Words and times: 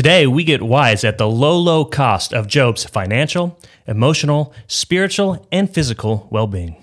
Today, 0.00 0.26
we 0.26 0.44
get 0.44 0.62
wise 0.62 1.04
at 1.04 1.18
the 1.18 1.28
low, 1.28 1.58
low 1.58 1.84
cost 1.84 2.32
of 2.32 2.46
Job's 2.46 2.84
financial, 2.84 3.58
emotional, 3.86 4.54
spiritual, 4.66 5.46
and 5.52 5.68
physical 5.68 6.26
well 6.30 6.46
being. 6.46 6.74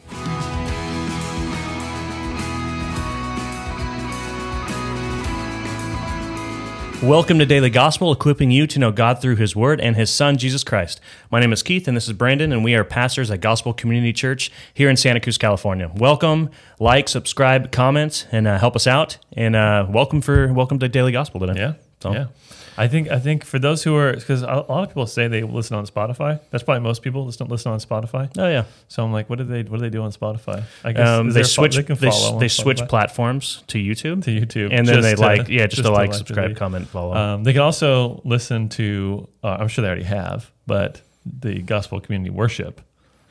Welcome 7.02 7.40
to 7.40 7.46
Daily 7.48 7.70
Gospel, 7.72 8.12
equipping 8.12 8.52
you 8.52 8.68
to 8.68 8.78
know 8.78 8.92
God 8.92 9.20
through 9.22 9.38
His 9.38 9.56
Word 9.56 9.82
and 9.82 9.96
His 9.96 10.12
Son, 10.12 10.38
Jesus 10.38 10.64
Christ. 10.64 11.00
My 11.32 11.40
name 11.40 11.52
is 11.54 11.64
Keith, 11.64 11.88
and 11.88 11.98
this 11.98 12.06
is 12.08 12.14
Brandon, 12.14 12.52
and 12.52 12.64
we 12.64 12.76
are 12.76 12.84
pastors 12.84 13.32
at 13.32 13.42
Gospel 13.42 13.74
Community 13.74 14.14
Church 14.14 14.52
here 14.76 14.90
in 14.92 14.98
Santa 14.98 15.20
Cruz, 15.20 15.40
California. 15.40 15.92
Welcome, 15.96 16.50
like, 16.80 17.08
subscribe, 17.10 17.72
comment, 17.72 18.28
and 18.32 18.48
uh, 18.48 18.60
help 18.60 18.76
us 18.76 18.86
out. 18.86 19.18
And 19.34 19.56
uh, 19.56 19.88
welcome 19.90 20.22
for 20.22 20.54
welcome 20.54 20.78
to 20.80 20.88
Daily 20.88 21.12
Gospel 21.12 21.40
today. 21.40 21.60
Yeah. 21.60 21.74
So- 22.00 22.14
Yeah. 22.14 22.26
I 22.78 22.88
think 22.88 23.10
I 23.10 23.20
think 23.20 23.44
for 23.44 23.58
those 23.60 23.84
who 23.84 23.96
are 23.96 24.14
because 24.14 24.42
a 24.44 24.46
lot 24.46 24.84
of 24.84 24.90
people 24.90 25.08
say 25.08 25.28
they 25.28 25.42
listen 25.44 25.76
on 25.76 25.86
Spotify. 25.88 26.40
That's 26.52 26.64
probably 26.64 26.82
most 26.84 27.02
people 27.02 27.26
listen 27.26 27.48
listen 27.48 27.72
on 27.72 27.80
Spotify. 27.80 28.30
Oh 28.38 28.48
yeah. 28.48 28.66
So 28.88 29.04
I'm 29.04 29.12
like, 29.12 29.30
what 29.30 29.40
do 29.40 29.46
they 29.46 29.64
what 29.64 29.78
do 29.80 29.82
they 29.82 29.90
do 29.90 30.04
on 30.04 30.12
Spotify? 30.12 30.64
I 30.84 30.92
guess 30.92 31.08
Um, 31.08 31.32
they 31.32 31.42
a 31.42 31.44
fo- 31.44 31.48
switch. 31.50 31.76
They 31.76 31.82
They, 31.82 32.38
they 32.40 32.48
switch 32.48 32.82
platforms 32.88 33.64
to 33.68 33.78
YouTube, 33.80 34.24
to 34.26 34.32
YouTube, 34.42 34.70
and 34.72 34.88
then 34.88 35.02
they 35.02 35.16
to- 35.16 35.22
like 35.22 35.50
yeah, 35.50 35.68
just, 35.68 35.82
to 35.84 35.92
like, 35.92 36.12
the 36.12 36.18
subscribe, 36.18 36.56
comment, 36.56 36.88
follow. 36.88 37.16
Um, 37.16 37.44
they 37.44 37.54
can 37.54 37.62
also 37.62 38.22
listen 38.24 38.70
to. 38.70 39.28
Uh, 39.44 39.58
I'm 39.60 39.68
sure 39.68 39.82
they 39.82 39.88
already 39.88 40.04
have, 40.04 40.52
but 40.68 41.02
the 41.26 41.62
Gospel 41.62 42.00
Community 42.00 42.30
Worship, 42.30 42.80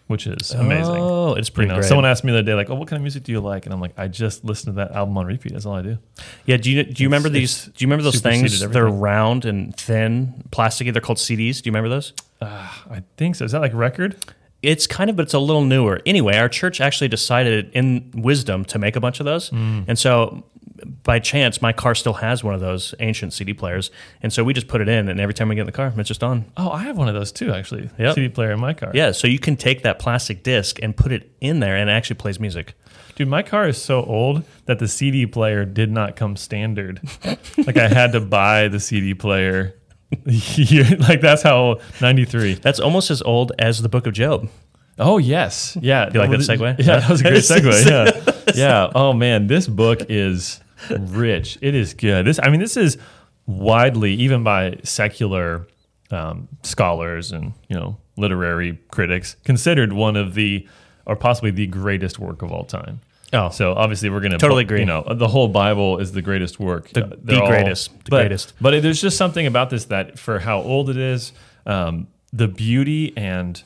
which 0.08 0.26
is 0.26 0.52
amazing. 0.52 0.94
Oh, 0.96 1.34
it's 1.34 1.48
You 1.48 1.54
pretty 1.54 1.68
know, 1.68 1.76
great. 1.76 1.86
someone 1.88 2.04
asked 2.04 2.22
me 2.24 2.32
the 2.32 2.38
other 2.38 2.46
day, 2.46 2.54
like, 2.54 2.70
"Oh, 2.70 2.74
what 2.74 2.88
kind 2.88 2.98
of 2.98 3.02
music 3.02 3.24
do 3.24 3.32
you 3.32 3.40
like?" 3.40 3.64
And 3.66 3.72
I'm 3.74 3.80
like, 3.80 3.92
"I 3.98 4.08
just 4.08 4.44
listen 4.44 4.72
to 4.72 4.76
that 4.76 4.92
album 4.92 5.16
on 5.18 5.26
repeat. 5.26 5.52
That's 5.52 5.66
all 5.66 5.74
I 5.74 5.82
do." 5.82 5.98
Yeah, 6.46 6.56
do 6.58 6.70
you 6.70 6.84
do 6.84 7.02
you 7.02 7.08
remember 7.08 7.28
these? 7.28 7.64
Do 7.66 7.72
you 7.78 7.86
remember 7.86 8.04
those 8.04 8.20
things? 8.20 8.62
everything. 8.62 8.72
They're 8.72 8.86
round 8.86 9.44
and 9.44 9.76
thin, 9.76 10.44
plasticky. 10.50 10.92
They're 10.92 11.02
called 11.02 11.18
CDs. 11.18 11.60
Do 11.62 11.68
you 11.68 11.72
remember 11.72 11.88
those? 11.88 12.12
Uh, 12.40 12.68
I 12.90 13.02
think 13.16 13.34
so. 13.36 13.44
Is 13.44 13.52
that 13.52 13.60
like 13.60 13.72
a 13.72 13.76
record? 13.76 14.16
It's 14.62 14.86
kind 14.86 15.10
of, 15.10 15.16
but 15.16 15.22
it's 15.24 15.34
a 15.34 15.38
little 15.38 15.64
newer. 15.64 16.00
Anyway, 16.06 16.36
our 16.36 16.48
church 16.48 16.80
actually 16.80 17.08
decided 17.08 17.70
in 17.72 18.10
wisdom 18.14 18.64
to 18.66 18.78
make 18.78 18.96
a 18.96 19.00
bunch 19.00 19.20
of 19.20 19.26
those, 19.26 19.50
Mm. 19.50 19.84
and 19.86 19.98
so 19.98 20.44
by 21.02 21.18
chance, 21.18 21.60
my 21.60 21.72
car 21.72 21.94
still 21.94 22.14
has 22.14 22.42
one 22.44 22.54
of 22.54 22.60
those 22.60 22.94
ancient 23.00 23.32
CD 23.32 23.52
players, 23.54 23.90
and 24.22 24.32
so 24.32 24.44
we 24.44 24.52
just 24.54 24.68
put 24.68 24.80
it 24.80 24.88
in, 24.88 25.08
and 25.08 25.20
every 25.20 25.34
time 25.34 25.48
we 25.48 25.54
get 25.54 25.62
in 25.62 25.66
the 25.66 25.72
car, 25.72 25.92
it's 25.96 26.08
just 26.08 26.22
on. 26.22 26.44
Oh, 26.56 26.70
I 26.70 26.82
have 26.84 26.96
one 26.96 27.08
of 27.08 27.14
those 27.14 27.32
too, 27.32 27.52
actually. 27.52 27.90
Yep. 27.98 28.14
CD 28.14 28.28
player 28.28 28.52
in 28.52 28.60
my 28.60 28.74
car. 28.74 28.90
Yeah, 28.94 29.12
so 29.12 29.26
you 29.26 29.38
can 29.38 29.56
take 29.56 29.82
that 29.82 29.98
plastic 29.98 30.42
disc 30.42 30.78
and 30.82 30.96
put 30.96 31.12
it 31.12 31.30
in 31.40 31.60
there, 31.60 31.76
and 31.76 31.88
it 31.90 31.92
actually 31.92 32.16
plays 32.16 32.38
music. 32.40 32.74
Dude, 33.14 33.28
my 33.28 33.42
car 33.42 33.66
is 33.66 33.80
so 33.82 34.04
old 34.04 34.44
that 34.66 34.78
the 34.78 34.88
CD 34.88 35.26
player 35.26 35.64
did 35.64 35.90
not 35.90 36.16
come 36.16 36.36
standard. 36.36 37.00
like 37.56 37.78
I 37.78 37.88
had 37.88 38.12
to 38.12 38.20
buy 38.20 38.68
the 38.68 38.80
CD 38.80 39.14
player. 39.14 39.74
Like 40.28 41.20
that's 41.20 41.42
how 41.42 41.56
old, 41.56 41.82
93. 42.00 42.54
That's 42.54 42.78
almost 42.78 43.10
as 43.10 43.22
old 43.22 43.52
as 43.58 43.82
the 43.82 43.88
Book 43.88 44.06
of 44.06 44.12
Job. 44.12 44.48
Oh 44.98 45.18
yes. 45.18 45.76
Yeah. 45.80 46.10
you 46.12 46.20
like 46.20 46.30
that 46.30 46.40
segue? 46.40 46.78
Yeah, 46.78 47.00
that 47.00 47.10
was 47.10 47.20
a 47.20 47.24
great 47.24 47.34
segue. 47.42 47.86
Yeah. 47.86 48.52
Yeah. 48.54 48.92
Oh 48.94 49.12
man, 49.12 49.46
this 49.46 49.66
book 49.66 50.00
is 50.08 50.60
rich. 50.90 51.58
It 51.60 51.74
is 51.74 51.94
good. 51.94 52.26
This 52.26 52.38
I 52.42 52.48
mean, 52.50 52.60
this 52.60 52.76
is 52.76 52.98
widely, 53.46 54.12
even 54.14 54.42
by 54.42 54.78
secular 54.82 55.66
um, 56.10 56.48
scholars 56.62 57.32
and, 57.32 57.52
you 57.68 57.76
know, 57.76 57.96
literary 58.16 58.78
critics, 58.90 59.36
considered 59.44 59.92
one 59.92 60.16
of 60.16 60.34
the 60.34 60.66
or 61.04 61.16
possibly 61.16 61.50
the 61.50 61.66
greatest 61.66 62.18
work 62.18 62.42
of 62.42 62.50
all 62.52 62.64
time. 62.64 63.00
Oh, 63.32 63.48
So 63.50 63.74
obviously 63.74 64.08
we're 64.10 64.20
going 64.20 64.32
to 64.32 64.38
Totally 64.38 64.62
agree. 64.62 64.80
You 64.80 64.86
know, 64.86 65.04
the 65.14 65.28
whole 65.28 65.48
Bible 65.48 65.98
is 65.98 66.12
the 66.12 66.22
greatest 66.22 66.58
work. 66.60 66.88
The- 66.90 67.04
Uh, 67.06 67.10
the 67.22 67.40
all- 67.40 67.48
greatest, 67.48 67.90
the 68.04 68.10
but, 68.10 68.20
greatest. 68.22 68.52
But 68.60 68.82
there's 68.82 69.00
just 69.00 69.16
something 69.16 69.46
about 69.46 69.70
this 69.70 69.84
that, 69.86 70.18
for 70.18 70.40
how 70.40 70.60
old 70.60 70.90
it 70.90 70.96
is, 70.96 71.32
um, 71.66 72.06
the 72.32 72.48
beauty 72.48 73.12
and 73.16 73.62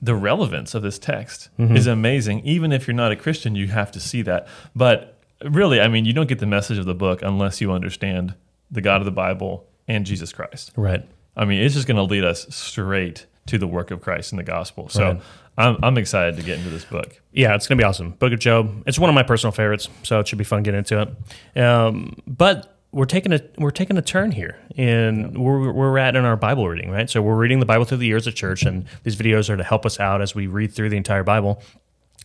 the 0.00 0.14
relevance 0.14 0.74
of 0.74 0.82
this 0.82 0.98
text 0.98 1.48
Mm-hmm. 1.58 1.76
is 1.76 1.86
amazing. 1.86 2.40
Even 2.44 2.72
if 2.72 2.86
you're 2.86 2.94
not 2.94 3.12
a 3.12 3.16
Christian, 3.16 3.54
you 3.56 3.68
have 3.68 3.90
to 3.92 4.00
see 4.00 4.22
that. 4.22 4.46
But 4.74 5.18
really, 5.44 5.80
I 5.80 5.88
mean, 5.88 6.04
you 6.04 6.12
don't 6.12 6.28
get 6.28 6.38
the 6.38 6.46
message 6.46 6.78
of 6.78 6.86
the 6.86 6.94
book 6.94 7.22
unless 7.22 7.60
you 7.60 7.72
understand 7.72 8.34
the 8.70 8.80
God 8.80 9.00
of 9.00 9.04
the 9.04 9.10
Bible 9.12 9.66
and 9.88 10.06
Jesus 10.06 10.32
Christ. 10.32 10.72
right. 10.76 11.06
I 11.34 11.46
mean, 11.46 11.62
it's 11.62 11.74
just 11.74 11.86
going 11.86 11.96
to 11.96 12.02
lead 12.02 12.24
us 12.24 12.46
straight 12.54 13.24
to 13.46 13.56
the 13.56 13.66
work 13.66 13.90
of 13.90 14.02
Christ 14.02 14.32
in 14.32 14.36
the 14.36 14.44
gospel. 14.44 14.88
So 14.90 15.04
Right. 15.04 15.22
I'm, 15.58 15.76
I'm 15.82 15.98
excited 15.98 16.36
to 16.36 16.42
get 16.42 16.58
into 16.58 16.70
this 16.70 16.84
book. 16.84 17.20
Yeah, 17.32 17.54
it's 17.54 17.66
gonna 17.66 17.78
be 17.78 17.84
awesome. 17.84 18.12
Book 18.12 18.32
of 18.32 18.38
Job. 18.38 18.82
It's 18.86 18.98
one 18.98 19.10
of 19.10 19.14
my 19.14 19.22
personal 19.22 19.52
favorites, 19.52 19.88
so 20.02 20.18
it 20.20 20.28
should 20.28 20.38
be 20.38 20.44
fun 20.44 20.62
getting 20.62 20.78
into 20.78 21.14
it. 21.54 21.60
Um, 21.62 22.16
but 22.26 22.78
we're 22.92 23.04
taking 23.04 23.32
a 23.32 23.40
we're 23.58 23.70
taking 23.70 23.96
a 23.98 24.02
turn 24.02 24.30
here 24.30 24.58
in 24.76 25.34
where 25.42 25.58
where 25.58 25.72
we're 25.72 25.98
at 25.98 26.16
in 26.16 26.24
our 26.24 26.36
Bible 26.36 26.68
reading, 26.68 26.90
right? 26.90 27.08
So 27.10 27.20
we're 27.20 27.36
reading 27.36 27.60
the 27.60 27.66
Bible 27.66 27.84
through 27.84 27.98
the 27.98 28.06
years 28.06 28.26
of 28.26 28.34
church, 28.34 28.62
and 28.62 28.86
these 29.02 29.16
videos 29.16 29.50
are 29.50 29.56
to 29.56 29.64
help 29.64 29.84
us 29.84 30.00
out 30.00 30.22
as 30.22 30.34
we 30.34 30.46
read 30.46 30.72
through 30.72 30.88
the 30.88 30.96
entire 30.96 31.24
Bible, 31.24 31.62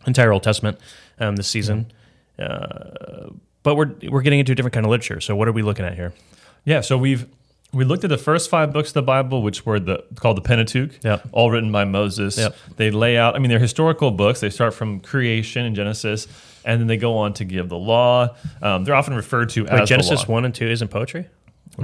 entire 0.05 0.31
Old 0.31 0.43
Testament 0.43 0.77
um, 1.19 1.35
this 1.35 1.47
season. 1.47 1.91
Uh, 2.39 3.29
but 3.63 3.75
we're 3.75 3.93
we're 4.09 4.21
getting 4.21 4.39
into 4.39 4.51
a 4.51 4.55
different 4.55 4.73
kind 4.73 4.85
of 4.85 4.89
literature. 4.89 5.19
So 5.21 5.35
what 5.35 5.47
are 5.47 5.51
we 5.51 5.61
looking 5.61 5.85
at 5.85 5.95
here? 5.95 6.13
Yeah, 6.65 6.81
so 6.81 6.97
we've 6.97 7.25
we 7.73 7.83
looked 7.83 8.03
at 8.03 8.09
the 8.09 8.17
first 8.17 8.49
five 8.49 8.71
books 8.71 8.89
of 8.89 8.93
the 8.93 9.01
Bible, 9.01 9.41
which 9.41 9.65
were 9.65 9.79
the 9.79 10.03
called 10.15 10.37
the 10.37 10.41
Pentateuch, 10.41 11.03
Yep. 11.03 11.27
all 11.33 11.51
written 11.51 11.71
by 11.71 11.83
Moses. 11.83 12.37
Yep. 12.37 12.55
They 12.77 12.91
lay 12.91 13.17
out. 13.17 13.35
I 13.35 13.39
mean, 13.39 13.49
they're 13.49 13.59
historical 13.59 14.11
books. 14.11 14.39
They 14.39 14.49
start 14.49 14.73
from 14.73 14.99
creation 15.01 15.65
in 15.65 15.75
Genesis, 15.75 16.27
and 16.63 16.79
then 16.79 16.87
they 16.87 16.97
go 16.97 17.17
on 17.17 17.33
to 17.33 17.45
give 17.45 17.67
the 17.69 17.77
law. 17.77 18.35
Um, 18.61 18.83
they're 18.85 18.95
often 18.95 19.15
referred 19.15 19.49
to 19.49 19.63
Wait, 19.63 19.71
as 19.71 19.89
Genesis 19.89 20.27
one 20.27 20.45
and 20.45 20.55
two 20.55 20.67
isn't 20.67 20.87
poetry. 20.89 21.27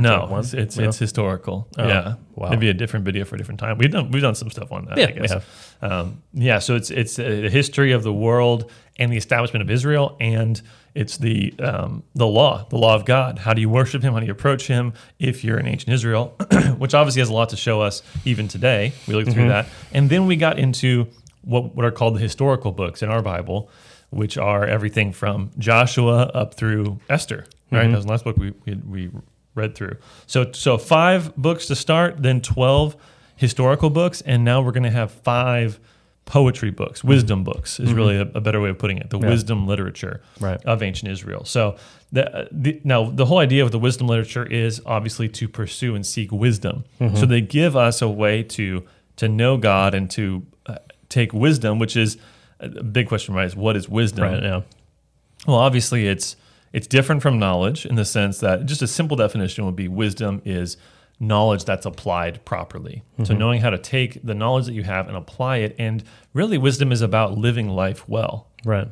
No, 0.01 0.25
one? 0.25 0.39
it's 0.41 0.53
it's, 0.77 0.97
historical. 0.97 1.67
Oh, 1.77 1.87
yeah, 1.87 2.15
wow. 2.35 2.49
Maybe 2.49 2.69
a 2.69 2.73
different 2.73 3.05
video 3.05 3.25
for 3.25 3.35
a 3.35 3.37
different 3.37 3.59
time. 3.59 3.77
We've 3.77 3.91
done 3.91 4.09
we've 4.11 4.21
done 4.23 4.35
some 4.35 4.49
stuff 4.49 4.71
on 4.71 4.85
that. 4.85 4.97
Yeah, 4.97 5.11
I 5.15 5.21
we 5.21 5.27
have. 5.27 5.45
Um, 5.81 6.23
yeah, 6.33 6.59
so 6.59 6.75
it's 6.75 6.89
it's 6.89 7.19
a 7.19 7.49
history 7.49 7.91
of 7.91 8.03
the 8.03 8.13
world 8.13 8.71
and 8.97 9.11
the 9.11 9.17
establishment 9.17 9.61
of 9.61 9.69
Israel, 9.69 10.17
and 10.19 10.61
it's 10.95 11.17
the 11.17 11.53
um, 11.59 12.03
the 12.15 12.27
law, 12.27 12.65
the 12.69 12.77
law 12.77 12.95
of 12.95 13.05
God. 13.05 13.39
How 13.39 13.53
do 13.53 13.61
you 13.61 13.69
worship 13.69 14.01
Him? 14.01 14.13
How 14.13 14.19
do 14.19 14.25
you 14.25 14.31
approach 14.31 14.67
Him? 14.67 14.93
If 15.19 15.43
you're 15.43 15.59
in 15.59 15.67
ancient 15.67 15.93
Israel, 15.93 16.35
which 16.77 16.93
obviously 16.93 17.19
has 17.21 17.29
a 17.29 17.33
lot 17.33 17.49
to 17.49 17.57
show 17.57 17.81
us 17.81 18.01
even 18.25 18.47
today. 18.47 18.93
We 19.07 19.13
looked 19.13 19.27
Mm-hmm. 19.29 19.39
through 19.39 19.49
that, 19.49 19.67
and 19.93 20.09
then 20.09 20.25
we 20.25 20.35
got 20.37 20.57
into 20.57 21.07
what 21.41 21.75
what 21.75 21.85
are 21.85 21.91
called 21.91 22.15
the 22.15 22.19
historical 22.19 22.71
books 22.71 23.01
in 23.03 23.09
our 23.09 23.21
Bible, 23.21 23.69
which 24.09 24.37
are 24.37 24.65
everything 24.65 25.11
from 25.11 25.51
Joshua 25.59 26.23
up 26.33 26.53
through 26.55 26.99
Esther. 27.09 27.45
Right, 27.71 27.89
that 27.89 27.95
was 27.95 28.05
the 28.05 28.11
last 28.11 28.23
book 28.23 28.37
we 28.37 28.53
we, 28.65 28.75
we 28.75 29.09
read 29.55 29.75
through. 29.75 29.97
So 30.27 30.51
so 30.51 30.77
five 30.77 31.35
books 31.35 31.67
to 31.67 31.75
start, 31.75 32.21
then 32.21 32.41
twelve 32.41 32.95
historical 33.35 33.89
books, 33.89 34.21
and 34.21 34.43
now 34.43 34.61
we're 34.61 34.71
going 34.71 34.83
to 34.83 34.89
have 34.91 35.11
five 35.11 35.79
poetry 36.25 36.71
books, 36.71 36.99
mm-hmm. 36.99 37.09
wisdom 37.09 37.43
books 37.43 37.79
is 37.79 37.89
mm-hmm. 37.89 37.97
really 37.97 38.17
a, 38.17 38.21
a 38.21 38.41
better 38.41 38.61
way 38.61 38.69
of 38.69 38.77
putting 38.77 38.97
it. 38.97 39.09
The 39.09 39.19
Yeah. 39.19 39.29
wisdom 39.29 39.67
literature 39.67 40.21
Right. 40.39 40.63
of 40.63 40.81
ancient 40.81 41.11
Israel. 41.11 41.43
So 41.43 41.75
the, 42.13 42.33
uh, 42.33 42.45
the, 42.51 42.79
now 42.83 43.09
the 43.09 43.25
whole 43.25 43.39
idea 43.39 43.63
of 43.63 43.71
the 43.71 43.79
wisdom 43.79 44.07
literature 44.07 44.45
is 44.45 44.81
obviously 44.85 45.27
to 45.29 45.49
pursue 45.49 45.95
and 45.95 46.05
seek 46.05 46.31
wisdom. 46.31 46.85
Mm-hmm. 47.01 47.17
So 47.17 47.25
they 47.25 47.41
give 47.41 47.75
us 47.75 48.01
a 48.01 48.07
way 48.07 48.43
to 48.43 48.83
to 49.17 49.27
know 49.27 49.57
God 49.57 49.93
and 49.93 50.09
to 50.11 50.43
uh, 50.65 50.77
take 51.09 51.33
wisdom, 51.33 51.77
which 51.77 51.95
is 51.95 52.17
a 52.59 52.69
big 52.69 53.07
question, 53.07 53.35
right? 53.35 53.45
Is 53.45 53.55
what 53.55 53.75
is 53.75 53.89
wisdom? 53.89 54.23
Right. 54.23 54.41
Yeah. 54.41 54.61
Well, 55.45 55.57
obviously, 55.57 56.07
it's 56.07 56.35
it's 56.73 56.87
different 56.87 57.21
from 57.21 57.39
knowledge 57.39 57.85
in 57.85 57.95
the 57.95 58.05
sense 58.05 58.39
that 58.39 58.65
just 58.65 58.81
a 58.81 58.87
simple 58.87 59.15
definition 59.15 59.65
would 59.65 59.75
be 59.75 59.87
wisdom 59.87 60.41
is 60.43 60.75
knowledge 61.19 61.63
that's 61.65 61.85
applied 61.85 62.43
properly. 62.43 63.03
So 63.19 63.23
mm-hmm. 63.23 63.37
knowing 63.37 63.61
how 63.61 63.69
to 63.69 63.77
take 63.77 64.19
the 64.23 64.33
knowledge 64.33 64.65
that 64.65 64.73
you 64.73 64.83
have 64.83 65.07
and 65.07 65.15
apply 65.15 65.57
it, 65.57 65.75
and 65.77 66.03
really, 66.33 66.57
wisdom 66.57 66.91
is 66.91 67.01
about 67.01 67.37
living 67.37 67.69
life 67.69 68.09
well. 68.09 68.47
Right. 68.65 68.87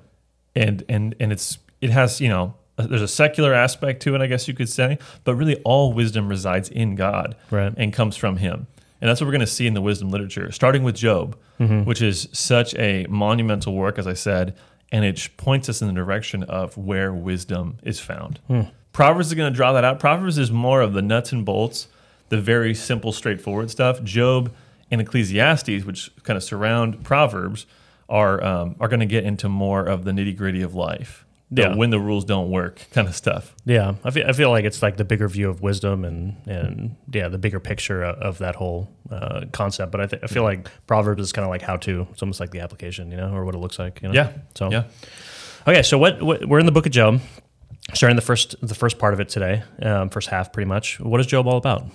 And 0.55 0.83
and 0.87 1.15
and 1.19 1.31
it's 1.31 1.57
it 1.81 1.89
has 1.89 2.21
you 2.21 2.29
know 2.29 2.55
there's 2.77 3.01
a 3.01 3.07
secular 3.07 3.53
aspect 3.53 4.01
to 4.03 4.15
it, 4.15 4.21
I 4.21 4.27
guess 4.27 4.47
you 4.47 4.53
could 4.53 4.69
say, 4.69 4.97
but 5.23 5.35
really 5.35 5.55
all 5.63 5.93
wisdom 5.93 6.27
resides 6.27 6.69
in 6.69 6.95
God 6.95 7.35
Right. 7.49 7.73
and 7.77 7.93
comes 7.93 8.15
from 8.15 8.37
Him. 8.37 8.67
And 8.99 9.09
that's 9.09 9.19
what 9.19 9.25
we're 9.25 9.33
going 9.33 9.41
to 9.41 9.47
see 9.47 9.65
in 9.65 9.73
the 9.73 9.81
wisdom 9.81 10.09
literature, 10.09 10.51
starting 10.51 10.83
with 10.83 10.95
Job, 10.95 11.35
mm-hmm. 11.59 11.85
which 11.85 12.01
is 12.01 12.27
such 12.33 12.75
a 12.75 13.05
monumental 13.09 13.73
work, 13.73 13.97
as 13.97 14.05
I 14.05 14.13
said, 14.13 14.55
and 14.91 15.05
it 15.05 15.29
points 15.37 15.69
us 15.69 15.81
in 15.81 15.87
the 15.87 15.93
direction 15.93 16.43
of 16.43 16.77
where 16.77 17.13
wisdom 17.13 17.77
is 17.83 17.99
found. 17.99 18.39
Proverbs 18.93 19.27
is 19.27 19.33
going 19.33 19.51
to 19.51 19.55
draw 19.55 19.71
that 19.73 19.83
out. 19.85 19.99
Proverbs 19.99 20.37
is 20.37 20.51
more 20.51 20.81
of 20.81 20.93
the 20.93 21.01
nuts 21.01 21.31
and 21.31 21.45
bolts, 21.45 21.87
the 22.29 22.39
very 22.41 22.73
simple, 22.75 23.11
straightforward 23.11 23.71
stuff. 23.71 24.03
Job 24.03 24.53
and 24.89 24.99
Ecclesiastes, 24.99 25.85
which 25.85 26.11
kind 26.23 26.35
of 26.35 26.43
surround 26.43 27.03
Proverbs, 27.03 27.65
are 28.09 28.43
um, 28.43 28.75
are 28.79 28.89
going 28.89 28.99
to 28.99 29.05
get 29.05 29.23
into 29.23 29.47
more 29.47 29.85
of 29.85 30.03
the 30.03 30.11
nitty 30.11 30.35
gritty 30.35 30.61
of 30.61 30.75
life. 30.75 31.25
The 31.53 31.63
Yeah. 31.63 31.75
when 31.75 31.89
the 31.89 31.99
rules 31.99 32.23
don't 32.25 32.49
work 32.49 32.79
kind 32.93 33.07
of 33.07 33.15
stuff. 33.15 33.53
Yeah, 33.65 33.95
I 34.05 34.11
feel, 34.11 34.25
I 34.27 34.31
feel 34.31 34.49
like 34.51 34.63
it's 34.65 34.81
like 34.81 34.95
the 34.97 35.03
bigger 35.03 35.27
view 35.27 35.49
of 35.49 35.61
wisdom 35.61 36.05
and 36.05 36.35
and 36.47 36.95
yeah, 37.13 37.27
the 37.27 37.37
bigger 37.37 37.59
picture 37.59 38.03
of, 38.03 38.15
of 38.19 38.37
that 38.39 38.55
whole 38.55 38.89
uh, 39.11 39.41
concept. 39.51 39.91
But 39.91 40.01
I, 40.01 40.05
th- 40.07 40.23
I 40.23 40.27
feel 40.27 40.43
like 40.43 40.69
Proverbs 40.87 41.21
is 41.21 41.31
kind 41.33 41.43
of 41.43 41.49
like 41.49 41.61
how 41.61 41.75
to. 41.77 42.07
It's 42.11 42.21
almost 42.21 42.39
like 42.39 42.51
the 42.51 42.61
application, 42.61 43.11
you 43.11 43.17
know, 43.17 43.33
or 43.33 43.43
what 43.45 43.53
it 43.55 43.57
looks 43.59 43.77
like. 43.79 44.01
You 44.01 44.07
know? 44.09 44.13
Yeah. 44.15 44.31
So 44.55 44.71
Yeah. 44.71 44.83
okay, 45.67 45.83
so 45.83 45.97
what, 45.97 46.21
what 46.21 46.45
we're 46.47 46.59
in 46.59 46.65
the 46.65 46.71
book 46.71 46.85
of 46.85 46.91
Job, 46.93 47.19
starting 47.93 48.15
the 48.15 48.21
first 48.21 48.55
the 48.65 48.75
first 48.75 48.97
part 48.97 49.13
of 49.13 49.19
it 49.19 49.27
today, 49.29 49.63
um, 49.81 50.09
first 50.09 50.29
half 50.29 50.53
pretty 50.53 50.67
much. 50.69 50.99
What 50.99 51.19
is 51.19 51.27
Job 51.27 51.47
all 51.47 51.57
about? 51.57 51.85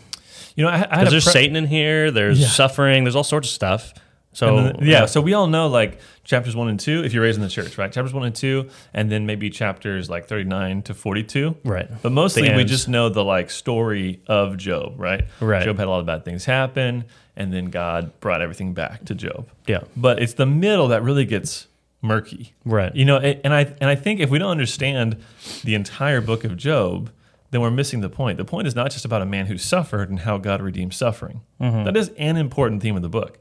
You 0.54 0.64
know, 0.64 0.70
I, 0.70 0.86
I 0.90 1.04
there's 1.04 1.24
pre- 1.24 1.32
Satan 1.32 1.56
in 1.56 1.66
here. 1.66 2.10
There's 2.10 2.40
Yeah. 2.40 2.48
suffering. 2.48 3.04
There's 3.04 3.16
all 3.16 3.24
sorts 3.24 3.48
of 3.48 3.54
stuff. 3.54 3.92
So 4.36 4.56
then- 4.56 4.76
yeah, 4.82 5.06
so 5.06 5.22
we 5.22 5.32
all 5.32 5.46
know 5.46 5.66
like 5.66 5.98
chapters 6.22 6.54
one 6.54 6.68
and 6.68 6.78
two, 6.78 7.02
if 7.02 7.14
you're 7.14 7.22
raised 7.22 7.38
in 7.38 7.42
the 7.42 7.48
church, 7.48 7.78
right? 7.78 7.90
Chapters 7.90 8.12
one 8.12 8.24
and 8.26 8.34
two, 8.34 8.68
and 8.92 9.10
then 9.10 9.24
maybe 9.24 9.48
chapters 9.48 10.10
like 10.10 10.26
39 10.26 10.82
to 10.82 10.92
42. 10.94 11.56
Right. 11.64 11.88
But 12.02 12.12
mostly 12.12 12.54
we 12.54 12.64
just 12.64 12.86
know 12.86 13.08
the 13.08 13.24
like 13.24 13.48
story 13.48 14.20
of 14.26 14.58
Job, 14.58 14.92
right? 14.98 15.24
Right. 15.40 15.64
Job 15.64 15.78
had 15.78 15.86
a 15.86 15.90
lot 15.90 16.00
of 16.00 16.06
bad 16.06 16.26
things 16.26 16.44
happen, 16.44 17.04
and 17.34 17.50
then 17.50 17.66
God 17.66 18.20
brought 18.20 18.42
everything 18.42 18.74
back 18.74 19.06
to 19.06 19.14
Job. 19.14 19.48
yeah. 19.66 19.80
But 19.96 20.20
it's 20.22 20.34
the 20.34 20.46
middle 20.46 20.88
that 20.88 21.02
really 21.02 21.24
gets 21.24 21.66
murky. 22.02 22.52
Right. 22.66 22.94
You 22.94 23.06
know, 23.06 23.16
and 23.16 23.54
I 23.54 23.74
and 23.80 23.88
I 23.88 23.94
think 23.94 24.20
if 24.20 24.28
we 24.28 24.38
don't 24.38 24.50
understand 24.50 25.16
the 25.64 25.74
entire 25.74 26.20
book 26.20 26.44
of 26.44 26.58
Job, 26.58 27.10
then 27.52 27.62
we're 27.62 27.70
missing 27.70 28.02
the 28.02 28.10
point. 28.10 28.36
The 28.36 28.44
point 28.44 28.66
is 28.66 28.74
not 28.74 28.90
just 28.90 29.06
about 29.06 29.22
a 29.22 29.26
man 29.26 29.46
who 29.46 29.56
suffered 29.56 30.10
and 30.10 30.20
how 30.20 30.36
God 30.36 30.60
redeemed 30.60 30.92
suffering. 30.92 31.40
Mm-hmm. 31.58 31.84
That 31.84 31.96
is 31.96 32.10
an 32.18 32.36
important 32.36 32.82
theme 32.82 32.96
of 32.96 33.02
the 33.02 33.08
book. 33.08 33.38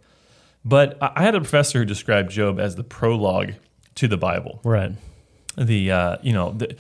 But 0.65 0.97
I 0.99 1.21
had 1.21 1.35
a 1.35 1.39
professor 1.39 1.79
who 1.79 1.85
described 1.85 2.31
Job 2.31 2.59
as 2.59 2.75
the 2.75 2.83
prologue 2.83 3.53
to 3.95 4.07
the 4.07 4.17
Bible. 4.17 4.59
Right. 4.63 4.91
The 5.55 5.91
uh, 5.91 6.17
you 6.23 6.33
know 6.33 6.51
the 6.51 6.75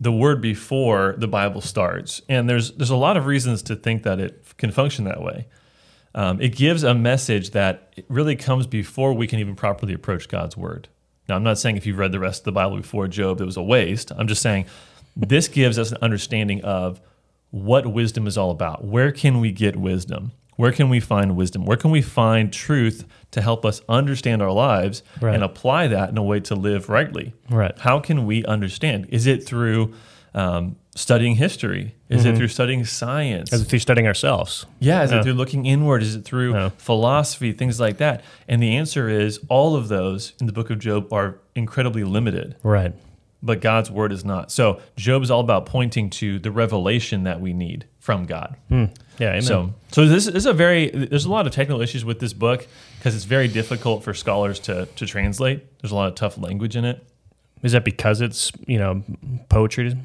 the 0.00 0.12
word 0.12 0.42
before 0.42 1.14
the 1.18 1.28
Bible 1.28 1.60
starts, 1.60 2.20
and 2.28 2.50
there's 2.50 2.72
there's 2.72 2.90
a 2.90 2.96
lot 2.96 3.16
of 3.16 3.26
reasons 3.26 3.62
to 3.62 3.76
think 3.76 4.02
that 4.02 4.18
it 4.18 4.44
can 4.58 4.72
function 4.72 5.04
that 5.04 5.22
way. 5.22 5.46
Um, 6.14 6.40
it 6.40 6.56
gives 6.56 6.82
a 6.82 6.94
message 6.94 7.50
that 7.50 7.94
really 8.08 8.34
comes 8.34 8.66
before 8.66 9.12
we 9.12 9.26
can 9.26 9.38
even 9.38 9.54
properly 9.54 9.94
approach 9.94 10.28
God's 10.28 10.56
word. 10.56 10.88
Now, 11.28 11.36
I'm 11.36 11.42
not 11.42 11.58
saying 11.58 11.76
if 11.76 11.86
you've 11.86 11.98
read 11.98 12.12
the 12.12 12.18
rest 12.18 12.40
of 12.40 12.44
the 12.46 12.52
Bible 12.52 12.76
before 12.76 13.06
Job, 13.06 13.40
it 13.40 13.44
was 13.44 13.56
a 13.56 13.62
waste. 13.62 14.10
I'm 14.16 14.26
just 14.26 14.42
saying 14.42 14.66
this 15.14 15.46
gives 15.46 15.78
us 15.78 15.92
an 15.92 15.98
understanding 16.02 16.62
of 16.64 17.00
what 17.50 17.86
wisdom 17.86 18.26
is 18.26 18.36
all 18.36 18.50
about. 18.50 18.84
Where 18.84 19.12
can 19.12 19.40
we 19.40 19.52
get 19.52 19.76
wisdom? 19.76 20.32
Where 20.58 20.72
can 20.72 20.88
we 20.88 20.98
find 20.98 21.36
wisdom? 21.36 21.64
Where 21.64 21.76
can 21.76 21.92
we 21.92 22.02
find 22.02 22.52
truth 22.52 23.04
to 23.30 23.40
help 23.40 23.64
us 23.64 23.80
understand 23.88 24.42
our 24.42 24.50
lives 24.50 25.04
Right. 25.20 25.32
and 25.32 25.44
apply 25.44 25.86
that 25.86 26.08
in 26.10 26.18
a 26.18 26.22
way 26.22 26.40
to 26.40 26.56
live 26.56 26.88
rightly? 26.88 27.32
Right. 27.48 27.78
How 27.78 28.00
can 28.00 28.26
we 28.26 28.44
understand? 28.44 29.06
Is 29.10 29.28
it 29.28 29.46
through 29.46 29.94
um, 30.34 30.74
studying 30.96 31.36
history? 31.36 31.94
Is 32.08 32.24
it 32.24 32.36
through 32.36 32.48
studying 32.48 32.84
science? 32.84 33.52
Is 33.52 33.62
it 33.62 33.64
through 33.66 33.78
studying 33.78 34.06
ourselves. 34.08 34.66
Yeah, 34.80 35.02
is 35.04 35.10
Yeah. 35.12 35.20
it 35.20 35.22
through 35.22 35.34
looking 35.34 35.64
inward? 35.64 36.02
Is 36.02 36.16
it 36.16 36.24
through 36.24 36.52
Yeah. 36.54 36.70
philosophy, 36.76 37.52
things 37.52 37.78
like 37.78 37.98
that? 37.98 38.22
And 38.48 38.60
the 38.62 38.76
answer 38.76 39.08
is 39.08 39.38
all 39.48 39.76
of 39.76 39.86
those 39.88 40.32
in 40.40 40.46
the 40.46 40.52
book 40.52 40.70
of 40.70 40.80
Job 40.80 41.12
are 41.12 41.36
incredibly 41.54 42.02
limited, 42.04 42.56
Right. 42.64 42.92
But 43.42 43.60
God's 43.60 43.90
word 43.90 44.12
is 44.12 44.24
not. 44.24 44.50
So 44.50 44.80
Job 44.96 45.22
is 45.22 45.30
all 45.30 45.40
about 45.40 45.66
pointing 45.66 46.10
to 46.10 46.38
the 46.38 46.50
revelation 46.50 47.24
that 47.24 47.40
we 47.40 47.52
need 47.52 47.86
from 47.98 48.26
God. 48.26 48.56
Hmm. 48.68 48.86
Yeah. 49.18 49.30
Amen. 49.30 49.42
So, 49.42 49.74
so 49.92 50.06
this, 50.06 50.26
this 50.26 50.34
is 50.34 50.46
a 50.46 50.52
very 50.52 50.90
there's 50.90 51.24
a 51.24 51.30
lot 51.30 51.46
of 51.46 51.52
technical 51.52 51.80
issues 51.82 52.04
with 52.04 52.20
this 52.20 52.32
book 52.32 52.66
because 52.98 53.14
it's 53.14 53.24
very 53.24 53.48
difficult 53.48 54.02
for 54.04 54.14
scholars 54.14 54.58
to 54.60 54.86
to 54.86 55.06
translate. 55.06 55.64
There's 55.80 55.92
a 55.92 55.96
lot 55.96 56.08
of 56.08 56.14
tough 56.14 56.38
language 56.38 56.76
in 56.76 56.84
it. 56.84 57.04
is 57.62 57.72
that 57.72 57.84
because 57.84 58.20
it's 58.20 58.52
you 58.66 58.78
know 58.78 59.02
poetry? 59.48 59.96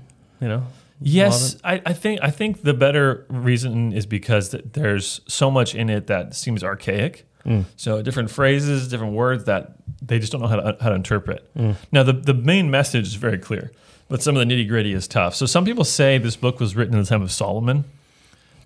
You 0.42 0.48
know. 0.48 0.64
Yes, 1.06 1.58
I, 1.64 1.82
I 1.86 1.94
think 1.94 2.20
I 2.24 2.30
think 2.32 2.64
the 2.64 2.74
better 2.74 3.26
reason 3.30 3.92
is 3.92 4.06
because 4.06 4.52
there's 4.52 5.20
so 5.28 5.52
much 5.52 5.76
in 5.76 5.90
it 5.90 6.08
that 6.08 6.34
seems 6.34 6.64
archaic. 6.64 7.28
So 7.76 8.02
different 8.02 8.32
phrases, 8.32 8.88
different 8.88 9.14
words 9.14 9.46
that 9.46 9.76
they 10.02 10.20
just 10.20 10.32
don't 10.32 10.42
know 10.42 10.48
how 10.48 10.56
to 10.58 10.78
how 10.80 10.90
to 10.90 10.96
interpret. 10.96 11.50
Now 11.92 12.04
the 12.04 12.14
the 12.14 12.34
main 12.34 12.72
message 12.72 13.08
is 13.08 13.16
very 13.16 13.38
clear, 13.38 13.72
but 14.10 14.22
some 14.22 14.36
of 14.38 14.48
the 14.48 14.54
nitty 14.54 14.68
gritty 14.68 14.94
is 14.94 15.08
tough. 15.08 15.36
So 15.36 15.46
some 15.46 15.66
people 15.66 15.84
say 15.84 16.18
this 16.18 16.36
book 16.36 16.60
was 16.60 16.76
written 16.76 16.94
in 16.94 17.02
the 17.02 17.08
time 17.08 17.22
of 17.22 17.32
Solomon. 17.32 17.86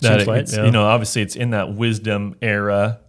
That 0.01 0.27
like, 0.27 0.44
it's, 0.44 0.56
yeah. 0.56 0.65
you 0.65 0.71
know 0.71 0.85
obviously 0.85 1.24
it's 1.24 1.35
in 1.35 1.50
that 1.51 1.74
wisdom 1.74 2.35
era, 2.41 3.00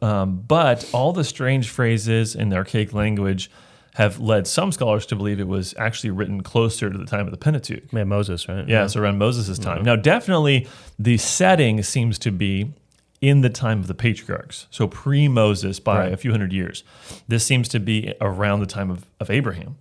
um, 0.00 0.42
but 0.48 0.88
all 0.92 1.12
the 1.12 1.24
strange 1.24 1.68
phrases 1.68 2.34
and 2.34 2.50
the 2.50 2.56
archaic 2.56 2.94
language 2.94 3.50
have 3.94 4.18
led 4.18 4.46
some 4.46 4.72
scholars 4.72 5.04
to 5.06 5.16
believe 5.16 5.38
it 5.38 5.46
was 5.46 5.74
actually 5.76 6.10
written 6.10 6.42
closer 6.42 6.88
to 6.88 6.96
the 6.96 7.04
time 7.04 7.26
of 7.26 7.30
the 7.30 7.36
Pentateuch. 7.36 7.92
Yeah, 7.92 8.04
Moses, 8.04 8.48
right? 8.48 8.66
Yeah, 8.66 8.86
so 8.86 9.00
around 9.00 9.18
Moses' 9.18 9.58
time. 9.58 9.82
Now, 9.82 9.96
definitely 9.96 10.66
the 10.98 11.18
setting 11.18 11.82
seems 11.82 12.18
to 12.20 12.32
be 12.32 12.72
in 13.22 13.40
the 13.40 13.48
time 13.48 13.78
of 13.78 13.86
the 13.86 13.94
patriarchs, 13.94 14.66
so 14.70 14.86
pre 14.86 15.28
Moses 15.28 15.78
by 15.80 15.98
Right. 16.00 16.12
a 16.12 16.16
few 16.18 16.32
hundred 16.32 16.52
years. 16.52 16.82
This 17.28 17.46
seems 17.46 17.68
to 17.68 17.80
be 17.80 18.12
around 18.20 18.60
the 18.60 18.66
time 18.66 18.90
of, 18.90 19.06
of 19.20 19.30
Abraham. 19.30 19.76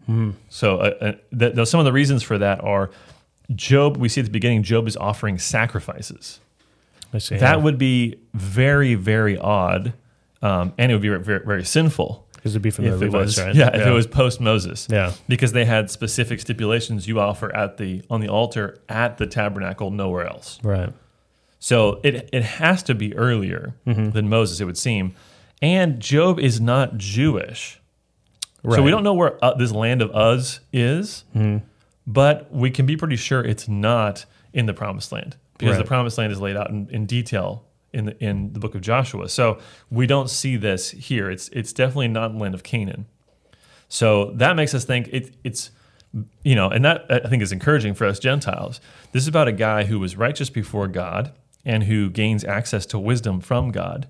So, 0.50 0.78
uh, 0.78 0.94
uh, 1.02 1.12
th- 1.38 1.56
th- 1.56 1.68
some 1.68 1.80
of 1.80 1.86
the 1.86 1.92
reasons 1.92 2.22
for 2.24 2.38
that 2.38 2.64
are 2.64 2.92
Job, 3.54 3.98
we 3.98 4.08
see 4.08 4.22
at 4.22 4.26
the 4.26 4.32
beginning, 4.32 4.64
Job 4.64 4.88
is 4.88 4.96
offering 4.96 5.38
sacrifices. 5.40 6.40
I 7.14 7.18
see. 7.18 7.36
That 7.38 7.62
would 7.62 7.78
be 7.78 8.16
very, 8.34 8.96
very 8.96 9.38
odd, 9.38 9.94
um, 10.42 10.72
and 10.78 10.92
it 10.92 10.96
would 10.96 11.02
be 11.02 11.10
very, 11.10 11.44
very 11.46 11.66
sinful 11.66 12.26
because 12.34 12.54
it'd 12.54 12.62
be 12.62 12.70
from 12.72 12.86
the 12.86 12.92
Levites, 12.92 13.12
was 13.14 13.40
right? 13.40 13.54
yeah, 13.56 13.76
if 13.76 13.86
it 13.86 13.92
was 13.92 14.08
post 14.08 14.40
Moses. 14.40 14.88
Yeah. 14.90 15.12
Because 15.28 15.52
they 15.52 15.66
had 15.66 15.92
specific 15.92 16.40
stipulations 16.40 17.08
you 17.08 17.20
offer 17.20 17.54
at 17.56 17.78
the 17.78 18.04
on 18.10 18.22
the 18.22 18.30
altar 18.30 18.78
at 18.88 19.18
the 19.18 19.26
tabernacle, 19.28 19.92
nowhere 19.92 20.26
else. 20.28 20.60
right. 20.64 20.94
So 21.63 22.00
it 22.04 22.28
it 22.34 22.44
has 22.44 22.81
to 22.84 22.96
be 22.96 23.16
earlier 23.16 23.74
Mm-hmm. 23.88 24.10
than 24.10 24.28
Moses, 24.28 24.60
it 24.60 24.66
would 24.66 24.78
seem. 24.78 25.13
And 25.62 26.00
Job 26.00 26.40
is 26.40 26.60
not 26.60 26.98
Jewish. 26.98 27.80
So 28.69 28.81
we 28.84 28.92
don't 28.92 29.04
know 29.04 29.13
where 29.13 29.44
uh, 29.44 29.54
this 29.54 29.72
land 29.72 30.02
of 30.02 30.12
Uz 30.16 30.60
is, 30.74 31.24
Mm-hmm. 31.36 31.63
but 32.08 32.52
we 32.52 32.69
can 32.72 32.86
be 32.86 32.98
pretty 32.98 33.16
sure 33.16 33.42
it's 33.44 33.68
not 33.68 34.25
in 34.54 34.66
the 34.66 34.74
promised 34.74 35.12
land 35.12 35.36
because 35.58 35.78
the 35.78 35.84
promised 35.84 36.18
land 36.18 36.31
is 36.34 36.42
laid 36.42 36.58
out 36.58 36.69
in, 36.72 36.88
in 36.92 37.06
detail 37.06 37.63
in 37.94 38.06
the, 38.06 38.24
in 38.24 38.54
the 38.54 38.60
book 38.60 38.74
of 38.74 38.81
Joshua. 38.81 39.30
So 39.30 39.60
we 39.92 40.08
don't 40.08 40.30
see 40.30 40.58
this 40.58 40.92
here. 40.92 41.30
It's 41.30 41.48
it's 41.50 41.74
definitely 41.74 42.08
not 42.08 42.31
in 42.31 42.38
the 42.38 42.42
land 42.44 42.56
of 42.56 42.63
Canaan. 42.63 43.06
So 43.88 44.31
that 44.36 44.56
makes 44.56 44.74
us 44.74 44.84
think 44.86 45.10
it, 45.12 45.36
it's 45.44 45.69
you 46.44 46.56
know, 46.56 46.69
and 46.69 46.84
that 46.86 47.06
I 47.10 47.28
think 47.30 47.42
is 47.44 47.52
encouraging 47.52 47.94
for 47.94 48.06
us 48.08 48.18
Gentiles. 48.19 48.81
This 49.12 49.22
is 49.24 49.28
about 49.28 49.48
a 49.48 49.52
guy 49.54 49.84
who 49.86 50.00
was 50.00 50.16
righteous 50.18 50.50
before 50.50 50.88
God 50.88 51.31
and 51.66 51.84
who 51.84 52.10
gains 52.10 52.44
access 52.44 52.86
to 52.88 53.00
wisdom 53.00 53.40
from 53.42 53.72
God. 53.72 54.08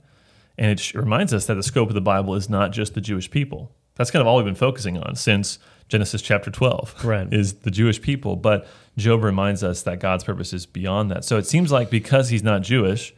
And 0.58 0.72
it 0.72 0.94
reminds 0.94 1.34
us 1.34 1.46
that 1.48 1.56
the 1.56 1.64
scope 1.64 1.90
of 1.90 1.96
the 1.96 2.02
Bible 2.02 2.36
is 2.36 2.50
not 2.50 2.72
just 2.72 2.94
the 2.94 3.02
Jewish 3.02 3.30
people. 3.32 3.72
That's 3.96 4.12
kind 4.12 4.22
of 4.22 4.28
all 4.28 4.38
we've 4.38 4.46
been 4.46 4.56
focusing 4.56 4.98
on 4.98 5.16
since 5.16 5.60
Genesis 5.90 6.22
chapter 6.22 6.50
12 6.50 7.04
Right. 7.04 7.32
is 7.34 7.56
the 7.56 7.72
Jewish 7.72 8.02
people. 8.02 8.36
But 8.36 8.68
Job 8.98 9.24
reminds 9.24 9.64
us 9.64 9.82
that 9.84 10.00
God's 10.00 10.24
purpose 10.24 10.54
is 10.54 10.66
beyond 10.66 11.12
that. 11.12 11.26
So 11.26 11.38
it 11.38 11.46
seems 11.46 11.72
like 11.72 11.90
because 11.90 12.30
he's 12.30 12.44
not 12.44 12.62
Jewish, 12.62 13.14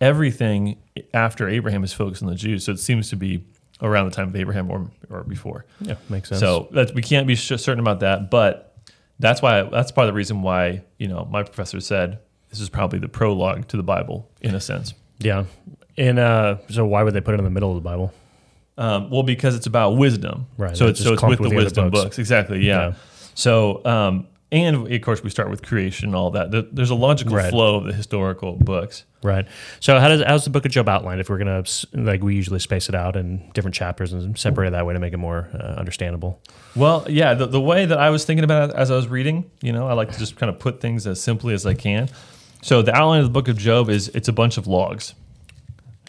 everything 0.00 0.78
after 1.14 1.48
Abraham 1.48 1.84
is 1.84 1.92
focused 1.92 2.22
on 2.22 2.28
the 2.28 2.34
Jews. 2.34 2.64
So 2.64 2.72
it 2.72 2.78
seems 2.78 3.08
to 3.10 3.16
be 3.16 3.44
around 3.80 4.04
the 4.06 4.14
time 4.14 4.28
of 4.28 4.36
Abraham 4.36 4.70
or, 4.70 4.90
or 5.10 5.24
before. 5.24 5.64
Yeah, 5.80 5.94
makes 6.08 6.28
sense. 6.28 6.40
So 6.40 6.68
we 6.94 7.02
can't 7.02 7.26
be 7.26 7.34
certain 7.36 7.80
about 7.80 8.00
that, 8.00 8.30
but 8.30 8.76
that's 9.18 9.40
why 9.42 9.62
that's 9.62 9.92
part 9.92 10.06
of 10.06 10.12
the 10.14 10.16
reason 10.16 10.42
why 10.42 10.82
you 10.98 11.08
know 11.08 11.28
my 11.30 11.42
professor 11.42 11.80
said 11.80 12.18
this 12.52 12.60
is 12.60 12.68
probably 12.68 13.00
the 13.00 13.08
prologue 13.08 13.66
to 13.68 13.76
the 13.76 13.82
Bible 13.82 14.30
in 14.40 14.54
a 14.54 14.60
sense. 14.60 14.94
yeah, 15.18 15.44
and 15.98 16.18
uh, 16.20 16.58
so 16.70 16.86
why 16.86 17.02
would 17.02 17.14
they 17.14 17.20
put 17.20 17.34
it 17.34 17.38
in 17.38 17.44
the 17.44 17.50
middle 17.50 17.70
of 17.70 17.74
the 17.76 17.80
Bible? 17.88 18.12
Um, 18.78 19.10
well, 19.10 19.22
because 19.24 19.54
it's 19.54 19.66
about 19.66 19.96
wisdom, 19.96 20.46
Right, 20.56 20.76
So 20.76 20.86
it's 20.86 21.02
so 21.02 21.12
it's 21.14 21.22
with 21.22 21.38
the 21.38 21.42
with 21.42 21.50
the 21.50 21.56
wisdom 21.56 21.90
books. 21.90 22.04
books. 22.04 22.18
exactly. 22.18 22.64
Yeah. 22.64 22.88
Yeah. 22.88 22.94
So 23.34 23.84
um, 23.84 24.26
and 24.50 24.90
of 24.90 25.00
course 25.02 25.22
we 25.22 25.28
start 25.30 25.50
with 25.50 25.62
creation 25.62 26.08
and 26.08 26.16
all 26.16 26.30
that. 26.32 26.50
There's 26.74 26.90
a 26.90 26.94
logical 26.94 27.36
Right. 27.36 27.50
flow 27.50 27.76
of 27.76 27.84
the 27.84 27.92
historical 27.92 28.52
books. 28.56 29.04
Right. 29.22 29.46
So 29.80 29.98
how 30.00 30.08
does 30.08 30.22
how's 30.26 30.44
the 30.44 30.50
Book 30.50 30.64
of 30.66 30.72
Job 30.72 30.88
outlined? 30.88 31.20
If 31.20 31.28
we're 31.30 31.38
gonna 31.38 31.62
like 31.92 32.22
we 32.22 32.34
usually 32.34 32.58
space 32.60 32.88
it 32.88 32.94
out 32.94 33.14
in 33.16 33.50
different 33.52 33.74
chapters 33.74 34.12
and 34.14 34.38
separate 34.38 34.68
it 34.68 34.70
that 34.72 34.84
way 34.86 34.94
to 34.94 35.00
make 35.00 35.12
it 35.12 35.18
more 35.18 35.48
uh, 35.54 35.74
understandable. 35.78 36.40
Well, 36.74 37.04
yeah, 37.08 37.34
the, 37.34 37.46
the 37.46 37.60
way 37.60 37.84
that 37.86 37.98
I 37.98 38.08
was 38.10 38.24
thinking 38.24 38.44
about 38.44 38.70
it 38.70 38.76
as 38.76 38.90
I 38.90 38.96
was 38.96 39.06
reading, 39.06 39.50
you 39.60 39.72
know, 39.72 39.86
I 39.86 39.92
like 39.92 40.10
to 40.12 40.18
just 40.18 40.36
kind 40.36 40.48
of 40.50 40.58
put 40.58 40.80
things 40.80 41.06
as 41.06 41.22
simply 41.22 41.52
as 41.54 41.66
I 41.66 41.74
can. 41.74 42.08
So 42.62 42.80
the 42.80 42.94
outline 42.94 43.20
of 43.20 43.26
the 43.26 43.30
book 43.32 43.48
of 43.48 43.58
Job 43.58 43.90
is 43.90 44.08
it's 44.08 44.28
a 44.28 44.32
bunch 44.32 44.56
of 44.56 44.66
logs. 44.66 45.14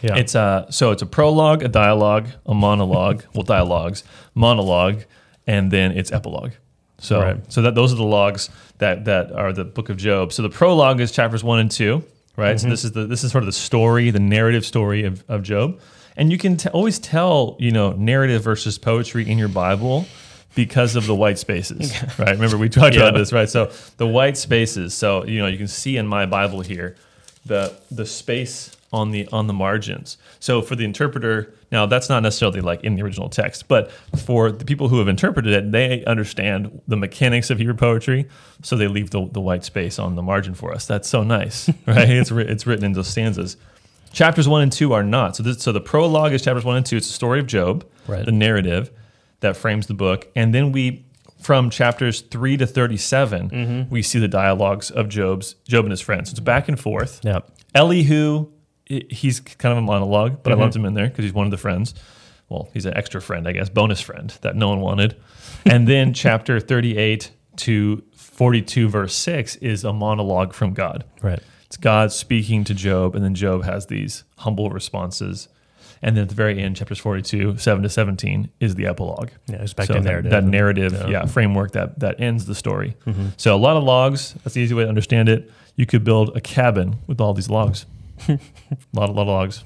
Yeah. 0.01 0.15
It's 0.15 0.36
a 0.36 0.67
so 0.69 0.91
it's 0.91 1.01
a 1.01 1.05
prologue, 1.05 1.63
a 1.63 1.67
dialogue, 1.67 2.27
a 2.45 2.53
monologue, 2.53 3.24
well 3.33 3.43
dialogues, 3.43 4.03
monologue, 4.36 5.03
and 5.48 5.72
then 5.72 5.91
it's 5.98 6.12
epilogue. 6.12 6.51
So 7.00 7.19
Right. 7.22 7.51
so 7.51 7.62
that 7.63 7.75
those 7.75 7.91
are 7.91 7.98
the 7.98 8.03
logs 8.03 8.50
that 8.77 9.05
that 9.05 9.31
are 9.31 9.51
the 9.51 9.65
book 9.65 9.89
of 9.89 9.98
Job. 9.98 10.31
So 10.31 10.41
the 10.41 10.50
prologue 10.50 11.00
is 11.01 11.12
chapters 11.12 11.43
one 11.43 11.60
and 11.60 11.72
two, 11.72 12.03
right? 12.38 12.55
Mm-hmm. 12.55 12.57
So 12.63 12.69
this 12.69 12.83
is 12.86 12.91
the 12.91 13.05
this 13.07 13.24
is 13.24 13.31
sort 13.31 13.43
of 13.43 13.48
the 13.48 13.51
story, 13.51 14.10
the 14.12 14.19
narrative 14.19 14.65
story 14.65 15.03
of, 15.05 15.24
of 15.29 15.41
Job, 15.43 15.79
and 16.15 16.31
you 16.31 16.38
can 16.38 16.55
t- 16.57 16.69
always 16.69 17.00
tell 17.00 17.55
you 17.60 17.72
know 17.72 17.93
narrative 17.93 18.43
versus 18.43 18.77
poetry 18.77 19.29
in 19.29 19.38
your 19.38 19.50
Bible 19.50 20.05
because 20.55 20.95
of 20.95 21.05
the 21.07 21.15
white 21.15 21.39
spaces, 21.39 21.93
right? 22.19 22.29
Remember 22.31 22.57
we 22.57 22.69
talked 22.69 22.95
about 22.95 23.13
this, 23.15 23.33
right? 23.33 23.50
So 23.50 23.72
the 23.98 24.07
white 24.07 24.38
spaces. 24.38 24.93
So 24.93 25.25
you 25.25 25.39
know 25.39 25.48
you 25.48 25.57
can 25.57 25.67
see 25.67 25.98
in 25.98 26.07
my 26.07 26.25
Bible 26.25 26.62
here 26.62 26.95
the 27.45 27.74
the 27.91 28.05
space 28.05 28.72
on 28.91 29.10
the 29.12 29.27
on 29.31 29.48
the 29.48 29.53
margins. 29.53 30.17
So 30.39 30.62
for 30.62 30.75
the 30.75 30.86
interpreter, 30.86 31.51
now 31.72 31.88
that's 31.88 32.10
not 32.10 32.22
necessarily 32.22 32.62
like 32.62 32.83
in 32.83 32.95
the 32.95 33.01
original 33.01 33.27
text, 33.29 33.67
but 33.67 33.91
for 34.25 34.51
the 34.51 34.65
people 34.65 34.88
who 34.89 35.00
have 35.00 35.07
interpreted 35.07 35.51
it, 35.53 35.72
they 35.72 36.05
understand 36.05 36.81
the 36.88 36.95
mechanics 36.95 37.50
of 37.50 37.57
Hebrew 37.57 37.74
poetry, 37.75 38.27
so 38.62 38.75
they 38.75 38.88
leave 38.88 39.10
the, 39.10 39.27
the 39.31 39.41
white 39.41 39.63
space 39.65 39.98
on 39.98 40.15
the 40.15 40.22
margin 40.22 40.53
for 40.53 40.72
us. 40.74 40.86
That's 40.86 41.10
so 41.10 41.24
nice, 41.24 41.69
right? 41.88 42.07
it's 42.10 42.29
it's 42.31 42.67
written 42.67 42.86
into 42.86 43.03
stanzas. 43.03 43.57
Chapters 44.12 44.48
one 44.48 44.62
and 44.62 44.72
two 44.72 44.93
are 44.93 45.01
not. 45.01 45.36
So, 45.36 45.41
this, 45.41 45.63
so 45.63 45.72
the 45.72 45.81
prologue 45.81 46.33
is 46.33 46.43
chapters 46.43 46.63
one 46.63 46.77
and 46.77 46.86
two. 46.86 46.98
It's 46.98 47.07
the 47.07 47.13
story 47.13 47.39
of 47.39 47.48
Job, 47.48 47.83
Right. 48.07 48.24
the 48.24 48.31
narrative 48.31 48.91
that 49.44 49.56
frames 49.56 49.86
the 49.88 49.94
book, 49.94 50.28
and 50.36 50.54
then 50.54 50.72
we, 50.72 51.06
from 51.40 51.70
chapters 51.70 52.22
three 52.22 52.58
to 52.58 52.66
37 52.68 53.50
Mm-hmm. 53.50 53.90
we 53.94 54.02
see 54.02 54.18
the 54.20 54.28
dialogues 54.28 54.90
of 54.92 55.08
Job's 55.10 55.54
Job 55.68 55.86
and 55.86 55.92
his 55.92 56.02
friends. 56.02 56.32
It's 56.32 56.40
back 56.40 56.68
and 56.68 56.80
forth. 56.80 57.22
Yep. 57.24 57.50
Elihu, 57.76 58.50
he's 58.88 59.40
kind 59.40 59.72
of 59.72 59.78
a 59.78 59.82
monologue, 59.82 60.42
but 60.44 60.52
Mm-hmm. 60.52 60.60
I 60.60 60.62
lumped 60.64 60.76
him 60.76 60.86
in 60.86 60.94
there 60.96 61.08
because 61.08 61.24
he's 61.24 61.34
one 61.34 61.46
of 61.46 61.52
the 61.52 61.58
friends. 61.58 61.94
Well, 62.50 62.70
he's 62.74 62.86
an 62.86 62.96
extra 62.98 63.22
friend, 63.22 63.48
I 63.48 63.52
guess, 63.54 63.70
bonus 63.70 64.02
friend 64.02 64.30
that 64.42 64.56
no 64.56 64.70
one 64.70 64.82
wanted. 64.82 65.16
And 65.66 65.88
then 65.88 66.14
chapter 66.14 66.60
38 66.60 67.32
to 67.58 68.04
42, 68.16 68.90
verse 68.90 69.16
6 69.16 69.56
is 69.58 69.86
a 69.86 69.94
monologue 69.94 70.54
from 70.54 70.74
God. 70.74 71.06
Right. 71.22 71.40
It's 71.68 71.78
God 71.78 72.12
speaking 72.12 72.66
to 72.66 72.74
Job, 72.74 73.16
and 73.16 73.24
then 73.24 73.34
Job 73.34 73.64
has 73.64 73.86
these 73.86 74.26
humble 74.40 74.70
responses. 74.72 75.48
And 76.03 76.17
then 76.17 76.24
at 76.24 76.29
the 76.29 76.36
very 76.36 76.62
end, 76.62 76.75
chapters 76.75 77.00
42, 77.00 77.57
7 77.57 77.81
to 77.83 77.89
17, 77.89 78.50
is 78.60 78.75
the 78.75 78.86
epilogue. 78.88 79.29
Yeah, 79.48 79.62
it's 79.62 79.74
back 79.74 79.88
So 79.88 79.93
to 79.95 80.00
that- 80.01 80.05
narrative. 80.05 80.31
That, 80.31 80.43
narrative, 80.43 81.05
yeah. 81.10 81.25
framework 81.25 81.72
that 81.72 82.00
that 82.01 82.19
ends 82.19 82.45
the 82.45 82.55
story. 82.55 82.95
Mm-hmm. 83.05 83.27
So 83.38 83.55
a 83.55 83.57
lot 83.57 83.77
of 83.77 83.83
logs. 83.83 84.33
That's 84.43 84.53
the 84.55 84.62
easy 84.62 84.75
way 84.75 84.83
to 84.83 84.89
understand 84.89 85.29
it. 85.29 85.50
You 85.75 85.86
could 85.86 86.03
build 86.03 86.36
a 86.36 86.41
cabin 86.41 86.98
with 87.07 87.19
all 87.22 87.33
these 87.33 87.50
logs. 87.50 87.86
a 88.27 88.33
lot, 88.93 89.10
a 89.10 89.13
lot 89.13 89.22
of 89.24 89.27
logs. 89.27 89.63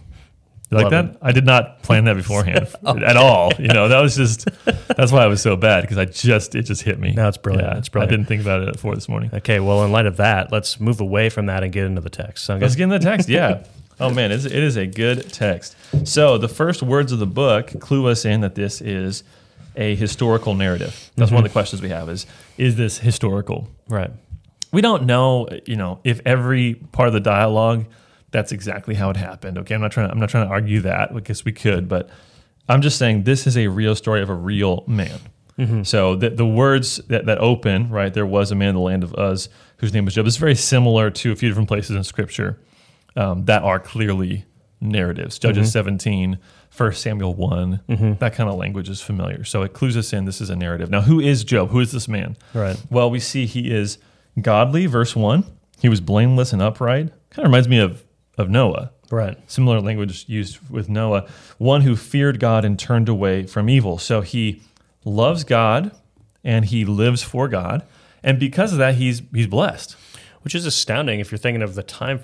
You 0.69 0.77
like 0.77 0.89
that? 0.89 1.17
I 1.21 1.31
did 1.31 1.45
not 1.45 1.81
plan 1.81 2.05
that 2.05 2.15
beforehand 2.15 2.67
oh. 2.85 2.97
at 2.97 3.15
all. 3.15 3.53
You 3.57 3.69
know, 3.69 3.87
that 3.87 4.01
was 4.01 4.15
just 4.17 4.47
that's 4.87 5.11
why 5.13 5.23
I 5.23 5.27
was 5.27 5.41
so 5.41 5.55
bad 5.55 5.81
because 5.81 5.97
I 5.97 6.05
just 6.05 6.55
it 6.55 6.63
just 6.63 6.81
hit 6.81 6.99
me. 6.99 7.13
No, 7.13 7.27
it's 7.29 7.37
brilliant. 7.37 7.71
Yeah, 7.71 7.77
It's 7.77 7.87
brilliant. 7.89 8.11
I 8.11 8.15
didn't 8.15 8.27
think 8.27 8.41
about 8.41 8.61
it 8.63 8.73
before 8.73 8.93
this 8.93 9.07
morning. 9.07 9.29
Okay, 9.33 9.59
well, 9.61 9.83
in 9.85 9.91
light 9.93 10.05
of 10.07 10.17
that, 10.17 10.51
let's 10.51 10.79
move 10.79 10.99
away 10.99 11.29
from 11.29 11.45
that 11.45 11.63
and 11.63 11.71
get 11.71 11.85
into 11.85 12.01
the 12.01 12.09
text. 12.09 12.43
Sound 12.45 12.61
Let's 12.61 12.75
get 12.75 12.83
in 12.83 12.89
the 12.89 12.99
text. 12.99 13.29
Yeah. 13.29 13.63
Oh 13.99 14.11
man, 14.11 14.31
it's, 14.31 14.45
it 14.45 14.53
is 14.53 14.77
a 14.77 14.85
good 14.85 15.31
text. 15.31 15.75
So 16.03 16.37
the 16.37 16.47
first 16.47 16.83
words 16.83 17.11
of 17.11 17.19
the 17.19 17.27
book 17.27 17.79
clue 17.79 18.07
us 18.07 18.25
in 18.25 18.41
that 18.41 18.55
this 18.55 18.81
is 18.81 19.23
a 19.75 19.95
historical 19.95 20.53
narrative. 20.53 21.11
That's 21.15 21.31
one 21.31 21.39
of 21.39 21.43
the 21.43 21.49
mm-hmm. 21.49 21.53
questions 21.53 21.81
we 21.81 21.89
have: 21.89 22.09
is 22.09 22.25
is 22.57 22.75
this 22.75 22.99
historical? 22.99 23.67
Right. 23.87 24.11
We 24.71 24.81
don't 24.81 25.05
know, 25.05 25.47
you 25.65 25.77
know, 25.77 25.99
if 26.03 26.19
every 26.25 26.75
part 26.75 27.07
of 27.07 27.13
the 27.13 27.21
dialogue 27.21 27.85
that's 28.31 28.51
exactly 28.51 28.93
how 28.95 29.09
it 29.09 29.17
happened. 29.17 29.57
Okay, 29.59 29.73
I'm 29.73 29.81
not 29.81 29.91
trying. 29.91 30.07
To, 30.07 30.13
I'm 30.13 30.19
not 30.19 30.29
trying 30.29 30.45
to 30.45 30.51
argue 30.51 30.81
that 30.81 31.13
because 31.13 31.45
we 31.45 31.51
could, 31.51 31.87
but 31.87 32.09
I'm 32.67 32.81
just 32.81 32.97
saying 32.97 33.23
this 33.23 33.47
is 33.47 33.57
a 33.57 33.67
real 33.67 33.95
story 33.95 34.21
of 34.21 34.29
a 34.29 34.35
real 34.35 34.83
man. 34.87 35.19
Mm-hmm. 35.57 35.83
So 35.83 36.15
the, 36.15 36.29
the 36.29 36.45
words 36.45 36.97
that, 37.07 37.25
that 37.25 37.39
open, 37.39 37.89
right, 37.89 38.13
there 38.13 38.27
was 38.27 38.51
a 38.51 38.55
man 38.55 38.69
in 38.69 38.75
the 38.75 38.81
land 38.81 39.03
of 39.03 39.15
Uz 39.17 39.49
whose 39.77 39.93
name 39.93 40.05
was 40.05 40.13
Job, 40.13 40.27
is 40.27 40.37
very 40.37 40.55
similar 40.55 41.09
to 41.09 41.31
a 41.31 41.35
few 41.35 41.49
different 41.49 41.67
places 41.67 41.95
in 41.95 42.03
Scripture 42.03 42.59
um, 43.17 43.45
that 43.45 43.63
are 43.63 43.79
clearly 43.79 44.45
narratives. 44.79 45.39
Judges 45.39 45.71
17, 45.71 46.37
1 46.75 46.93
Samuel 46.93 47.33
one 47.33 47.81
that 48.19 48.33
kind 48.33 48.49
of 48.49 48.55
language 48.55 48.89
is 48.89 49.01
familiar. 49.01 49.43
So 49.43 49.63
it 49.63 49.73
clues 49.73 49.97
us 49.97 50.13
in 50.13 50.25
this 50.25 50.39
is 50.39 50.49
a 50.49 50.55
narrative. 50.55 50.89
Now, 50.89 51.01
who 51.01 51.19
is 51.19 51.43
Job? 51.43 51.69
Who 51.69 51.79
is 51.79 51.91
this 51.91 52.07
man? 52.07 52.37
Right. 52.53 52.81
Well, 52.89 53.09
we 53.09 53.19
see 53.19 53.45
he 53.45 53.71
is 53.71 53.97
godly, 54.39 54.85
verse 54.85 55.15
1. 55.15 55.43
He 55.81 55.89
was 55.89 55.99
blameless 55.99 56.53
and 56.53 56.61
upright. 56.61 57.09
Kind 57.31 57.45
of 57.45 57.51
reminds 57.51 57.67
me 57.67 57.79
of, 57.79 58.03
of 58.37 58.49
Noah. 58.49 58.91
Right. 59.09 59.37
Similar 59.49 59.81
language 59.81 60.25
used 60.27 60.59
with 60.69 60.89
Noah. 60.89 61.27
One 61.57 61.81
who 61.81 61.95
feared 61.95 62.39
God 62.39 62.65
and 62.65 62.77
turned 62.77 63.09
away 63.09 63.43
from 63.45 63.69
evil. 63.69 63.97
So 63.97 64.21
he 64.21 64.61
loves 65.05 65.43
God 65.43 65.91
and 66.43 66.65
he 66.65 66.85
lives 66.85 67.23
for 67.23 67.47
God. 67.47 67.83
And 68.23 68.39
because 68.39 68.73
of 68.73 68.79
that, 68.79 68.95
he's 68.95 69.21
he's 69.33 69.47
blessed. 69.47 69.95
Which 70.47 70.55
is 70.55 70.65
astounding 70.65 71.19
if 71.19 71.29
you're 71.29 71.37
thinking 71.37 71.61
of 71.61 71.75
the 71.75 71.83
time, 71.83 72.21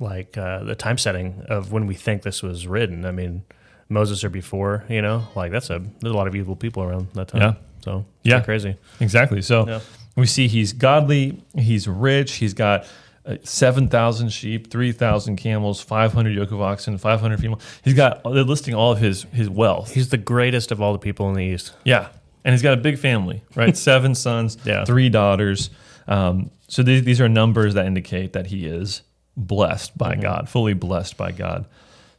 like 0.00 0.36
uh, 0.36 0.64
the 0.64 0.74
time 0.74 0.98
setting 0.98 1.44
of 1.48 1.70
when 1.70 1.86
we 1.86 1.94
think 1.94 2.22
this 2.22 2.42
was 2.42 2.66
written. 2.66 3.04
I 3.04 3.12
mean, 3.12 3.44
Moses 3.88 4.24
or 4.24 4.30
before, 4.30 4.82
you 4.88 5.00
know, 5.00 5.28
like 5.36 5.52
that's 5.52 5.70
a 5.70 5.78
there's 6.00 6.12
a 6.12 6.16
lot 6.16 6.26
of 6.26 6.34
evil 6.34 6.56
people 6.56 6.82
around 6.82 7.06
that 7.14 7.28
time. 7.28 7.40
Yeah. 7.40 7.54
So 7.84 7.98
it's 8.24 8.30
Yeah. 8.32 8.40
crazy. 8.40 8.74
Exactly. 8.98 9.42
So 9.42 9.68
Yeah. 9.68 9.78
we 10.16 10.26
see 10.26 10.48
he's 10.48 10.72
godly, 10.72 11.40
he's 11.56 11.86
rich, 11.86 12.32
he's 12.32 12.52
got 12.52 12.84
uh, 13.24 13.36
7,000 13.44 14.30
sheep, 14.30 14.68
3,000 14.68 15.36
camels, 15.36 15.80
500 15.80 16.34
yoke 16.34 16.50
of 16.50 16.60
oxen, 16.60 16.98
500 16.98 17.38
female. 17.38 17.60
He's 17.84 17.94
got, 17.94 18.24
they're 18.24 18.42
listing 18.42 18.74
all 18.74 18.90
of 18.90 18.98
his, 18.98 19.22
his 19.32 19.48
wealth. 19.48 19.92
He's 19.94 20.08
the 20.08 20.18
greatest 20.18 20.72
of 20.72 20.82
all 20.82 20.92
the 20.92 20.98
people 20.98 21.28
in 21.28 21.36
the 21.36 21.44
East. 21.44 21.74
Yeah. 21.84 22.08
And 22.44 22.54
he's 22.54 22.62
got 22.62 22.74
a 22.74 22.80
big 22.80 22.98
family, 22.98 23.44
right? 23.54 23.76
Seven 23.90 24.16
sons, 24.16 24.58
Yeah. 24.64 24.84
three 24.84 25.08
daughters. 25.10 25.70
Um, 26.08 26.50
so 26.72 26.82
these, 26.82 27.02
these 27.02 27.20
are 27.20 27.28
numbers 27.28 27.74
that 27.74 27.84
indicate 27.84 28.32
that 28.32 28.46
he 28.46 28.64
is 28.64 29.02
blessed 29.36 29.98
by 29.98 30.12
mm-hmm. 30.12 30.22
God, 30.22 30.48
fully 30.48 30.72
blessed 30.72 31.18
by 31.18 31.30
God. 31.30 31.66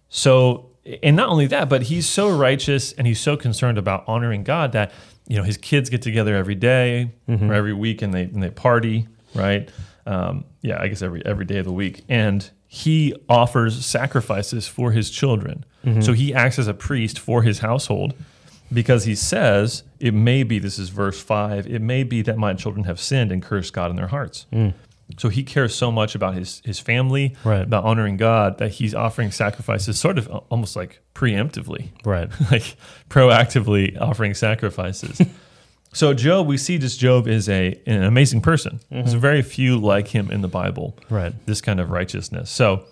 So, 0.10 0.70
and 1.02 1.16
not 1.16 1.30
only 1.30 1.48
that, 1.48 1.70
but 1.70 1.82
he's 1.82 2.08
so 2.08 2.30
righteous 2.30 2.92
and 2.92 3.08
he's 3.08 3.20
so 3.20 3.36
concerned 3.36 3.80
about 3.80 4.04
honoring 4.06 4.44
God 4.44 4.74
that, 4.74 4.92
you 5.28 5.38
know, 5.38 5.44
his 5.44 5.58
kids 5.58 5.90
get 5.90 6.04
together 6.04 6.36
every 6.36 6.54
day 6.54 7.10
mm-hmm. 7.28 7.50
or 7.50 7.56
every 7.56 7.74
week 7.74 8.04
and 8.04 8.14
they, 8.14 8.26
and 8.26 8.44
they 8.44 8.52
party, 8.52 9.08
right? 9.34 9.72
Um, 10.06 10.46
yeah, 10.62 10.80
I 10.80 10.88
guess 10.88 11.02
every, 11.02 11.26
every 11.26 11.46
day 11.46 11.58
of 11.58 11.66
the 11.66 11.74
week. 11.74 12.04
And 12.08 12.48
he 12.68 13.16
offers 13.28 13.84
sacrifices 13.84 14.68
for 14.68 14.92
his 14.92 15.10
children. 15.10 15.66
Mm-hmm. 15.84 16.02
So 16.02 16.14
he 16.14 16.32
acts 16.32 16.60
as 16.60 16.68
a 16.68 16.76
priest 16.76 17.18
for 17.18 17.42
his 17.42 17.58
household 17.58 18.14
because 18.74 19.06
he 19.06 19.16
says, 19.16 19.84
it 20.00 20.14
may 20.14 20.44
be, 20.44 20.60
this 20.60 20.80
is 20.80 20.90
verse 20.90 21.22
5, 21.22 21.68
it 21.68 21.82
may 21.82 22.04
be 22.04 22.22
that 22.24 22.38
my 22.38 22.54
children 22.54 22.86
have 22.86 23.00
sinned 23.00 23.32
and 23.32 23.42
cursed 23.42 23.74
God 23.74 23.90
in 23.90 23.96
their 23.96 24.08
hearts. 24.08 24.46
Mm. 24.52 24.74
So 25.18 25.30
he 25.30 25.44
cares 25.44 25.76
so 25.76 25.92
much 25.92 26.16
about 26.16 26.34
his, 26.34 26.62
his 26.66 26.80
family, 26.80 27.36
Right. 27.44 27.62
about 27.64 27.84
honoring 27.84 28.18
God, 28.18 28.58
that 28.58 28.72
he's 28.72 28.96
offering 28.96 29.32
sacrifices 29.32 30.00
sort 30.00 30.18
of 30.18 30.28
almost 30.50 30.76
like 30.76 31.02
preemptively, 31.14 31.90
Right. 32.06 32.30
like 32.52 32.76
proactively 33.10 34.00
offering 34.00 34.34
sacrifices. 34.34 35.22
so 35.94 36.14
Job, 36.14 36.48
we 36.48 36.58
see 36.58 36.78
just 36.78 37.00
Job 37.00 37.28
is 37.28 37.48
a 37.50 37.80
an 37.86 38.04
amazing 38.04 38.42
person. 38.42 38.80
Mm-hmm. 38.92 38.96
There's 38.96 39.14
very 39.14 39.42
few 39.42 39.78
like 39.78 40.08
him 40.08 40.32
in 40.32 40.42
the 40.42 40.48
Bible. 40.48 40.98
Right. 41.10 41.34
This 41.46 41.62
kind 41.62 41.80
of 41.80 41.92
righteousness. 41.92 42.50
So 42.50 42.86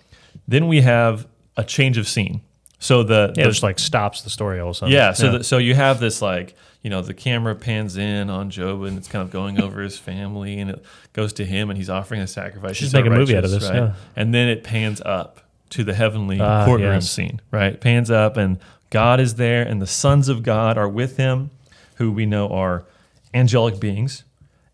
then 0.46 0.68
we 0.68 0.82
have 0.82 1.26
a 1.56 1.64
change 1.64 1.98
of 1.98 2.06
scene. 2.06 2.42
So 2.82 3.02
the, 3.04 3.32
Yeah, 3.36 3.44
the 3.44 3.50
just 3.50 3.62
like 3.62 3.78
stops 3.78 4.22
the 4.22 4.30
story 4.30 4.58
all 4.60 4.70
of 4.70 4.76
a 4.76 4.78
sudden. 4.78 4.92
yeah, 4.92 5.12
so 5.12 5.38
The, 5.38 5.44
so 5.44 5.58
you 5.58 5.74
have 5.74 6.00
this 6.00 6.20
like 6.20 6.54
you 6.82 6.90
know 6.90 7.00
the 7.00 7.14
camera 7.14 7.54
pans 7.54 7.96
in 7.96 8.28
on 8.28 8.50
Job 8.50 8.82
and 8.82 8.98
it's 8.98 9.06
kind 9.08 9.22
of 9.22 9.30
going 9.30 9.60
over 9.60 9.80
his 9.82 9.98
family 9.98 10.58
and 10.58 10.68
it 10.70 10.84
goes 11.12 11.32
to 11.34 11.44
him 11.44 11.70
and 11.70 11.76
he's 11.78 11.88
offering 11.88 12.20
a 12.20 12.26
sacrifice. 12.26 12.76
Should 12.76 12.86
He's 12.86 12.94
make 12.94 13.06
a 13.06 13.10
movie 13.10 13.36
out 13.36 13.44
of 13.44 13.50
this, 13.52 13.62
yeah. 13.62 13.94
And 14.16 14.34
then 14.34 14.48
it 14.48 14.64
pans 14.64 15.00
up 15.04 15.40
to 15.70 15.84
the 15.84 15.94
heavenly 15.94 16.40
Ah, 16.40 16.64
courtroom 16.64 16.94
yes. 16.94 17.08
scene, 17.10 17.40
right? 17.52 17.80
Pans 17.80 18.10
up 18.10 18.36
and 18.36 18.58
God 18.90 19.20
is 19.20 19.36
there 19.36 19.62
and 19.62 19.80
the 19.80 19.86
sons 19.86 20.28
of 20.28 20.42
God 20.42 20.76
are 20.76 20.88
with 20.88 21.16
him, 21.16 21.50
who 21.96 22.10
we 22.10 22.26
know 22.26 22.48
are 22.48 22.84
angelic 23.32 23.78
beings, 23.80 24.24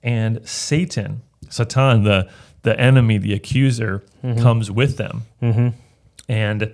and 0.03 0.41
Satan, 0.49 1.21
Satan, 1.51 2.05
the 2.05 2.29
the 2.63 2.79
enemy, 2.81 3.19
the 3.19 3.35
accuser, 3.35 4.03
Mm-hmm. 4.25 4.43
comes 4.43 4.69
with 4.71 4.97
them. 4.97 5.23
And 6.29 6.73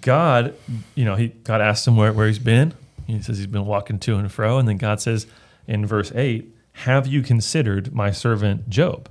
God, 0.00 0.54
you 0.94 1.04
know, 1.04 1.14
he 1.14 1.28
God 1.28 1.60
asks 1.60 1.86
him 1.86 1.96
where, 1.96 2.12
where 2.12 2.26
he's 2.26 2.38
been. 2.38 2.74
He 3.06 3.20
says 3.22 3.38
he's 3.38 3.46
been 3.46 3.66
walking 3.66 3.98
to 4.00 4.16
and 4.16 4.30
fro. 4.30 4.58
And 4.58 4.68
then 4.68 4.76
God 4.76 5.00
says 5.00 5.26
in 5.66 5.86
verse 5.86 6.12
8, 6.14 6.54
Have 6.72 7.06
you 7.06 7.22
considered 7.22 7.94
my 7.94 8.10
servant 8.10 8.68
Job? 8.68 9.08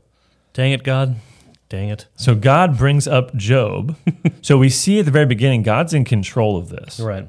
Dang 0.53 0.71
it, 0.71 0.83
God. 0.83 1.15
Dang 1.69 1.89
it. 1.89 2.05
So 2.15 2.35
God 2.35 2.77
brings 2.77 3.07
up 3.07 3.35
Job. 3.35 3.97
so 4.41 4.57
we 4.57 4.69
see 4.69 4.99
at 4.99 5.05
the 5.05 5.11
very 5.11 5.25
beginning, 5.25 5.63
God's 5.63 5.93
in 5.93 6.05
control 6.05 6.57
of 6.57 6.69
this. 6.69 6.99
Right. 6.99 7.27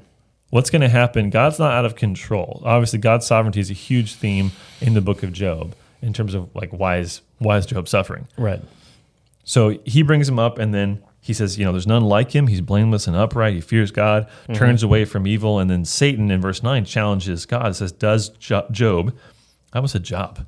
What's 0.51 0.71
going 0.71 0.83
to 0.83 0.89
happen? 0.89 1.31
God's 1.31 1.59
not 1.59 1.73
out 1.73 1.85
of 1.85 1.97
control. 1.97 2.63
Obviously, 2.65 2.99
God's 2.99 3.27
sovereignty 3.27 3.61
is 3.61 3.71
a 3.71 3.75
huge 3.75 4.15
theme 4.15 4.53
in 4.81 4.95
the 4.95 5.01
book 5.01 5.23
of 5.23 5.33
Job 5.33 5.75
in 6.01 6.13
terms 6.13 6.35
of 6.35 6.55
like 6.55 6.71
why 6.71 6.99
is 6.99 7.21
why 7.39 7.59
is 7.59 7.67
Job 7.67 7.89
suffering? 7.89 8.29
Right. 8.37 8.61
So 9.45 9.79
he 9.85 10.03
brings 10.03 10.29
him 10.29 10.39
up, 10.39 10.59
and 10.59 10.75
then 10.75 11.03
he 11.29 11.35
says, 11.35 11.59
you 11.59 11.65
know, 11.67 11.73
there's 11.73 11.87
none 11.87 12.05
like 12.05 12.35
him. 12.35 12.47
He's 12.47 12.63
blameless 12.63 13.07
and 13.07 13.15
upright. 13.15 13.53
He 13.53 13.61
fears 13.61 13.91
God, 13.91 14.29
turns 14.55 14.83
away 14.83 15.05
from 15.05 15.27
evil. 15.27 15.59
And 15.59 15.71
then 15.71 15.85
Satan 15.85 16.31
in 16.31 16.41
verse 16.41 16.63
9 16.63 16.87
challenges 16.87 17.45
God. 17.45 17.67
It 17.67 17.75
says, 17.75 17.93
Does 17.93 18.31
Job, 18.31 19.15
I 19.73 19.77
almost 19.77 19.93
said 19.93 20.05
Job. 20.05 20.47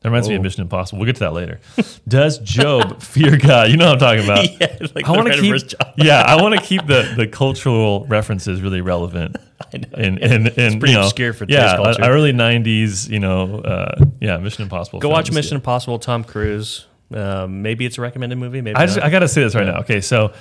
That 0.00 0.08
reminds 0.08 0.28
me 0.28 0.34
of 0.34 0.40
Oh. 0.40 0.42
Mission 0.42 0.62
Impossible. 0.62 0.98
We'll 0.98 1.06
get 1.06 1.16
to 1.16 1.20
that 1.20 1.32
later. 1.32 1.60
Does 2.08 2.38
Job 2.38 3.00
fear 3.02 3.36
God? 3.36 3.70
You 3.70 3.76
know 3.76 3.92
what 3.92 4.02
I'm 4.02 4.18
talking 4.18 4.24
about. 4.24 4.48
Yeah, 4.60 4.86
like 4.96 5.06
I 5.06 5.12
want 5.12 5.28
to 5.28 5.34
keep, 5.34 5.48
for 5.50 5.54
his 5.54 5.62
job. 5.62 5.92
yeah, 5.96 6.22
I 6.26 6.42
want 6.42 6.58
to 6.58 6.60
keep 6.60 6.86
the, 6.86 7.12
the 7.16 7.28
cultural 7.28 8.04
references 8.06 8.60
really 8.62 8.80
relevant. 8.80 9.36
know. 9.72 9.88
And, 9.94 10.18
and, 10.18 10.48
and 10.58 10.80
pretty 10.80 10.92
you 10.92 10.98
know, 10.98 11.04
obscure 11.04 11.32
for 11.32 11.44
yeah, 11.48 11.76
culture. 11.76 12.02
uh, 12.02 12.08
early 12.08 12.32
'90s, 12.32 13.08
you 13.08 13.20
know, 13.20 13.60
uh, 13.60 14.04
yeah, 14.20 14.38
Mission 14.38 14.64
Impossible. 14.64 14.98
Go 14.98 15.08
watch 15.10 15.26
films. 15.26 15.36
Mission 15.36 15.54
Impossible, 15.56 15.98
Tom 16.00 16.24
Cruise. 16.24 16.86
Um, 17.14 17.62
maybe 17.62 17.84
it's 17.86 17.98
a 17.98 18.00
recommended 18.00 18.36
movie. 18.38 18.60
Maybe 18.60 18.76
I 18.76 18.86
just 18.86 18.98
not. 18.98 19.06
I 19.06 19.10
got 19.10 19.20
to 19.20 19.28
say 19.28 19.42
this 19.42 19.54
right 19.54 19.66
now. 19.66 19.80
Okay, 19.80 20.00
so 20.00 20.32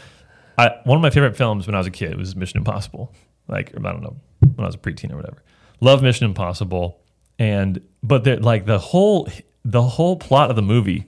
I, 0.58 0.76
one 0.84 0.98
of 0.98 1.02
my 1.02 1.10
favorite 1.10 1.36
films 1.36 1.68
when 1.68 1.76
I 1.76 1.78
was 1.78 1.88
a 1.88 1.92
kid 1.92 2.18
was 2.18 2.36
Mission 2.36 2.58
Impossible. 2.58 3.14
Like 3.48 3.74
I 3.76 3.82
don't 3.82 4.02
know 4.02 4.16
when 4.40 4.64
I 4.64 4.68
was 4.68 4.76
a 4.76 4.80
preteen 4.80 5.12
or 5.12 5.16
whatever. 5.16 5.44
Love 5.82 6.04
Mission 6.04 6.26
Impossible, 6.26 7.00
and 7.40 7.82
but 8.04 8.26
like 8.44 8.66
the 8.66 8.78
whole 8.80 9.28
the 9.66 9.82
whole 9.82 10.16
plot 10.16 10.50
of 10.50 10.56
the 10.56 10.62
movie 10.62 11.06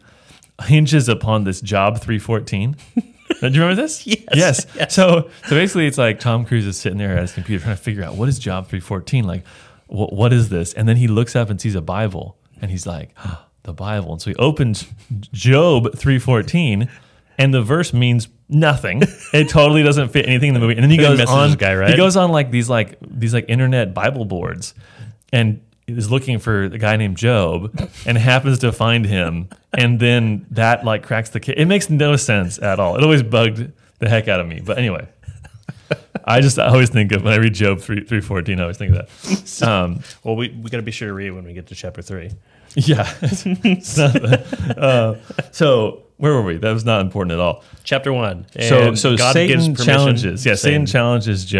hinges 0.63 1.10
upon 1.10 1.44
this 1.44 1.62
job 1.62 2.00
314. 2.00 2.75
Do 2.96 3.48
you 3.48 3.62
remember 3.62 3.75
this? 3.75 4.06
Yes, 4.34 4.68
yes. 4.75 4.94
So, 4.94 5.30
so 5.48 5.50
basically, 5.50 5.88
it's 5.88 5.98
like 5.98 6.20
Tom 6.20 6.46
Cruise 6.46 6.68
is 6.68 6.77
sitting 6.77 6.98
there 7.00 7.13
at 7.13 7.22
his 7.22 7.34
computer 7.34 7.63
trying 7.63 7.75
to 7.75 7.82
figure 7.82 8.03
out 8.03 8.15
what 8.15 8.30
is 8.30 8.38
Job 8.39 8.68
314? 8.68 9.25
Like, 9.25 9.44
what, 9.88 10.13
what 10.13 10.32
is 10.32 10.50
this? 10.50 10.74
And 10.74 10.88
then 10.88 10.96
he 10.98 11.08
looks 11.08 11.36
up 11.36 11.50
and 11.50 11.60
sees 11.60 11.75
a 11.75 11.82
Bible 11.82 12.38
and 12.62 12.70
he's 12.70 12.86
like, 12.86 13.12
"Ah, 13.18 13.48
the 13.63 13.74
Bible. 13.74 14.13
And 14.13 14.22
so 14.22 14.30
he 14.32 14.36
opens 14.38 14.88
Job 15.32 15.96
314 15.96 16.89
and 17.38 17.53
the 17.53 17.62
verse 17.62 17.94
means 17.94 18.27
nothing. 18.50 19.03
It 19.34 19.50
totally 19.50 19.84
doesn't 19.84 20.10
fit 20.10 20.27
anything 20.27 20.50
in 20.50 20.53
the 20.53 20.60
movie. 20.60 20.74
And 20.74 20.84
then 20.84 20.91
he 20.91 20.98
goes 20.98 21.20
on, 21.22 21.53
guy, 21.53 21.75
right? 21.75 21.89
he 21.91 21.98
goes 21.98 22.15
on 22.18 22.32
like 22.32 22.51
these 22.51 22.70
like 22.70 22.98
these 23.01 23.34
like 23.34 23.46
internet 23.48 23.94
Bible 23.94 24.25
boards 24.25 24.74
and 25.32 25.62
is 25.88 26.12
looking 26.12 26.39
for 26.39 26.63
a 26.63 26.77
guy 26.77 26.96
named 26.98 27.18
Job 27.18 27.89
and 28.06 28.18
happens 28.18 28.60
to 28.60 28.72
find 28.72 29.06
him. 29.06 29.50
And 29.74 30.00
then 30.00 30.46
that 30.51 30.84
like 30.84 31.03
cracks 31.03 31.30
the 31.30 31.39
case. 31.39 31.56
It 31.58 31.65
makes 31.65 31.89
no 31.89 32.15
sense 32.15 32.60
at 32.60 32.80
all. 32.80 32.98
It 32.98 33.03
always 33.03 33.24
bugged 33.24 33.72
the 34.00 34.10
heck 34.10 34.27
out 34.27 34.39
of 34.39 34.48
me. 34.48 34.62
But 34.63 34.77
anyway, 34.77 35.08
I 36.25 36.41
just 36.41 36.60
I 36.60 36.68
always 36.68 36.89
think 36.89 37.12
of 37.12 37.24
when 37.24 37.34
I 37.34 37.38
read 37.38 37.53
Job 37.53 37.80
3, 37.80 38.01
314, 38.01 38.60
I 38.60 38.62
always 38.62 38.77
think 38.77 38.96
of 38.96 39.08
that. 39.08 39.08
Um, 39.68 40.01
Well, 40.24 40.36
we, 40.36 40.50
we 40.50 40.70
got 40.70 40.77
to 40.77 40.84
be 40.84 40.91
sure 40.91 41.08
to 41.08 41.13
read 41.13 41.32
when 41.32 41.44
we 41.46 41.53
get 41.53 41.68
to 41.68 41.75
chapter 41.75 42.01
three. 42.01 42.32
yeah. 42.75 43.11
Not- 43.97 44.77
uh, 44.77 45.15
so 45.51 46.03
where 46.17 46.33
were 46.33 46.41
we? 46.43 46.57
That 46.57 46.71
was 46.71 46.85
not 46.85 47.01
important 47.01 47.33
at 47.33 47.39
all. 47.39 47.63
Chapter 47.83 48.13
one. 48.13 48.45
So 48.59 48.87
And 48.89 48.99
so 48.99 49.17
God 49.17 49.33
gives 49.35 49.63
Satan 49.63 49.73
permission, 49.75 49.85
challenges. 49.93 50.45
Yeah, 50.45 50.55
Satan 50.55 50.85
saying- 50.85 50.85
challenges 50.87 51.51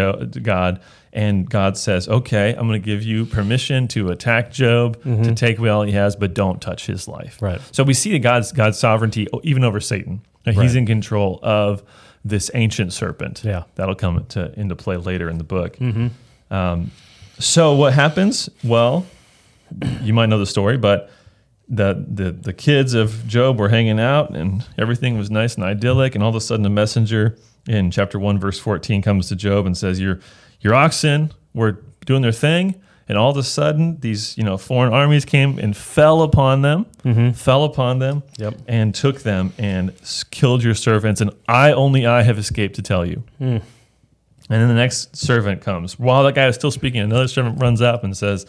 God, 0.42 0.80
and 1.12 1.48
God 1.50 1.76
says, 1.76 2.08
"Okay, 2.08 2.50
I'm 2.54 2.66
going 2.68 2.80
to 2.80 2.84
give 2.86 3.02
you 3.02 3.26
permission 3.26 3.88
to 3.88 4.10
attack 4.10 4.52
Job, 4.52 5.02
to 5.02 5.34
take 5.34 5.58
away 5.58 5.68
all 5.68 5.82
he 5.82 5.92
has, 5.92 6.16
but 6.16 6.32
don't 6.34 6.60
touch 6.60 6.86
his 6.86 7.06
life." 7.08 7.36
Mm-hmm. 7.36 7.44
Right. 7.44 7.60
So 7.72 7.82
we 7.84 7.92
see 7.94 8.18
God's 8.18 8.52
God's 8.52 8.78
sovereignty 8.78 9.26
even 9.42 9.64
over 9.64 9.80
Satan. 9.80 10.22
He's 10.44 10.56
Right. 10.56 10.74
in 10.76 10.86
control 10.86 11.38
of 11.42 11.82
this 12.24 12.50
ancient 12.54 12.92
serpent. 12.92 13.42
Yeah. 13.44 13.64
that'll 13.74 13.94
come 13.96 14.24
to, 14.30 14.52
into 14.58 14.74
play 14.76 14.96
later 14.96 15.28
in 15.28 15.38
the 15.38 15.44
book. 15.44 15.76
Um, 16.50 16.90
so 17.38 17.74
what 17.74 17.92
happens? 17.94 18.48
Well, 18.62 19.04
you 20.02 20.12
might 20.12 20.26
know 20.26 20.38
the 20.38 20.46
story, 20.46 20.76
but 20.76 21.10
the, 21.68 22.04
the 22.08 22.32
the 22.32 22.52
kids 22.52 22.92
of 22.94 23.26
Job 23.26 23.58
were 23.58 23.68
hanging 23.68 23.98
out 23.98 24.30
and 24.36 24.64
everything 24.76 25.16
was 25.16 25.30
nice 25.30 25.54
and 25.54 25.64
idyllic, 25.64 26.14
and 26.14 26.22
all 26.22 26.30
of 26.30 26.36
a 26.36 26.40
sudden 26.40 26.66
a 26.66 26.70
messenger 26.70 27.38
in 27.68 27.90
chapter 27.90 28.18
one, 28.18 28.38
verse 28.38 28.58
fourteen, 28.58 29.00
comes 29.02 29.28
to 29.28 29.36
Job 29.36 29.66
and 29.66 29.76
says, 29.76 30.00
Your 30.00 30.20
your 30.60 30.74
oxen 30.74 31.32
were 31.54 31.82
doing 32.04 32.22
their 32.22 32.32
thing, 32.32 32.80
and 33.08 33.16
all 33.16 33.30
of 33.30 33.36
a 33.36 33.42
sudden 33.42 33.98
these 34.00 34.36
you 34.36 34.44
know 34.44 34.58
foreign 34.58 34.92
armies 34.92 35.24
came 35.24 35.58
and 35.58 35.76
fell 35.76 36.22
upon 36.22 36.62
them, 36.62 36.86
mm-hmm. 37.04 37.30
fell 37.30 37.64
upon 37.64 38.00
them, 38.00 38.22
Yep. 38.38 38.54
and 38.68 38.94
took 38.94 39.22
them 39.22 39.52
and 39.56 39.92
killed 40.30 40.62
your 40.62 40.74
servants, 40.74 41.20
and 41.20 41.30
I 41.48 41.72
only 41.72 42.06
I 42.06 42.22
have 42.22 42.38
escaped 42.38 42.74
to 42.76 42.82
tell 42.82 43.06
you. 43.06 43.22
Hmm. 43.38 43.58
And 44.50 44.60
then 44.60 44.68
the 44.68 44.74
next 44.74 45.16
servant 45.16 45.62
comes. 45.62 45.98
While 45.98 46.24
that 46.24 46.34
guy 46.34 46.46
is 46.48 46.56
still 46.56 46.72
speaking, 46.72 47.00
another 47.00 47.28
servant 47.28 47.62
runs 47.62 47.80
up 47.80 48.04
and 48.04 48.14
says, 48.14 48.44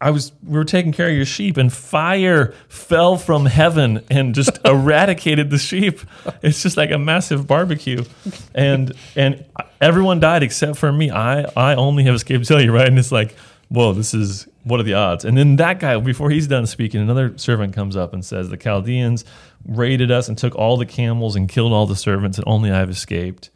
I 0.00 0.10
was 0.10 0.32
we 0.44 0.56
were 0.56 0.64
taking 0.64 0.92
care 0.92 1.08
of 1.08 1.14
your 1.14 1.24
sheep 1.24 1.56
and 1.56 1.72
fire 1.72 2.54
fell 2.68 3.16
from 3.16 3.46
heaven 3.46 4.04
and 4.10 4.34
just 4.34 4.58
eradicated 4.64 5.50
the 5.50 5.58
sheep. 5.58 6.00
It's 6.42 6.62
just 6.62 6.76
like 6.76 6.90
a 6.90 6.98
massive 6.98 7.46
barbecue. 7.46 8.04
And 8.54 8.92
and 9.16 9.44
everyone 9.80 10.20
died 10.20 10.42
except 10.42 10.78
for 10.78 10.92
me. 10.92 11.10
I 11.10 11.42
I 11.56 11.74
only 11.74 12.04
have 12.04 12.14
escaped 12.14 12.44
to 12.44 12.48
tell 12.48 12.62
you, 12.62 12.72
right? 12.72 12.86
And 12.86 12.98
it's 12.98 13.12
like, 13.12 13.34
whoa, 13.68 13.92
this 13.92 14.14
is 14.14 14.46
what 14.64 14.78
are 14.78 14.84
the 14.84 14.94
odds? 14.94 15.24
And 15.24 15.36
then 15.36 15.56
that 15.56 15.80
guy, 15.80 15.98
before 15.98 16.30
he's 16.30 16.46
done 16.46 16.66
speaking, 16.66 17.00
another 17.00 17.36
servant 17.38 17.74
comes 17.74 17.96
up 17.96 18.12
and 18.12 18.24
says, 18.24 18.50
The 18.50 18.56
Chaldeans 18.56 19.24
raided 19.66 20.10
us 20.10 20.28
and 20.28 20.36
took 20.36 20.54
all 20.54 20.76
the 20.76 20.86
camels 20.86 21.36
and 21.36 21.48
killed 21.48 21.72
all 21.72 21.86
the 21.86 21.96
servants, 21.96 22.38
and 22.38 22.46
only 22.46 22.70
I 22.70 22.78
have 22.78 22.90
escaped 22.90 23.50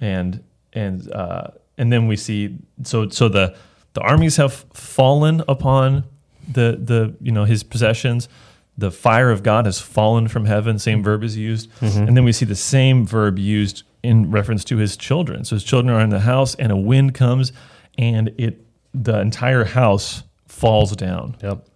and 0.00 0.42
and 0.72 1.10
uh, 1.12 1.48
and 1.78 1.92
then 1.92 2.06
we 2.06 2.16
see 2.16 2.58
so 2.82 3.08
so 3.08 3.28
the 3.28 3.56
the 3.96 4.02
armies 4.02 4.36
have 4.36 4.52
fallen 4.74 5.42
upon 5.48 6.04
the 6.46 6.78
the 6.78 7.16
you 7.20 7.32
know 7.32 7.44
his 7.44 7.62
possessions. 7.62 8.28
The 8.76 8.90
fire 8.90 9.30
of 9.30 9.42
God 9.42 9.64
has 9.64 9.80
fallen 9.80 10.28
from 10.28 10.44
heaven. 10.44 10.78
Same 10.78 11.02
verb 11.02 11.24
is 11.24 11.34
used, 11.34 11.70
mm-hmm. 11.80 12.06
and 12.06 12.14
then 12.14 12.24
we 12.24 12.32
see 12.32 12.44
the 12.44 12.54
same 12.54 13.06
verb 13.06 13.38
used 13.38 13.84
in 14.02 14.30
reference 14.30 14.64
to 14.64 14.76
his 14.76 14.98
children. 14.98 15.46
So 15.46 15.56
his 15.56 15.64
children 15.64 15.96
are 15.96 16.02
in 16.02 16.10
the 16.10 16.20
house, 16.20 16.54
and 16.56 16.70
a 16.70 16.76
wind 16.76 17.14
comes, 17.14 17.52
and 17.96 18.34
it 18.36 18.66
the 18.92 19.18
entire 19.18 19.64
house 19.64 20.24
falls 20.46 20.94
down 20.94 21.36
Yep. 21.42 21.66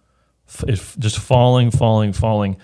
it's 0.67 0.95
just 0.97 1.17
falling, 1.17 1.71
falling, 1.71 2.13
falling. 2.13 2.57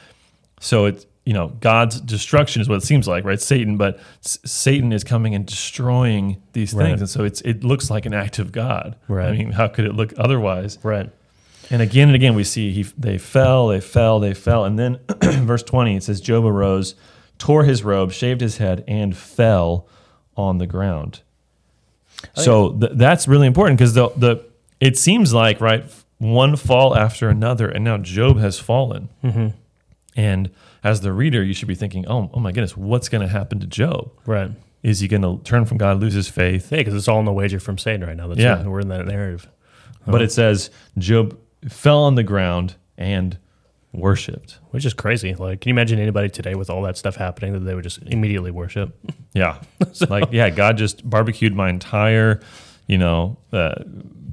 So 0.60 0.86
it's 0.86 1.08
you 1.28 1.34
know 1.34 1.48
God's 1.60 2.00
destruction 2.00 2.62
is 2.62 2.70
what 2.70 2.76
it 2.78 2.84
seems 2.84 3.08
like, 3.08 3.26
right? 3.26 3.42
Satan, 3.42 3.76
but 3.78 4.00
S- 4.24 4.40
Satan 4.46 4.94
is 4.94 5.04
coming 5.04 5.36
and 5.36 5.46
destroying 5.46 6.42
these 6.54 6.72
things, 6.72 6.84
Right. 6.92 7.00
and 7.00 7.10
so 7.10 7.24
it's 7.26 7.42
it 7.42 7.64
looks 7.64 7.90
like 7.90 8.06
an 8.06 8.14
act 8.14 8.40
of 8.40 8.52
God. 8.52 8.96
Right. 9.10 9.28
I 9.28 9.32
mean, 9.34 9.52
how 9.52 9.68
could 9.68 9.86
it 9.86 9.94
look 9.94 10.14
otherwise? 10.18 10.80
Right. 10.84 11.10
And 11.70 11.82
again 11.82 12.08
and 12.08 12.16
again, 12.16 12.34
we 12.34 12.46
see 12.46 12.72
he 12.72 12.84
they 12.98 13.18
fell, 13.18 13.68
they 13.68 13.82
fell, 13.82 14.20
they 14.22 14.34
fell, 14.34 14.64
and 14.64 14.80
then 14.80 15.00
verse 15.46 15.64
twenty 15.64 15.98
it 15.98 16.04
says 16.04 16.22
Job 16.22 16.46
arose, 16.46 16.96
tore 17.40 17.66
his 17.66 17.84
robe, 17.84 18.14
shaved 18.14 18.40
his 18.40 18.58
head, 18.58 18.86
and 18.88 19.16
fell 19.18 19.86
on 20.38 20.60
the 20.60 20.68
ground. 20.68 21.22
So 22.36 22.72
th- 22.72 22.94
that's 22.96 23.28
really 23.28 23.48
important 23.48 23.78
because 23.78 23.94
the 23.96 24.10
the 24.16 24.46
it 24.80 24.98
seems 24.98 25.34
like 25.34 25.60
right 25.60 25.84
one 26.20 26.56
fall 26.56 26.96
after 26.96 27.28
another, 27.30 27.68
and 27.68 27.84
now 27.84 27.98
Job 27.98 28.38
has 28.40 28.58
fallen. 28.60 29.10
Mm-hmm. 29.24 29.48
And 30.16 30.50
as 30.88 31.02
the 31.02 31.12
reader, 31.12 31.44
you 31.44 31.54
should 31.54 31.68
be 31.68 31.76
thinking, 31.76 32.06
"Oh, 32.08 32.30
oh 32.34 32.40
my 32.40 32.52
goodness, 32.52 32.76
what's 32.78 33.10
going 33.10 33.22
to 33.22 33.28
happen 33.28 33.60
to 33.60 33.68
Job? 33.68 34.12
Right. 34.26 34.52
Is 34.84 35.00
he 35.00 35.08
going 35.08 35.24
to 35.24 35.44
turn 35.44 35.66
from 35.66 35.78
God, 35.78 36.00
lose 36.00 36.14
his 36.14 36.28
faith?" 36.30 36.72
Yeah, 36.72 36.78
because 36.80 36.94
it's 36.96 37.08
all 37.08 37.20
in 37.20 37.26
the 37.26 37.34
wager 37.34 37.60
from 37.60 37.78
Satan 37.78 38.06
right 38.08 38.16
now. 38.16 38.28
That's 38.28 38.40
Yeah. 38.40 38.62
yeah. 38.62 38.68
We're 38.68 38.80
in 38.80 38.88
that 38.90 39.06
narrative. 39.06 39.48
But 40.06 40.22
it 40.22 40.32
says 40.32 40.70
Job 40.98 41.38
fell 41.68 42.04
on 42.04 42.16
the 42.16 42.24
ground 42.24 42.76
and 42.98 43.38
worshipped. 43.92 44.60
Which 44.72 44.86
is 44.86 44.94
crazy. 44.94 45.34
Like, 45.36 45.60
can 45.62 45.70
you 45.70 45.74
imagine 45.74 46.00
anybody 46.00 46.30
today 46.30 46.56
with 46.56 46.70
all 46.70 46.82
that 46.84 46.96
stuff 46.98 47.16
happening 47.18 47.52
that 47.54 47.60
they 47.62 47.76
would 47.76 47.84
just 47.84 48.00
immediately 48.04 48.52
worship? 48.52 48.98
Yeah, 49.34 49.60
like 50.10 50.30
yeah, 50.32 50.50
God 50.50 50.78
just 50.78 51.08
barbecued 51.10 51.54
my 51.54 51.70
entire, 51.70 52.40
you 52.88 52.98
know, 52.98 53.38
uh, 53.52 53.84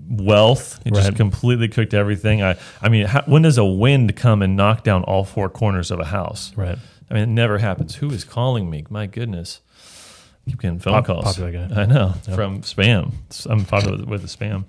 wealth. 0.09 0.81
It 0.85 0.95
just 0.95 1.17
completely 1.17 1.69
cooked 1.69 1.95
everything. 1.95 2.43
I, 2.43 2.57
I 2.81 2.89
mean, 2.89 3.07
how, 3.07 3.23
when 3.27 3.43
does 3.43 3.59
a 3.59 3.65
wind 3.65 4.17
come 4.17 4.43
and 4.43 4.57
knock 4.57 4.85
down 4.85 5.05
all 5.05 5.25
four 5.25 5.49
corners 5.49 5.91
of 5.91 6.01
a 6.01 6.05
house? 6.05 6.53
Right. 6.57 6.79
I 7.11 7.15
mean, 7.15 7.23
it 7.23 7.29
never 7.29 7.59
happens. 7.59 7.97
Who 7.97 8.11
is 8.11 8.25
calling 8.25 8.71
me? 8.71 8.85
My 8.91 9.07
goodness. 9.07 9.61
I 10.47 10.51
keep 10.51 10.61
getting 10.61 10.79
phone 10.79 10.95
Pop- 10.95 11.07
calls. 11.07 11.25
popular 11.25 11.53
guy. 11.53 11.83
I 11.83 11.87
know 11.87 12.15
from 12.35 12.63
spam. 12.63 13.13
I'm 13.47 13.65
popular 13.65 13.99
with, 13.99 14.09
with 14.09 14.23
the 14.23 14.29
spam. 14.29 14.65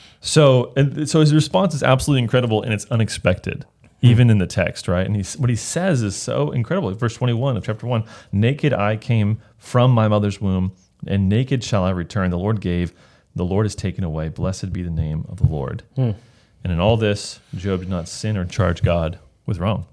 so, 0.20 0.72
and 0.76 1.08
so 1.08 1.20
his 1.20 1.32
response 1.34 1.74
is 1.74 1.82
absolutely 1.82 2.22
incredible 2.22 2.62
and 2.62 2.72
it's 2.72 2.84
unexpected, 2.86 3.64
hmm. 3.82 4.06
even 4.06 4.30
in 4.30 4.38
the 4.38 4.46
text, 4.46 4.88
right? 4.88 5.06
And 5.06 5.16
he's, 5.16 5.36
what 5.38 5.50
he 5.50 5.56
says 5.56 6.02
is 6.02 6.16
so 6.16 6.50
incredible. 6.50 6.92
Verse 6.92 7.14
21 7.14 7.56
of 7.56 7.64
chapter 7.64 7.86
1 7.86 8.04
Naked 8.32 8.72
I 8.72 8.96
came 8.96 9.40
from 9.56 9.90
my 9.92 10.08
mother's 10.08 10.40
womb, 10.40 10.72
and 11.06 11.28
naked 11.28 11.64
shall 11.64 11.84
I 11.84 11.90
return. 11.90 12.30
The 12.30 12.38
Lord 12.38 12.60
gave, 12.60 12.92
the 13.38 13.44
Lord 13.44 13.64
has 13.64 13.74
taken 13.74 14.04
away. 14.04 14.28
Blessed 14.28 14.72
be 14.72 14.82
the 14.82 14.90
name 14.90 15.24
of 15.28 15.38
the 15.38 15.46
Lord. 15.46 15.82
And 15.96 16.72
in 16.72 16.80
all 16.80 16.96
this, 16.96 17.40
Job 17.56 17.80
did 17.80 17.88
not 17.88 18.08
sin 18.08 18.36
or 18.36 18.44
charge 18.44 18.82
God 18.82 19.18
with 19.46 19.58
wrong. 19.58 19.86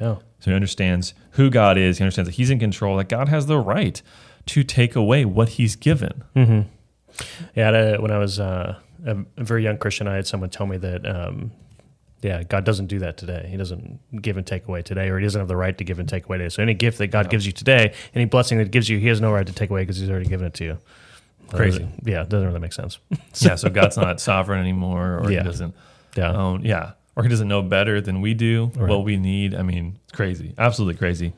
Yeah. 0.00 0.16
So 0.40 0.50
he 0.50 0.54
understands 0.54 1.12
who 1.32 1.50
God 1.50 1.76
is. 1.76 1.98
He 1.98 2.04
understands 2.04 2.28
that 2.28 2.36
he's 2.36 2.50
in 2.50 2.58
control, 2.58 2.96
that 2.98 3.08
God 3.08 3.28
has 3.28 3.46
the 3.46 3.58
right 3.58 4.00
to 4.46 4.62
take 4.62 4.94
away 4.96 5.24
what 5.24 5.50
he's 5.50 5.74
given. 5.76 6.22
Yeah. 6.34 6.64
Had 7.56 7.74
a- 7.74 7.98
when 8.00 8.10
I 8.10 8.18
was 8.18 8.38
uh, 8.38 8.76
a, 9.04 9.16
a 9.36 9.44
very 9.44 9.62
young 9.64 9.78
Christian, 9.78 10.06
I 10.06 10.14
had 10.16 10.26
someone 10.26 10.50
tell 10.50 10.66
me 10.66 10.76
that, 10.76 11.06
um, 11.06 11.50
yeah, 12.22 12.42
God 12.42 12.64
doesn't 12.64 12.86
do 12.86 12.98
that 13.00 13.16
today. 13.16 13.46
He 13.50 13.56
doesn't 13.56 13.98
give 14.22 14.36
and 14.36 14.46
take 14.46 14.68
away 14.68 14.82
today, 14.82 15.08
or 15.08 15.18
He 15.18 15.24
doesn't 15.24 15.40
have 15.40 15.48
the 15.48 15.56
right 15.56 15.76
to 15.78 15.84
give 15.84 15.98
and 15.98 16.08
take 16.08 16.26
away 16.26 16.38
today. 16.38 16.48
So 16.50 16.62
any 16.62 16.74
gift 16.74 16.98
that 16.98 17.08
God 17.08 17.30
gives 17.30 17.46
you 17.46 17.52
today, 17.52 17.92
any 18.14 18.24
blessing 18.26 18.58
that 18.58 18.64
He 18.64 18.70
gives 18.70 18.88
you, 18.88 18.98
He 18.98 19.08
has 19.08 19.20
no 19.20 19.32
right 19.32 19.46
to 19.46 19.52
take 19.52 19.70
away 19.70 19.82
because 19.82 19.98
He's 19.98 20.10
already 20.10 20.26
given 20.26 20.46
it 20.46 20.54
to 20.54 20.64
you. 20.64 20.78
Crazy. 21.50 21.84
Uh, 21.84 21.86
yeah, 22.04 22.22
it 22.22 22.28
doesn't 22.28 22.46
really 22.46 22.60
make 22.60 22.72
sense. 22.72 22.98
yeah, 23.38 23.54
so 23.54 23.68
God's 23.70 23.96
not 23.96 24.20
sovereign 24.20 24.60
anymore, 24.60 25.20
or 25.22 25.30
Yeah. 25.30 25.40
he 25.42 25.44
doesn't 25.44 25.74
Yeah. 26.16 26.32
own, 26.32 26.64
yeah, 26.64 26.92
or 27.14 27.22
he 27.22 27.28
doesn't 27.28 27.48
know 27.48 27.62
better 27.62 28.00
than 28.00 28.20
we 28.20 28.34
do 28.34 28.72
Right. 28.76 28.88
what 28.90 29.04
we 29.04 29.16
need. 29.16 29.54
I 29.54 29.62
mean, 29.62 29.98
it's 30.04 30.12
crazy, 30.12 30.54
absolutely 30.58 30.98
crazy. 30.98 31.32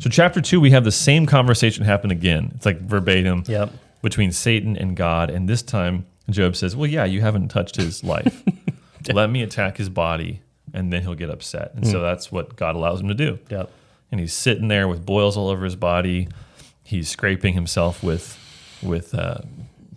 So, 0.00 0.08
chapter 0.10 0.40
two, 0.40 0.60
we 0.60 0.70
have 0.70 0.84
the 0.84 0.90
same 0.92 1.26
conversation 1.26 1.84
happen 1.84 2.10
again. 2.10 2.52
It's 2.56 2.66
like 2.66 2.80
verbatim 2.80 3.44
Yep. 3.46 3.70
between 4.02 4.32
Satan 4.32 4.76
and 4.76 4.96
God. 4.96 5.30
And 5.30 5.48
this 5.48 5.62
time, 5.62 6.06
Job 6.30 6.56
says, 6.56 6.74
Well, 6.74 6.88
yeah, 6.88 7.04
you 7.04 7.20
haven't 7.20 7.48
touched 7.48 7.76
his 7.76 8.02
life. 8.02 8.42
Let 9.12 9.30
me 9.30 9.42
attack 9.42 9.76
his 9.76 9.88
body, 9.88 10.40
and 10.72 10.92
then 10.92 11.02
he'll 11.02 11.14
get 11.14 11.28
upset. 11.30 11.72
And 11.74 11.86
so 11.86 12.00
that's 12.00 12.30
what 12.32 12.56
God 12.56 12.74
allows 12.76 13.00
him 13.00 13.08
to 13.08 13.14
do. 13.14 13.38
Yep. 13.50 13.70
and 14.10 14.20
he's 14.20 14.32
sitting 14.34 14.68
there 14.68 14.86
with 14.88 15.06
boils 15.06 15.36
all 15.38 15.48
over 15.48 15.64
his 15.64 15.74
body. 15.76 16.28
He's 16.84 17.08
scraping 17.08 17.54
himself 17.54 18.02
with 18.02 18.38
with 18.82 19.14
uh, 19.14 19.38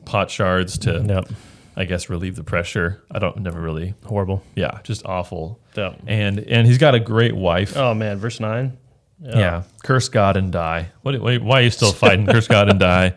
pot 0.05 0.29
shards 0.31 0.77
to, 0.79 1.03
Yep. 1.07 1.29
I 1.77 1.85
guess, 1.85 2.09
relieve 2.09 2.35
the 2.37 2.43
pressure. 2.43 3.01
I 3.11 3.19
don't 3.19 3.37
never 3.37 3.59
really, 3.59 3.93
Horrible. 4.05 4.43
yeah, 4.55 4.79
just 4.83 5.05
awful. 5.05 5.59
Yep. 5.75 6.01
And 6.07 6.39
and 6.39 6.65
he's 6.67 6.77
got 6.77 6.95
a 6.95 6.99
great 6.99 7.35
wife. 7.35 7.75
Oh 7.75 7.93
man, 7.93 8.17
verse 8.17 8.39
nine. 8.39 8.77
Yeah. 9.21 9.63
Curse 9.83 10.09
God 10.09 10.37
and 10.37 10.51
die. 10.51 10.89
What, 11.01 11.19
why, 11.21 11.37
why 11.37 11.59
are 11.59 11.63
you 11.63 11.69
still 11.71 11.91
fighting? 12.03 12.27
Curse 12.27 12.47
God 12.47 12.69
and 12.69 12.79
die. 12.79 13.13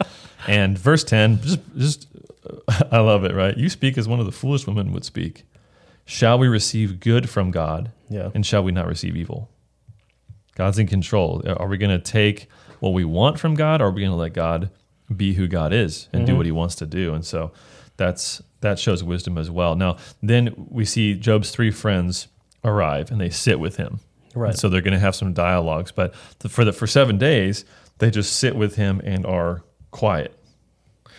And 0.47 0.79
verse 0.79 1.03
10, 1.05 1.41
just, 1.43 1.59
just, 1.77 2.07
I 2.93 2.99
love 3.01 3.25
it, 3.25 3.35
right? 3.35 3.57
You 3.57 3.69
speak 3.69 3.99
as 3.99 4.07
one 4.09 4.21
of 4.21 4.27
the 4.27 4.33
foolish 4.33 4.67
women 4.67 4.93
would 4.93 5.05
speak. 5.05 5.45
Shall 6.05 6.39
we 6.39 6.47
receive 6.49 7.01
good 7.01 7.29
from 7.29 7.51
God? 7.51 7.91
Yeah. 8.09 8.31
And 8.33 8.47
shall 8.47 8.63
we 8.63 8.71
not 8.73 8.87
receive 8.87 9.17
evil? 9.17 9.51
God's 10.55 10.79
in 10.79 10.87
control. 10.87 11.43
Are 11.47 11.67
we 11.69 11.77
going 11.79 11.91
to 11.97 12.03
take 12.03 12.49
what 12.81 12.91
we 12.91 13.05
want 13.05 13.39
from 13.39 13.55
God 13.55 13.81
or 13.83 13.87
are 13.87 13.91
we 13.91 14.01
going 14.01 14.13
to 14.13 14.17
let 14.17 14.33
God 14.33 14.71
be 15.14 15.35
who 15.35 15.47
God 15.47 15.73
is 15.73 16.09
and 16.12 16.27
do 16.27 16.37
what 16.37 16.47
he 16.47 16.53
wants 16.53 16.75
to 16.77 16.87
do? 16.87 17.14
And 17.14 17.25
so 17.25 17.53
that's, 17.97 18.42
that 18.61 18.79
shows 18.79 19.03
wisdom 19.03 19.38
as 19.38 19.51
well. 19.51 19.75
Now, 19.75 19.97
then 20.23 20.55
we 20.71 20.85
see 20.85 21.14
Job's 21.14 21.51
three 21.51 21.71
friends 21.71 22.29
arrive 22.64 23.11
and 23.11 23.21
they 23.21 23.31
sit 23.31 23.61
with 23.61 23.77
him. 23.77 24.01
Right. 24.35 24.57
So 24.57 24.68
they're 24.68 24.83
going 24.83 24.92
to 24.92 25.01
have 25.01 25.16
some 25.16 25.33
dialogues, 25.33 25.90
but 25.90 26.14
for 26.14 26.64
the 26.64 26.73
for 26.73 26.87
seven 26.87 27.18
days 27.18 27.64
they 27.99 28.11
just 28.11 28.37
sit 28.37 28.55
with 28.55 28.77
him 28.77 29.01
and 29.03 29.27
are 29.27 29.62
quiet. 29.90 30.38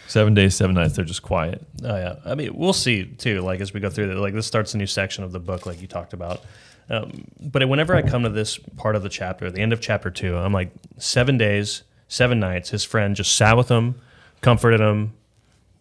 Seven 0.08 0.34
days, 0.34 0.56
seven 0.56 0.76
nights, 0.76 0.96
they're 0.96 1.06
just 1.06 1.22
quiet. 1.22 1.66
Oh 1.84 1.96
yeah, 1.96 2.16
I 2.26 2.36
mean 2.36 2.56
we'll 2.56 2.72
see 2.74 3.06
too. 3.06 3.42
Like 3.42 3.62
as 3.62 3.74
we 3.74 3.80
go 3.80 3.90
through, 3.90 4.08
the, 4.08 4.22
like 4.22 4.34
this 4.34 4.48
starts 4.48 4.74
a 4.74 4.78
new 4.78 4.88
section 4.88 5.24
of 5.24 5.32
the 5.32 5.40
book, 5.40 5.66
like 5.66 5.82
you 5.82 5.88
talked 5.88 6.14
about. 6.14 6.42
Um, 6.90 7.26
but 7.40 7.68
whenever 7.68 7.96
I 7.96 8.02
come 8.02 8.24
to 8.24 8.30
this 8.30 8.58
part 8.58 8.96
of 8.96 9.04
the 9.04 9.10
chapter, 9.10 9.52
the 9.52 9.62
end 9.62 9.74
of 9.74 9.82
chapter 9.82 10.10
two, 10.10 10.38
I'm 10.38 10.54
like 10.54 10.72
seven 10.98 11.38
days, 11.38 11.84
seven 12.10 12.40
nights. 12.42 12.70
His 12.72 12.84
friend 12.84 13.16
just 13.16 13.36
sat 13.38 13.56
with 13.56 13.70
him, 13.70 13.96
comforted 14.42 14.82
him. 14.82 15.14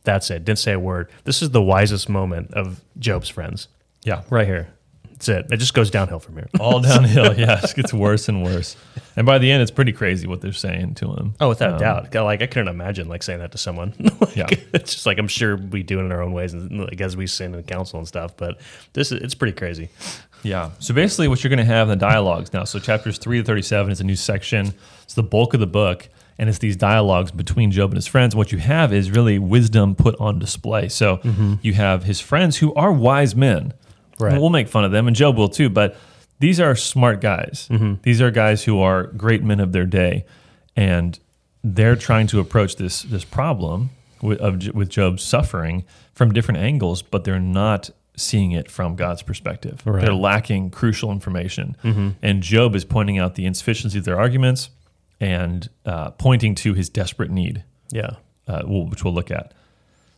That's 0.05 0.31
it. 0.31 0.45
Didn't 0.45 0.61
say 0.61 0.73
a 0.73 0.79
word. 0.81 1.11
This 1.25 1.43
is 1.43 1.51
the 1.51 1.61
wisest 1.61 2.09
moment 2.09 2.53
of 2.55 2.81
Job's 2.99 3.29
friends, 3.29 3.67
Yeah, 4.05 4.23
right 4.31 4.47
here. 4.47 4.69
That's 5.11 5.29
it. 5.29 5.47
It 5.51 5.57
just 5.57 5.75
goes 5.75 5.91
downhill 5.91 6.21
from 6.21 6.37
here. 6.37 6.49
all 6.61 6.79
downhill. 6.81 7.35
yeah, 7.39 7.59
it 7.61 7.75
gets 7.75 7.93
worse 7.93 8.29
and 8.29 8.45
worse. 8.45 8.77
And 9.17 9.27
by 9.27 9.39
the 9.39 9.51
end, 9.51 9.63
it's 9.63 9.71
pretty 9.73 9.91
crazy 9.91 10.29
what 10.29 10.41
they're 10.41 10.53
saying 10.53 10.95
to 10.95 11.13
him. 11.13 11.35
Oh, 11.41 11.49
without 11.49 11.73
um, 11.73 11.79
doubt. 11.81 12.15
Like 12.25 12.41
I 12.41 12.47
couldn't 12.47 12.69
imagine 12.69 13.09
like 13.09 13.25
saying 13.25 13.41
that 13.41 13.51
to 13.53 13.59
someone. 13.59 13.95
Like, 14.21 14.37
Yeah. 14.37 14.47
it's 14.73 14.93
just 14.95 15.07
like 15.07 15.19
I'm 15.19 15.27
sure 15.29 15.57
we 15.57 15.83
do 15.83 15.99
it 15.99 16.05
in 16.05 16.13
our 16.13 16.23
own 16.23 16.33
ways, 16.33 16.55
and 16.55 16.79
like 16.87 17.01
as 17.01 17.17
we 17.17 17.27
sin 17.27 17.53
and 17.57 17.67
counsel 17.67 17.99
and 17.99 18.07
stuff. 18.07 18.37
But 18.37 18.61
this 18.93 19.11
is 19.11 19.21
it's 19.21 19.35
pretty 19.35 19.55
crazy. 19.59 19.91
Yeah. 20.45 20.71
So 20.79 20.95
basically, 20.95 21.27
what 21.27 21.43
you're 21.43 21.49
going 21.51 21.59
to 21.59 21.65
have 21.65 21.89
in 21.91 21.99
the 21.99 22.07
dialogues 22.07 22.53
now. 22.53 22.63
So 22.63 22.79
chapters 22.79 23.19
three 23.19 23.39
to 23.39 23.45
thirty-seven 23.45 23.91
is 23.91 24.01
a 24.01 24.05
new 24.05 24.15
section. 24.17 24.73
It's 25.03 25.15
the 25.15 25.23
bulk 25.25 25.53
of 25.55 25.59
the 25.61 25.67
book, 25.67 26.09
and 26.39 26.49
it's 26.49 26.59
these 26.59 26.77
dialogues 26.77 27.31
between 27.33 27.71
Job 27.71 27.91
and 27.91 27.97
his 27.97 28.07
friends. 28.07 28.37
What 28.37 28.53
you 28.53 28.59
have 28.59 28.93
is 28.93 29.11
really 29.11 29.39
wisdom 29.39 29.95
put 29.95 30.15
on 30.21 30.39
display. 30.39 30.89
So 30.89 31.17
mm-hmm. 31.19 31.55
you 31.63 31.73
have 31.75 32.05
his 32.05 32.21
friends 32.21 32.59
who 32.59 32.73
are 32.75 32.93
wise 32.93 33.35
men. 33.35 33.75
Right. 34.21 34.33
And 34.33 34.41
we'll 34.41 34.51
make 34.51 34.69
fun 34.69 34.85
of 34.85 34.91
them, 34.91 35.07
and 35.07 35.15
Job 35.15 35.37
will 35.37 35.49
too. 35.49 35.69
But 35.69 35.97
these 36.41 36.61
are 36.61 36.75
smart 36.75 37.21
guys. 37.21 37.69
Mm-hmm. 37.71 37.95
These 38.03 38.21
are 38.21 38.31
guys 38.31 38.65
who 38.65 38.81
are 38.81 39.05
great 39.05 39.43
men 39.43 39.61
of 39.61 39.73
their 39.73 39.87
day, 39.87 40.25
and 40.77 41.19
they're 41.63 41.97
trying 41.97 42.27
to 42.29 42.41
approach 42.41 42.77
this 42.77 43.03
this 43.03 43.25
problem 43.25 43.91
with, 44.21 44.41
of, 44.41 44.75
with 44.75 44.89
Job's 44.89 45.23
suffering 45.23 45.85
from 46.15 46.33
different 46.33 46.59
angles, 46.59 47.01
but 47.03 47.25
they're 47.25 47.39
not 47.39 47.91
seeing 48.17 48.51
it 48.51 48.69
from 48.69 48.97
God's 48.97 49.23
perspective. 49.23 49.83
Right. 49.85 50.05
They're 50.05 50.15
lacking 50.15 50.71
crucial 50.71 51.13
information, 51.13 51.77
mm-hmm. 51.85 52.11
and 52.21 52.43
Job 52.43 52.75
is 52.75 52.85
pointing 52.85 53.19
out 53.19 53.37
the 53.37 53.47
insufficiency 53.47 53.99
of 53.99 54.05
their 54.05 54.19
arguments 54.19 54.71
and 55.21 55.69
uh, 55.85 56.11
pointing 56.13 56.55
to 56.57 56.75
his 56.75 56.89
desperate 56.89 57.31
need, 57.31 57.65
Yeah. 57.91 58.11
uh, 58.47 58.63
which 58.65 59.05
we'll 59.05 59.15
look 59.15 59.31
at. 59.31 59.53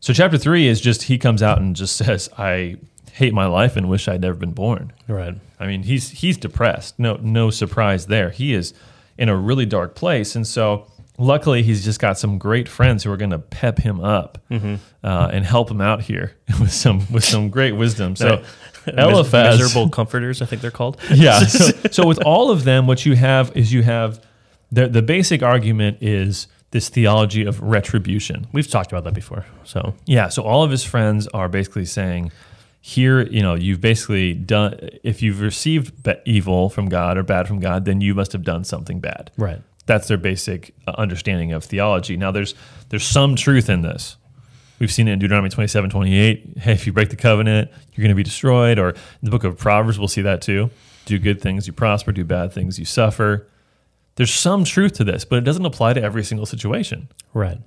So, 0.01 0.13
chapter 0.13 0.39
three 0.39 0.67
is 0.67 0.81
just 0.81 1.05
he 1.05 1.19
comes 1.19 1.43
out 1.43 1.59
and 1.61 1.77
just 1.77 1.97
says, 2.05 2.29
"I 2.39 2.77
hate 3.13 3.35
my 3.35 3.47
life 3.47 3.77
and 3.77 3.89
wish 3.89 4.09
I'd 4.09 4.21
never 4.23 4.37
been 4.37 4.53
born." 4.53 4.93
Right. 5.09 5.35
I 5.59 5.67
mean, 5.67 5.83
he's 5.83 6.11
he's 6.11 6.37
depressed. 6.39 6.99
No 6.99 7.17
no 7.23 7.51
surprise 7.51 8.07
there. 8.07 8.31
He 8.31 8.55
is 8.55 8.73
in 9.19 9.29
a 9.29 9.37
really 9.37 9.67
dark 9.67 9.95
place, 9.95 10.35
and 10.35 10.47
so 10.47 10.87
luckily 11.19 11.63
he's 11.63 11.85
just 11.85 12.01
got 12.01 12.19
some 12.19 12.39
great 12.39 12.67
friends 12.67 13.05
who 13.05 13.13
are 13.13 13.17
going 13.19 13.31
to 13.31 13.39
pep 13.39 13.79
him 13.79 14.01
up 14.01 14.39
Mm-hmm. 14.51 14.77
uh, 15.05 15.29
and 15.31 15.45
help 15.45 15.71
him 15.71 15.83
out 15.83 16.01
here 16.03 16.35
with 16.61 16.73
some 16.73 17.07
with 17.13 17.25
some 17.25 17.51
great 17.51 17.73
wisdom. 17.73 18.17
So 18.17 18.43
Eliphaz, 18.87 19.59
miserable 19.59 19.91
comforters, 19.91 20.41
I 20.41 20.47
think 20.47 20.63
they're 20.63 20.71
called. 20.71 20.97
yeah. 21.13 21.41
So, 21.41 21.73
so 21.91 22.07
with 22.07 22.23
all 22.25 22.51
of 22.51 22.65
them, 22.65 22.87
what 22.87 23.05
you 23.05 23.15
have 23.17 23.55
is 23.55 23.71
you 23.71 23.83
have 23.83 24.25
the 24.73 24.89
the 24.89 25.03
basic 25.03 25.43
argument 25.43 25.99
is 26.01 26.47
this 26.71 26.89
theology 26.89 27.45
of 27.45 27.61
retribution. 27.61 28.47
We've 28.53 28.69
talked 28.69 28.93
about 28.93 29.05
that 29.05 29.15
before. 29.15 29.45
So 29.65 29.95
Yeah. 30.07 30.29
So 30.29 30.43
all 30.43 30.63
of 30.63 30.71
his 30.71 30.85
friends 30.85 31.27
are 31.29 31.49
basically 31.49 31.85
saying, 31.85 32.31
here, 32.81 33.23
you 33.23 33.43
know, 33.43 33.55
you've 33.55 33.81
basically 33.81 34.35
done, 34.35 34.79
if 35.03 35.21
you've 35.21 35.41
received 35.41 36.03
be- 36.03 36.15
evil 36.25 36.71
from 36.71 36.89
God 36.89 37.19
or 37.19 37.23
bad 37.23 37.47
from 37.49 37.61
God, 37.61 37.85
then 37.85 38.01
you 38.01 38.15
must 38.15 38.33
have 38.33 38.43
done 38.43 38.65
something 38.65 39.01
bad. 39.01 39.31
right. 39.37 39.61
That's 39.87 40.07
their 40.07 40.19
basic 40.19 40.73
uh, 40.87 40.93
understanding 40.99 41.53
of 41.53 41.65
theology. 41.65 42.17
Now, 42.17 42.31
there's 42.31 42.55
there's 42.91 43.03
some 43.03 43.35
truth 43.35 43.69
in 43.69 43.83
this. 43.83 44.17
We've 44.79 44.93
seen 44.93 45.09
it 45.09 45.13
in 45.15 45.19
Deuteronomy 45.19 45.49
27, 45.49 45.91
28. 45.91 46.59
Hey, 46.59 46.73
if 46.73 46.87
you 46.87 46.93
break 46.93 47.11
the 47.11 47.17
covenant, 47.17 47.71
you're 47.93 48.03
going 48.03 48.11
to 48.11 48.15
be 48.15 48.23
destroyed. 48.23 48.79
Or 48.79 48.91
in 48.91 48.97
the 49.23 49.31
book 49.31 49.43
of 49.43 49.59
Proverbs, 49.59 49.99
we'll 49.99 50.07
see 50.07 50.23
that 50.23 50.43
too. 50.43 50.71
Do 51.07 51.19
good 51.19 51.41
things, 51.41 51.67
you 51.67 51.73
prosper. 51.73 52.13
Do 52.13 52.25
bad 52.25 52.53
things, 52.53 52.79
you 52.79 52.85
suffer. 52.85 53.49
There's 54.21 54.35
some 54.35 54.65
truth 54.65 54.93
to 54.99 55.05
this, 55.05 55.25
but 55.25 55.37
it 55.39 55.45
doesn't 55.45 55.65
apply 55.65 55.95
to 55.95 56.03
every 56.03 56.23
single 56.25 56.45
situation 56.45 57.09
Right. 57.33 57.59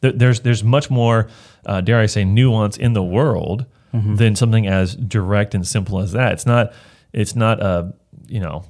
there- 0.00 0.12
there's 0.12 0.40
there's 0.40 0.64
much 0.64 0.88
more, 0.90 1.28
uh, 1.66 1.82
dare 1.82 1.98
I 2.00 2.06
say, 2.06 2.24
nuance 2.24 2.78
in 2.78 2.94
the 2.94 3.02
world 3.02 3.66
than 3.92 4.34
something 4.36 4.66
as 4.66 4.94
direct 4.96 5.54
and 5.54 5.66
simple 5.66 5.98
as 6.00 6.12
that. 6.12 6.32
It's 6.32 6.46
not 6.46 6.72
it's 7.12 7.34
not 7.36 7.60
a 7.60 7.92
you 8.26 8.40
know 8.40 8.64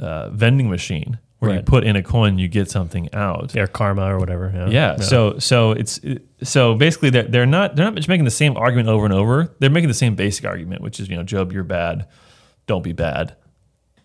uh, 0.00 0.28
vending 0.30 0.68
machine 0.70 1.18
where 1.38 1.50
you 1.56 1.62
put 1.62 1.82
in 1.84 1.96
a 1.96 2.02
coin, 2.02 2.38
you 2.38 2.46
get 2.48 2.70
something 2.70 3.08
out. 3.14 3.56
Or 3.56 3.66
karma 3.66 4.04
or 4.14 4.18
whatever. 4.18 4.52
Yeah. 4.54 4.68
Yeah. 4.68 4.96
So 5.02 5.38
so 5.38 5.72
it's 5.72 5.98
so 6.42 6.74
basically 6.74 7.10
they're, 7.10 7.22
they're 7.32 7.46
not 7.46 7.74
they're 7.76 7.84
not 7.86 7.94
just 7.96 8.08
making 8.08 8.24
the 8.26 8.30
same 8.30 8.56
argument 8.56 8.88
over 8.88 9.04
and 9.04 9.14
over. 9.14 9.54
They're 9.58 9.70
making 9.70 9.88
the 9.88 9.94
same 10.04 10.14
basic 10.14 10.44
argument, 10.44 10.82
which 10.82 11.00
is 11.00 11.08
you 11.08 11.16
know 11.16 11.22
Job, 11.24 11.52
you're 11.52 11.64
bad, 11.64 12.06
don't 12.66 12.82
be 12.84 12.92
bad. 12.92 13.34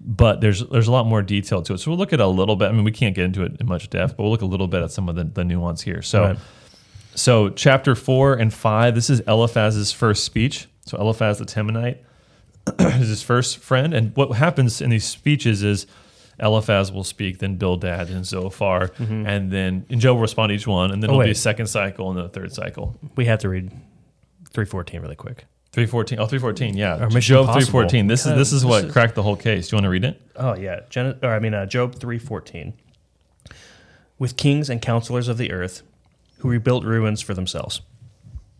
But 0.03 0.41
there's 0.41 0.67
there's 0.69 0.87
a 0.87 0.91
lot 0.91 1.05
more 1.05 1.21
detail 1.21 1.61
to 1.61 1.73
it. 1.75 1.77
So 1.79 1.91
we'll 1.91 1.97
look 1.99 2.11
at 2.13 2.19
a 2.19 2.27
little 2.27 2.55
bit. 2.55 2.69
I 2.69 2.71
mean, 2.71 2.83
we 2.83 2.91
can't 2.91 3.13
get 3.15 3.25
into 3.25 3.43
it 3.43 3.57
in 3.59 3.67
much 3.67 3.89
depth, 3.89 4.17
but 4.17 4.23
we'll 4.23 4.31
look 4.31 4.41
a 4.41 4.45
little 4.45 4.67
bit 4.67 4.81
at 4.81 4.91
some 4.91 5.07
of 5.09 5.15
the, 5.15 5.23
the 5.25 5.43
nuance 5.43 5.81
here. 5.81 6.01
So 6.01 6.21
Right. 6.23 6.37
so 7.13 7.49
chapter 7.49 7.93
four 7.95 8.33
and 8.33 8.51
five. 8.53 8.95
This 8.95 9.09
is 9.09 9.19
Eliphaz's 9.21 9.91
first 9.91 10.23
speech. 10.23 10.67
So 10.85 10.97
Eliphaz 10.97 11.37
the 11.37 11.45
Temanite 11.45 11.99
is 12.79 13.09
his 13.09 13.21
first 13.23 13.59
friend, 13.59 13.93
and 13.93 14.15
what 14.15 14.31
happens 14.31 14.81
in 14.81 14.89
these 14.89 15.05
speeches 15.05 15.61
is 15.61 15.85
Eliphaz 16.39 16.91
will 16.91 17.03
speak, 17.03 17.37
then 17.37 17.55
Bildad 17.57 18.09
and 18.09 18.25
Zophar, 18.25 18.89
and 18.97 19.51
then 19.51 19.85
and 19.89 20.01
Job 20.01 20.15
will 20.15 20.21
respond 20.23 20.49
to 20.49 20.55
each 20.55 20.65
one, 20.65 20.89
and 20.91 21.03
then 21.03 21.09
Mm-hmm. 21.09 21.15
Oh, 21.15 21.19
there'll 21.19 21.27
be 21.27 21.31
a 21.31 21.35
second 21.35 21.67
cycle 21.67 22.09
and 22.09 22.17
then 22.17 22.25
a 22.25 22.29
third 22.29 22.51
cycle. 22.53 22.97
We 23.15 23.25
have 23.25 23.39
to 23.39 23.49
read 23.49 23.69
314 24.49 25.01
really 25.01 25.15
quick. 25.15 25.45
314. 25.73 26.19
Oh, 26.19 26.25
314, 26.27 26.75
yeah. 26.77 26.95
Or 27.03 27.09
Mission 27.09 27.21
Job 27.35 27.41
Impossible. 27.47 27.61
314. 27.81 28.07
This 28.07 28.25
is 28.25 28.35
this 28.35 28.51
is 28.51 28.61
This 28.61 28.69
what 28.69 28.85
is- 28.85 28.91
cracked 28.91 29.15
the 29.15 29.23
whole 29.23 29.37
case. 29.37 29.69
Do 29.69 29.75
you 29.75 29.77
want 29.77 29.85
to 29.85 29.89
read 29.89 30.03
it? 30.03 30.21
Oh 30.35 30.55
yeah, 30.55 30.81
Gen- 30.89 31.17
or 31.23 31.29
I 31.33 31.39
mean 31.39 31.53
uh, 31.53 31.65
Job 31.65 31.95
three 31.95 32.19
fourteen. 32.19 32.73
With 34.19 34.37
kings 34.37 34.69
and 34.69 34.81
counselors 34.81 35.27
of 35.27 35.37
the 35.37 35.51
earth, 35.51 35.81
who 36.39 36.49
rebuilt 36.49 36.83
ruins 36.83 37.21
for 37.21 37.33
themselves. 37.33 37.81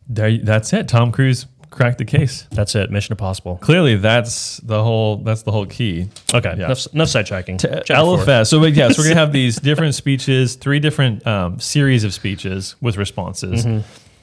There, 0.07 0.37
that's 0.39 0.73
it. 0.73 0.87
Tom 0.87 1.11
Cruise 1.11 1.45
cracked 1.69 1.99
the 1.99 2.05
case. 2.05 2.47
That's 2.51 2.73
it. 2.75 2.89
Mission 2.91 3.13
Impossible. 3.13 3.57
Clearly, 3.57 3.95
that's 3.95 4.57
the 4.57 4.83
whole 4.83 5.17
that's 5.17 5.43
the 5.43 5.51
whole 5.51 5.65
key. 5.67 6.07
Okay, 6.33 6.55
Yeah. 6.57 6.65
enough, 6.65 6.87
enough 6.93 7.09
sidetracking. 7.09 7.59
Chapter 7.59 7.93
four. 7.93 7.95
Eliphaz. 8.15 8.49
So 8.49 8.59
but 8.59 8.73
yes, 8.73 8.97
we're 8.97 9.03
gonna 9.03 9.15
have 9.19 9.31
these 9.41 9.57
different 9.57 9.95
speeches, 9.95 10.55
three 10.55 10.79
different 10.79 11.25
um, 11.27 11.59
series 11.59 12.03
of 12.03 12.13
speeches 12.13 12.75
with 12.81 12.97
responses, 12.97 13.65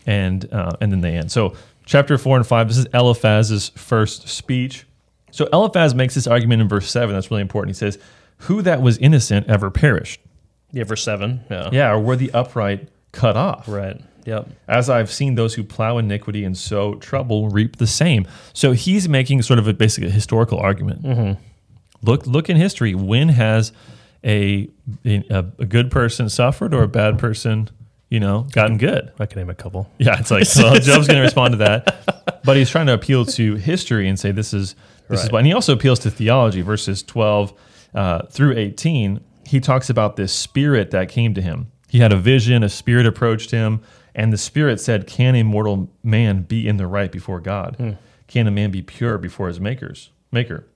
and 0.07 0.53
uh, 0.53 0.73
and 0.81 0.91
then 0.91 1.03
they 1.03 1.15
end. 1.17 1.31
So 1.31 1.55
chapter 1.89 2.17
four 2.19 2.37
and 2.37 2.47
five. 2.47 2.69
This 2.69 2.77
is 2.77 2.87
Eliphaz's 2.95 3.71
first 3.71 4.29
speech. 4.29 4.87
So 5.33 5.49
Eliphaz 5.53 5.95
makes 5.95 6.15
this 6.15 6.27
argument 6.27 6.63
in 6.63 6.69
verse 6.69 6.89
seven. 6.89 7.15
That's 7.15 7.31
really 7.31 7.43
important. 7.43 7.75
He 7.75 7.79
says, 7.79 7.99
"Who 8.43 8.63
that 8.63 8.81
was 8.81 8.99
innocent 8.99 9.49
ever 9.49 9.71
perished? 9.71 10.21
Yeah, 10.71 10.85
verse 10.85 11.03
seven. 11.03 11.41
Yeah. 11.51 11.71
Yeah, 11.73 11.91
or 11.93 11.99
were 11.99 12.17
the 12.17 12.31
upright 12.33 12.89
cut 13.13 13.37
off? 13.37 13.67
Right. 13.67 14.01
Yep. 14.27 14.49
As 14.69 14.91
I've 14.91 15.11
seen 15.11 15.37
those 15.37 15.55
who 15.55 15.65
plow 15.65 15.97
iniquity 15.97 16.45
and 16.45 16.57
sow 16.57 16.97
trouble 16.97 17.49
reap 17.49 17.77
the 17.77 17.87
same. 17.87 18.27
So 18.53 18.73
he's 18.73 19.09
making 19.09 19.41
sort 19.41 19.59
of 19.59 19.67
a 19.67 19.73
basic 19.73 20.05
a 20.05 20.11
historical 20.11 20.59
argument. 20.59 21.03
Mm-hmm. 21.03 21.43
Look, 22.03 22.27
look 22.27 22.51
in 22.51 22.57
history. 22.57 22.95
When 22.95 23.31
has 23.31 23.73
a, 24.23 24.69
a 25.07 25.47
a 25.59 25.65
good 25.65 25.91
person 25.91 26.29
suffered 26.29 26.75
or 26.75 26.83
a 26.83 26.89
bad 26.89 27.19
person, 27.19 27.71
you 28.11 28.21
know, 28.21 28.47
gotten 28.53 28.79
good? 28.79 29.13
I 29.19 29.27
can 29.27 29.39
name 29.41 29.51
a 29.51 29.55
couple. 29.55 29.91
Yeah, 29.99 30.19
it's 30.19 30.31
like 30.31 30.47
well, 30.57 30.75
Job's 30.81 31.07
going 31.07 31.17
to 31.19 31.23
respond 31.23 31.53
to 31.53 31.59
that, 31.59 32.41
but 32.45 32.57
he's 32.57 32.71
trying 32.71 32.87
to 32.87 32.95
appeal 32.95 33.25
to 33.27 33.55
history 33.57 34.09
and 34.09 34.19
say 34.19 34.31
this 34.33 34.53
is 34.55 34.75
this 35.09 35.21
is 35.21 35.25
Right. 35.27 35.33
why. 35.33 35.39
And 35.41 35.47
he 35.47 35.53
also 35.53 35.73
appeals 35.75 35.99
to 36.01 36.11
theology, 36.11 36.61
verses 36.63 37.03
twelve 37.03 37.53
uh, 37.95 38.23
through 38.27 38.57
eighteen. 38.57 39.21
He 39.47 39.61
talks 39.61 39.89
about 39.91 40.17
this 40.17 40.33
spirit 40.33 40.91
that 40.91 41.09
came 41.09 41.33
to 41.35 41.41
him. 41.43 41.71
He 41.89 41.99
had 42.01 42.13
a 42.13 42.17
vision. 42.17 42.63
A 42.63 42.69
spirit 42.69 43.07
approached 43.07 43.51
him, 43.51 43.81
and 44.15 44.33
the 44.33 44.37
spirit 44.39 44.81
said, 44.81 45.07
"Can 45.07 45.35
a 45.35 45.43
mortal 45.43 45.91
man 46.03 46.43
be 46.43 46.69
in 46.69 46.77
the 46.77 46.87
right 46.87 47.11
before 47.11 47.41
God? 47.41 47.97
Can 48.27 48.47
a 48.47 48.51
man 48.51 48.71
be 48.71 48.83
pure 48.83 49.17
before 49.19 49.49
his 49.49 49.59
makers 49.61 50.11
maker?" 50.31 50.67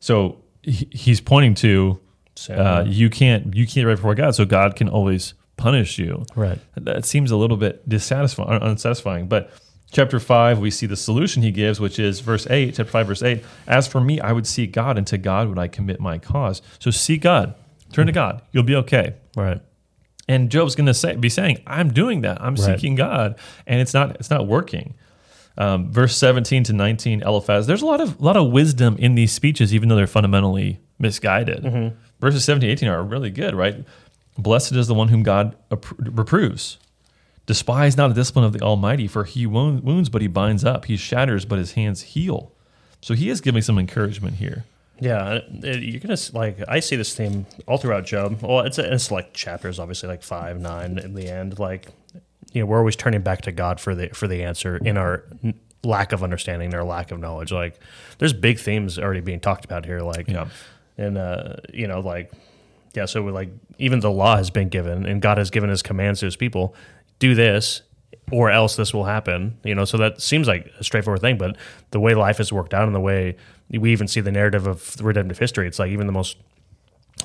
So 0.00 0.38
he, 0.62 0.88
he's 0.90 1.20
pointing 1.20 1.54
to 1.56 2.00
Uh, 2.48 2.84
you 2.86 3.08
can't 3.10 3.54
you 3.54 3.66
can't 3.66 3.86
right 3.86 3.94
before 3.96 4.14
God, 4.14 4.34
so 4.34 4.44
God 4.44 4.74
can 4.74 4.88
always 4.88 5.34
punish 5.56 5.98
you. 5.98 6.24
right. 6.34 6.58
That 6.76 7.04
seems 7.04 7.30
a 7.30 7.36
little 7.36 7.56
bit 7.56 7.88
dissatisfying, 7.88 8.62
unsatisfying. 8.62 9.28
But 9.28 9.50
chapter 9.92 10.18
five, 10.18 10.58
we 10.58 10.70
see 10.70 10.86
the 10.86 10.96
solution 10.96 11.42
he 11.42 11.50
gives, 11.50 11.78
which 11.80 11.98
is 11.98 12.20
verse 12.20 12.46
eight, 12.50 12.74
chapter 12.76 12.90
five, 12.90 13.06
verse 13.06 13.22
eight. 13.22 13.44
As 13.66 13.86
for 13.86 14.00
me, 14.00 14.20
I 14.20 14.32
would 14.32 14.46
seek 14.46 14.72
God, 14.72 14.98
and 14.98 15.06
to 15.08 15.18
God 15.18 15.48
would 15.48 15.58
I 15.58 15.68
commit 15.68 16.00
my 16.00 16.18
cause. 16.18 16.62
So 16.78 16.90
seek 16.90 17.22
God, 17.22 17.54
turn 17.92 18.06
to 18.06 18.12
God, 18.12 18.42
you'll 18.52 18.62
be 18.64 18.76
okay. 18.76 19.14
Right. 19.36 19.60
And 20.28 20.50
Job's 20.50 20.74
going 20.76 20.86
to 20.86 20.94
say, 20.94 21.16
be 21.16 21.28
saying, 21.28 21.62
"I'm 21.66 21.92
doing 21.92 22.20
that. 22.22 22.40
I'm 22.40 22.54
Right. 22.54 22.76
seeking 22.76 22.94
God, 22.94 23.38
and 23.66 23.80
it's 23.80 23.92
not 23.92 24.16
it's 24.16 24.30
not 24.30 24.46
working." 24.46 24.94
Um, 25.58 25.92
verse 25.92 26.16
17 26.16 26.64
to 26.64 26.72
19, 26.72 27.20
Eliphaz. 27.22 27.66
There's 27.66 27.82
a 27.82 27.86
lot 27.86 28.00
of 28.00 28.20
lot 28.20 28.36
of 28.38 28.50
wisdom 28.50 28.96
in 28.98 29.14
these 29.16 29.32
speeches, 29.32 29.74
even 29.74 29.88
though 29.90 29.96
they're 29.96 30.06
fundamentally 30.06 30.80
misguided. 30.98 31.62
Mm-hmm. 31.64 31.96
Verses 32.20 32.44
17 32.44 32.68
to 32.68 32.72
18 32.72 32.88
are 32.88 33.02
really 33.02 33.28
good, 33.30 33.54
right? 33.54 33.84
Blessed 34.38 34.72
is 34.72 34.86
the 34.86 34.94
one 34.94 35.08
whom 35.08 35.22
God 35.22 35.56
reproves. 35.98 36.78
Despise 37.46 37.96
not 37.96 38.08
the 38.08 38.14
discipline 38.14 38.44
of 38.44 38.52
the 38.52 38.60
Almighty, 38.60 39.06
for 39.08 39.24
he 39.24 39.46
wound- 39.46 39.82
wounds, 39.82 40.08
but 40.08 40.22
he 40.22 40.28
binds 40.28 40.64
up. 40.64 40.84
He 40.86 40.96
shatters, 40.96 41.44
but 41.44 41.58
his 41.58 41.72
hands 41.72 42.02
heal. 42.02 42.52
So 43.00 43.14
he 43.14 43.28
is 43.30 43.40
giving 43.40 43.62
some 43.62 43.78
encouragement 43.78 44.36
here. 44.36 44.64
Yeah, 45.00 45.40
you're 45.62 45.98
gonna 45.98 46.16
like. 46.32 46.58
I 46.68 46.78
see 46.78 46.94
this 46.94 47.12
theme 47.16 47.46
all 47.66 47.76
throughout 47.78 48.06
Job. 48.06 48.40
Well, 48.42 48.60
it's 48.60 48.78
it's 48.78 49.10
like 49.10 49.32
chapters, 49.32 49.80
obviously, 49.80 50.08
like 50.08 50.22
five, 50.22 50.60
nine, 50.60 50.98
in 50.98 51.14
the 51.14 51.28
end. 51.28 51.58
Like, 51.58 51.88
you 52.52 52.60
know, 52.62 52.66
we're 52.66 52.78
always 52.78 52.94
turning 52.94 53.22
back 53.22 53.40
to 53.42 53.52
God 53.52 53.80
for 53.80 53.96
the 53.96 54.08
for 54.10 54.28
the 54.28 54.44
answer 54.44 54.76
in 54.76 54.96
our 54.96 55.24
lack 55.82 56.12
of 56.12 56.22
understanding, 56.22 56.72
our 56.74 56.84
lack 56.84 57.10
of 57.10 57.18
knowledge. 57.18 57.50
Like, 57.50 57.80
there's 58.18 58.32
big 58.32 58.60
themes 58.60 58.96
already 59.00 59.20
being 59.20 59.40
talked 59.40 59.64
about 59.64 59.84
here. 59.84 59.98
Like, 60.00 60.28
Yeah. 60.28 60.46
and 60.96 61.18
uh, 61.18 61.56
you 61.74 61.88
know, 61.88 61.98
like, 61.98 62.30
yeah. 62.94 63.06
So 63.06 63.22
like, 63.24 63.50
even 63.78 64.00
the 64.00 64.10
law 64.10 64.36
has 64.36 64.50
been 64.50 64.68
given, 64.68 65.06
and 65.06 65.20
God 65.20 65.38
has 65.38 65.50
given 65.50 65.70
His 65.70 65.82
commands 65.82 66.20
to 66.20 66.26
His 66.26 66.36
people: 66.36 66.74
do 67.18 67.34
this, 67.34 67.82
or 68.30 68.50
else 68.50 68.76
this 68.76 68.92
will 68.94 69.04
happen. 69.04 69.58
You 69.64 69.74
know, 69.74 69.84
so 69.84 69.96
that 69.98 70.20
seems 70.20 70.48
like 70.48 70.70
a 70.78 70.84
straightforward 70.84 71.20
thing, 71.20 71.38
but 71.38 71.56
the 71.90 72.00
way 72.00 72.14
life 72.14 72.38
has 72.38 72.52
worked 72.52 72.74
out 72.74 72.84
and 72.84 72.94
the 72.94 73.00
way 73.00 73.36
we 73.70 73.92
even 73.92 74.08
see 74.08 74.20
the 74.20 74.32
narrative 74.32 74.66
of 74.66 75.00
redemptive 75.00 75.38
history, 75.38 75.66
it's 75.66 75.78
like 75.78 75.90
even 75.90 76.06
the 76.06 76.12
most, 76.12 76.36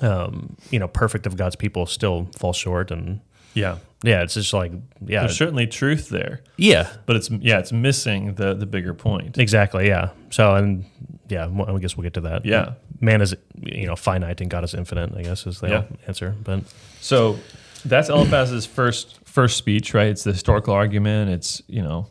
um, 0.01 0.55
you 0.71 0.79
know, 0.79 0.87
perfect 0.87 1.25
of 1.25 1.35
God's 1.35 1.55
people 1.55 1.85
still 1.85 2.29
fall 2.37 2.53
short, 2.53 2.91
and 2.91 3.19
Yeah. 3.53 3.77
yeah, 4.03 4.21
it's 4.23 4.35
just 4.35 4.53
like 4.53 4.71
yeah, 5.05 5.21
There's 5.21 5.37
certainly 5.37 5.65
truth 5.67 6.09
there, 6.09 6.41
yeah, 6.57 6.89
but 7.05 7.15
it's 7.15 7.29
yeah, 7.31 7.59
it's 7.59 7.71
missing 7.71 8.35
the 8.35 8.53
the 8.53 8.65
bigger 8.65 8.93
point. 8.93 9.37
exactly, 9.37 9.87
yeah. 9.87 10.09
So 10.29 10.55
and 10.55 10.85
yeah, 11.29 11.49
I 11.67 11.77
guess 11.79 11.97
we'll 11.97 12.03
get 12.03 12.13
to 12.15 12.21
that. 12.21 12.45
Yeah. 12.45 12.73
man 13.01 13.21
is 13.21 13.35
you 13.61 13.87
know 13.87 13.95
finite 13.95 14.39
and 14.41 14.49
God 14.49 14.63
is 14.63 14.73
infinite. 14.73 15.13
I 15.15 15.23
guess 15.23 15.45
is 15.47 15.59
the 15.59 15.67
Yeah. 15.69 15.83
answer, 16.07 16.35
but 16.43 16.63
So 17.01 17.37
that's 17.85 18.09
Eliphaz's 18.09 18.65
first 18.65 19.19
first 19.25 19.57
speech, 19.57 19.93
right? 19.93 20.07
It's 20.07 20.23
the 20.23 20.31
historical 20.31 20.73
argument. 20.73 21.31
It's 21.31 21.61
you 21.67 21.81
know 21.81 22.07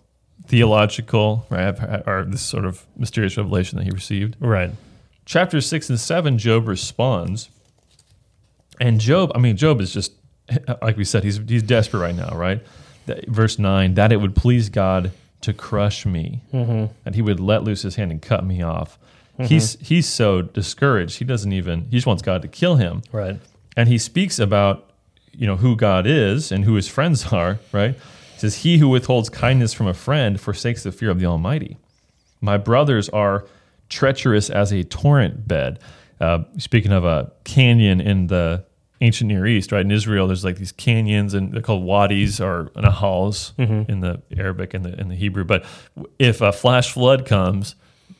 theological, 0.48 1.46
right? 1.50 1.74
Or 2.06 2.24
this 2.24 2.42
sort 2.42 2.64
of 2.64 2.84
mysterious 2.96 3.36
revelation 3.36 3.78
that 3.78 3.84
he 3.84 3.90
received. 3.90 4.36
right, 4.40 4.70
Chapter 5.24 5.60
six 5.60 5.88
and 5.90 5.98
seven, 5.98 6.38
Job 6.38 6.68
responds, 6.68 7.48
and 8.80 9.00
Job. 9.00 9.32
I 9.34 9.38
mean, 9.38 9.56
Job 9.56 9.80
is 9.80 9.92
just 9.92 10.12
like 10.82 10.96
we 10.96 11.04
said. 11.04 11.24
He's 11.24 11.38
he's 11.46 11.62
desperate 11.62 12.00
right 12.00 12.14
now, 12.14 12.36
right? 12.36 12.62
That- 13.06 13.26
Verse 13.28 13.58
nine, 13.58 13.94
that 13.94 14.12
it 14.12 14.16
would 14.16 14.34
please 14.36 14.68
God 14.68 15.12
to 15.42 15.52
crush 15.52 16.04
me, 16.06 16.40
Mm-hmm. 16.52 16.92
that 17.04 17.14
He 17.14 17.22
would 17.22 17.40
let 17.40 17.62
loose 17.64 17.82
His 17.82 17.96
hand 17.96 18.10
and 18.10 18.20
cut 18.22 18.44
me 18.44 18.62
off. 18.62 18.98
He's 19.38 19.76
he's 19.80 20.08
so 20.08 20.40
discouraged. 20.40 21.18
He 21.18 21.24
doesn't 21.26 21.52
even. 21.52 21.82
He 21.84 21.90
just 21.98 22.06
wants 22.06 22.22
God 22.22 22.40
to 22.42 22.48
kill 22.48 22.76
him 22.76 23.02
right, 23.12 23.38
and 23.76 23.86
he 23.86 23.98
speaks 23.98 24.38
about 24.38 24.88
you 25.32 25.46
know 25.46 25.56
who 25.56 25.76
God 25.76 26.06
is 26.06 26.50
and 26.50 26.64
who 26.64 26.72
his 26.74 26.88
friends 26.88 27.26
are, 27.32 27.58
right? 27.70 27.94
He 28.32 28.38
says, 28.40 28.54
"He 28.62 28.78
who 28.78 28.88
withholds 28.88 29.28
kindness 29.28 29.74
from 29.74 29.88
a 29.88 29.92
friend 29.94 30.40
forsakes 30.40 30.84
the 30.84 30.90
fear 30.92 31.10
of 31.10 31.20
the 31.20 31.26
Almighty." 31.26 31.76
My 32.40 32.56
brothers 32.56 33.10
are 33.10 33.44
treacherous 33.90 34.48
as 34.48 34.72
a 34.72 34.84
torrent 34.84 35.46
bed. 35.46 35.80
Uh, 36.18 36.44
speaking 36.56 36.92
of 36.92 37.04
a 37.04 37.30
canyon 37.44 38.00
in 38.00 38.28
the 38.28 38.64
ancient 39.00 39.28
Near 39.28 39.46
East, 39.46 39.72
right 39.72 39.82
in 39.82 39.90
Israel, 39.90 40.26
there's 40.26 40.44
like 40.44 40.56
these 40.56 40.72
canyons, 40.72 41.34
and 41.34 41.52
they're 41.52 41.62
called 41.62 41.84
wadis 41.84 42.40
or 42.40 42.70
nahals 42.76 43.54
mm-hmm. 43.54 43.90
in 43.90 44.00
the 44.00 44.22
Arabic 44.36 44.74
and 44.74 44.84
the 44.84 44.98
in 44.98 45.08
the 45.08 45.14
Hebrew. 45.14 45.44
But 45.44 45.64
if 46.18 46.40
a 46.40 46.52
flash 46.52 46.92
flood 46.92 47.26
comes, 47.26 47.74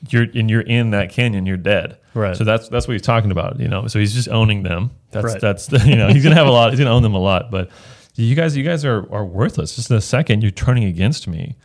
you're 0.09 0.27
and 0.35 0.51
you're 0.51 0.61
in 0.61 0.91
that 0.91 1.11
canyon, 1.11 1.47
you're 1.47 1.57
dead. 1.57 1.99
Right. 2.15 2.37
So 2.37 2.45
that's 2.45 2.69
that's 2.69 2.87
what 2.87 2.93
he's 2.93 3.03
talking 3.03 3.31
about, 3.31 3.59
you 3.61 3.69
know. 3.69 3.87
So 3.87 3.99
he's 3.99 4.15
just 4.15 4.29
owning 4.29 4.63
them. 4.63 4.91
That's 5.11 5.25
Right. 5.25 5.41
that's 5.41 5.67
the, 5.67 5.79
you 5.87 5.97
know 5.97 6.09
he's 6.09 6.23
gonna 6.23 6.37
have 6.37 6.47
a 6.47 6.51
lot. 6.53 6.71
He's 6.71 6.79
gonna 6.79 6.95
own 6.95 7.03
them 7.03 7.15
a 7.15 7.21
lot. 7.21 7.51
But 7.51 7.71
you 8.15 8.35
guys, 8.35 8.57
you 8.57 8.65
guys 8.65 8.85
are 8.85 9.11
are 9.13 9.25
worthless. 9.25 9.77
Just 9.77 9.91
in 9.91 9.97
a 9.97 10.01
second, 10.01 10.43
you're 10.43 10.51
turning 10.51 10.85
against 10.85 11.29
me. 11.29 11.57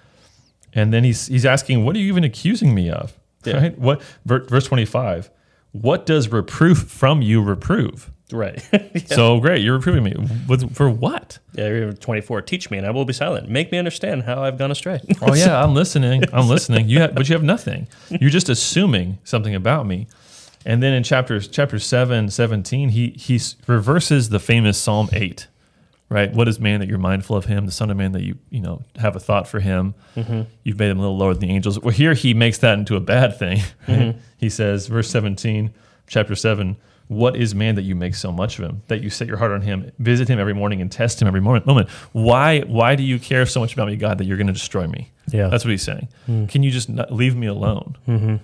And 0.74 0.93
then 0.93 1.04
he's 1.04 1.28
he's 1.28 1.45
asking, 1.45 1.86
what 1.86 1.95
are 1.95 2.00
you 2.00 2.08
even 2.08 2.24
accusing 2.24 2.74
me 2.74 2.89
of? 2.89 3.17
Yeah. 3.43 3.58
Right. 3.58 3.78
What 3.78 4.02
verse 4.26 4.65
twenty 4.65 4.86
five? 4.86 5.30
What 5.74 6.06
does 6.06 6.30
reproof 6.30 6.80
from 6.80 7.21
you 7.21 7.41
reprove? 7.41 8.12
Right. 8.33 8.61
So 9.07 9.39
great, 9.39 9.61
you're 9.61 9.75
reproving 9.75 10.03
me 10.03 10.15
with, 10.47 10.75
for 10.75 10.89
what? 10.89 11.39
Yeah, 11.53 11.67
you're 11.67 11.93
24. 11.93 12.41
Teach 12.43 12.69
me, 12.71 12.77
and 12.77 12.87
I 12.87 12.91
will 12.91 13.03
be 13.03 13.13
silent. 13.13 13.49
Make 13.49 13.71
me 13.71 13.77
understand 13.77 14.23
how 14.23 14.43
I've 14.43 14.57
gone 14.57 14.71
astray. 14.71 15.01
Oh 15.21 15.33
yeah, 15.33 15.61
I'm 15.61 15.73
listening. 15.73 16.23
I'm 16.33 16.47
listening. 16.47 16.87
You 16.87 17.01
have, 17.01 17.15
but 17.15 17.27
you 17.29 17.33
have 17.33 17.43
nothing. 17.43 17.87
You're 18.09 18.29
just 18.29 18.49
assuming 18.49 19.19
something 19.23 19.53
about 19.53 19.85
me. 19.85 20.07
And 20.65 20.81
then 20.81 20.93
in 20.93 21.03
chapter 21.03 21.39
chapter 21.39 21.79
7, 21.79 22.29
17, 22.29 22.89
he 22.89 23.09
he 23.09 23.39
reverses 23.67 24.29
the 24.29 24.39
famous 24.39 24.77
Psalm 24.77 25.09
8. 25.11 25.47
Right? 26.09 26.33
What 26.33 26.47
is 26.47 26.59
man 26.59 26.81
that 26.81 26.89
you're 26.89 26.97
mindful 26.97 27.37
of 27.37 27.45
him, 27.45 27.65
the 27.65 27.71
son 27.71 27.89
of 27.89 27.95
man 27.95 28.11
that 28.11 28.23
you, 28.23 28.37
you 28.49 28.59
know, 28.59 28.83
have 28.97 29.15
a 29.15 29.19
thought 29.19 29.47
for 29.47 29.61
him. 29.61 29.93
Mm-hmm. 30.17 30.41
You've 30.63 30.77
made 30.77 30.89
him 30.89 30.97
a 30.97 31.01
little 31.01 31.17
lower 31.17 31.33
than 31.33 31.47
the 31.47 31.53
angels. 31.53 31.79
Well, 31.79 31.93
here 31.93 32.13
he 32.13 32.33
makes 32.33 32.57
that 32.59 32.77
into 32.77 32.97
a 32.97 32.99
bad 32.99 33.39
thing. 33.39 33.59
Mm-hmm. 33.87 34.19
He 34.37 34.49
says, 34.49 34.87
verse 34.87 35.09
17, 35.09 35.73
chapter 36.07 36.35
7, 36.35 36.75
what 37.12 37.36
is 37.36 37.54
man 37.54 37.76
that 37.76 37.82
you 37.82 37.93
make 37.93 38.15
so 38.15 38.32
much 38.32 38.58
of 38.58 38.63
him, 38.63 38.82
that 38.88 39.02
you 39.04 39.10
set 39.10 39.28
your 39.28 39.36
heart 39.36 39.52
on 39.52 39.62
him, 39.62 39.91
visit 40.00 40.30
him 40.30 40.39
every 40.39 40.54
morning 40.54 40.82
and 40.82 40.89
test 40.89 41.21
him 41.21 41.28
every 41.28 41.41
moment? 41.41 41.65
moment? 41.65 41.89
Why 42.13 42.62
why 42.62 42.95
do 42.95 43.04
you 43.04 43.19
care 43.19 43.45
so 43.45 43.60
much 43.60 43.74
about 43.74 43.88
me, 43.88 43.97
God, 43.97 44.17
that 44.17 44.26
you're 44.26 44.38
going 44.38 44.47
to 44.47 44.54
destroy 44.54 44.88
me? 44.88 45.12
Yeah. 45.28 45.47
That's 45.50 45.65
what 45.65 45.71
he's 45.71 45.84
saying. 45.84 46.08
Hmm. 46.26 46.45
Can 46.45 46.63
you 46.63 46.71
just 46.71 46.88
leave 47.12 47.36
me 47.36 47.47
alone? 47.47 47.97
Mm-hmm. 48.08 48.36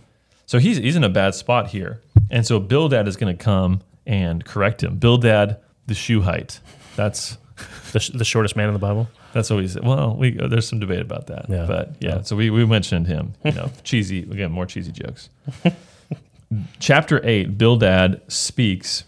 So 0.48 0.60
he's 0.60 0.78
he's 0.78 0.98
in 0.98 1.04
a 1.06 1.10
bad 1.10 1.34
spot 1.34 1.68
here, 1.68 2.02
and 2.30 2.46
so 2.46 2.60
Bildad 2.60 3.08
is 3.08 3.16
going 3.16 3.36
to 3.38 3.42
come 3.44 3.82
and 4.06 4.44
correct 4.44 4.84
him. 4.84 4.98
Bildad, 4.98 5.60
the 5.86 5.94
Shuhite. 5.94 6.60
That's 6.98 7.38
the, 7.94 8.00
sh- 8.02 8.10
the 8.14 8.26
shortest 8.26 8.56
man 8.58 8.68
in 8.68 8.74
the 8.74 8.80
Bible. 8.80 9.08
that's 9.34 9.50
what 9.50 9.62
he 9.62 9.68
said. 9.70 9.86
Well, 9.86 10.16
we 10.16 10.32
there's 10.32 10.68
some 10.68 10.80
debate 10.80 11.02
about 11.02 11.28
that, 11.28 11.46
Yeah. 11.50 11.66
but 11.66 11.96
yeah. 12.02 12.22
So 12.24 12.36
we 12.36 12.50
we 12.50 12.66
mentioned 12.66 13.08
him. 13.08 13.34
You 13.46 13.54
know, 13.54 13.72
cheesy 13.86 14.24
again, 14.24 14.52
more 14.52 14.66
cheesy 14.66 14.92
jokes. 14.92 15.30
Chapter 16.80 17.20
eight, 17.26 17.58
Bildad 17.58 18.22
speaks, 18.28 19.04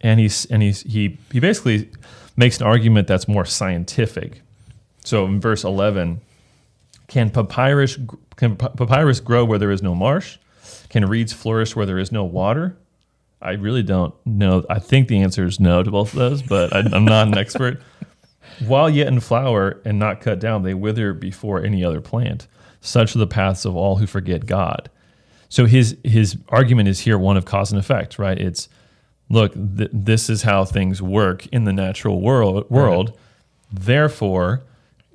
and 0.00 0.20
he's 0.20 0.44
and 0.46 0.62
he's 0.62 0.82
he 0.82 1.18
he 1.32 1.40
basically 1.40 1.90
makes 2.36 2.60
an 2.60 2.66
argument 2.66 3.08
that's 3.08 3.26
more 3.26 3.44
scientific. 3.44 4.42
So 5.04 5.24
in 5.24 5.40
verse 5.40 5.64
eleven, 5.64 6.20
can 7.06 7.30
papyrus 7.30 7.98
can 8.36 8.56
papyrus 8.56 9.20
grow 9.20 9.44
where 9.44 9.58
there 9.58 9.70
is 9.70 9.82
no 9.82 9.94
marsh? 9.94 10.38
Can 10.90 11.06
reeds 11.06 11.32
flourish 11.32 11.74
where 11.74 11.86
there 11.86 11.98
is 11.98 12.12
no 12.12 12.24
water? 12.24 12.76
I 13.40 13.52
really 13.52 13.82
don't 13.82 14.14
know. 14.26 14.64
I 14.68 14.78
think 14.78 15.08
the 15.08 15.20
answer 15.20 15.44
is 15.46 15.60
no 15.60 15.82
to 15.82 15.90
both 15.90 16.12
of 16.12 16.18
those, 16.18 16.42
but 16.42 16.74
I, 16.74 16.80
I'm 16.80 17.04
not 17.04 17.28
an 17.28 17.38
expert. 17.38 17.80
While 18.66 18.90
yet 18.90 19.08
in 19.08 19.20
flower 19.20 19.80
and 19.84 19.98
not 19.98 20.20
cut 20.20 20.40
down, 20.40 20.62
they 20.62 20.74
wither 20.74 21.12
before 21.12 21.62
any 21.62 21.84
other 21.84 22.00
plant. 22.00 22.48
Such 22.80 23.14
are 23.14 23.18
the 23.18 23.26
paths 23.26 23.64
of 23.64 23.76
all 23.76 23.96
who 23.96 24.06
forget 24.06 24.46
God. 24.46 24.90
So 25.48 25.64
his 25.66 25.96
his 26.04 26.36
argument 26.48 26.88
is 26.88 27.00
here 27.00 27.18
one 27.18 27.36
of 27.36 27.44
cause 27.44 27.72
and 27.72 27.78
effect, 27.80 28.18
right? 28.18 28.38
It's 28.38 28.68
look, 29.30 29.54
th- 29.54 29.90
this 29.92 30.28
is 30.30 30.42
how 30.42 30.64
things 30.64 31.00
work 31.02 31.46
in 31.48 31.64
the 31.64 31.72
natural 31.72 32.20
world. 32.20 32.70
World, 32.70 33.18
therefore, 33.72 34.64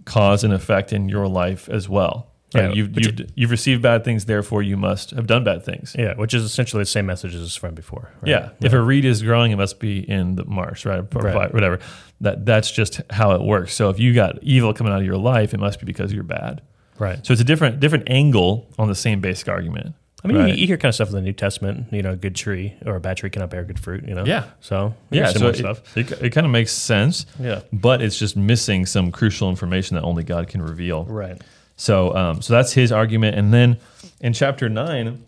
cause 0.06 0.44
and 0.44 0.54
effect 0.54 0.94
in 0.94 1.10
your 1.10 1.28
life 1.28 1.70
as 1.70 1.88
well. 1.90 2.30
Right? 2.54 2.66
Yeah, 2.66 2.74
you've, 2.74 3.00
you've, 3.00 3.32
you've 3.36 3.52
received 3.52 3.82
bad 3.82 4.04
things, 4.04 4.26
therefore 4.26 4.62
you 4.62 4.78
must 4.78 5.10
have 5.12 5.26
done 5.26 5.44
bad 5.44 5.66
things. 5.66 5.96
Yeah, 5.98 6.14
which 6.16 6.36
is 6.36 6.44
essentially 6.44 6.82
the 6.84 6.86
same 6.88 7.08
message 7.08 7.34
as 7.34 7.56
from 7.56 7.74
before. 7.74 8.12
right? 8.22 8.30
Yeah. 8.30 8.50
If 8.62 8.74
a 8.74 8.82
reed 8.82 9.06
is 9.06 9.24
growing, 9.24 9.52
it 9.52 9.56
must 9.56 9.80
be 9.80 10.08
in 10.08 10.36
the 10.36 10.46
marsh, 10.46 10.86
right? 10.86 11.00
Or 11.00 11.22
Right. 11.22 11.54
Whatever. 11.54 11.80
That 12.22 12.46
that's 12.46 12.70
just 12.72 13.02
how 13.10 13.32
it 13.32 13.42
works. 13.42 13.74
So 13.74 13.90
if 13.90 14.00
you 14.00 14.14
got 14.14 14.42
evil 14.44 14.72
coming 14.74 14.94
out 14.94 15.00
of 15.00 15.06
your 15.06 15.18
life, 15.18 15.54
it 15.56 15.60
must 15.60 15.80
be 15.80 15.86
because 15.88 16.14
you're 16.14 16.24
bad. 16.24 16.62
Right. 17.00 17.26
So 17.26 17.34
it's 17.34 17.42
a 17.42 17.46
different 17.46 17.80
different 17.80 18.08
angle 18.08 18.70
on 18.78 18.88
the 18.88 18.96
same 18.96 19.20
basic 19.20 19.48
argument. 19.50 19.96
I 20.24 20.28
mean, 20.28 20.38
Right. 20.38 20.50
you, 20.50 20.62
you 20.62 20.68
hear 20.68 20.78
kind 20.78 20.90
of 20.90 20.96
stuff 20.96 21.10
in 21.10 21.16
the 21.16 21.22
New 21.22 21.34
Testament. 21.34 21.88
You 21.92 22.02
know, 22.02 22.12
a 22.12 22.16
good 22.16 22.36
tree 22.36 22.74
or 22.86 22.96
a 22.96 23.00
bad 23.00 23.18
tree 23.18 23.30
cannot 23.30 23.50
bear 23.50 23.64
good 23.64 23.80
fruit. 23.80 24.08
You 24.08 24.16
know. 24.16 24.24
Yeah. 24.26 24.46
So 24.62 24.94
Yeah, 25.12 25.28
so 25.32 25.48
it, 25.50 25.58
stuff. 25.58 25.98
it, 25.98 26.12
it 26.22 26.30
kind 26.32 26.46
of 26.46 26.52
makes 26.52 26.72
sense, 26.72 27.26
Yeah. 27.40 27.62
but 27.74 28.02
it's 28.02 28.18
just 28.18 28.38
missing 28.38 28.86
some 28.86 29.12
crucial 29.12 29.50
information 29.50 29.96
that 29.96 30.04
only 30.04 30.24
God 30.24 30.48
can 30.48 30.62
reveal. 30.62 31.04
Right. 31.06 31.42
So, 31.76 32.16
um, 32.16 32.42
so 32.42 32.54
that's 32.54 32.74
his 32.74 32.92
argument. 32.92 33.36
And 33.38 33.54
then 33.54 33.78
in 34.22 34.32
chapter 34.34 34.70
nine, 34.70 35.26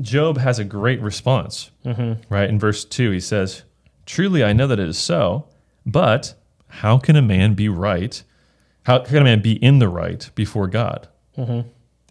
Job 0.00 0.38
has 0.38 0.58
a 0.58 0.64
great 0.64 1.00
response. 1.00 1.70
Mm-hmm. 1.84 2.32
Right 2.32 2.48
in 2.50 2.58
verse 2.58 2.84
two, 2.84 3.10
he 3.12 3.20
says, 3.20 3.62
Truly, 4.06 4.42
I 4.44 4.52
know 4.52 4.66
that 4.66 4.78
it 4.80 4.88
is 4.88 4.98
so. 4.98 5.46
But 5.84 6.34
how 6.68 6.98
can 6.98 7.14
a 7.16 7.22
man 7.22 7.54
be 7.54 7.68
right? 7.68 8.22
How 8.84 8.98
can 9.00 9.18
a 9.18 9.24
man 9.24 9.40
be 9.40 9.52
in 9.62 9.78
the 9.78 9.88
right 9.88 10.28
before 10.34 10.66
God? 10.66 11.08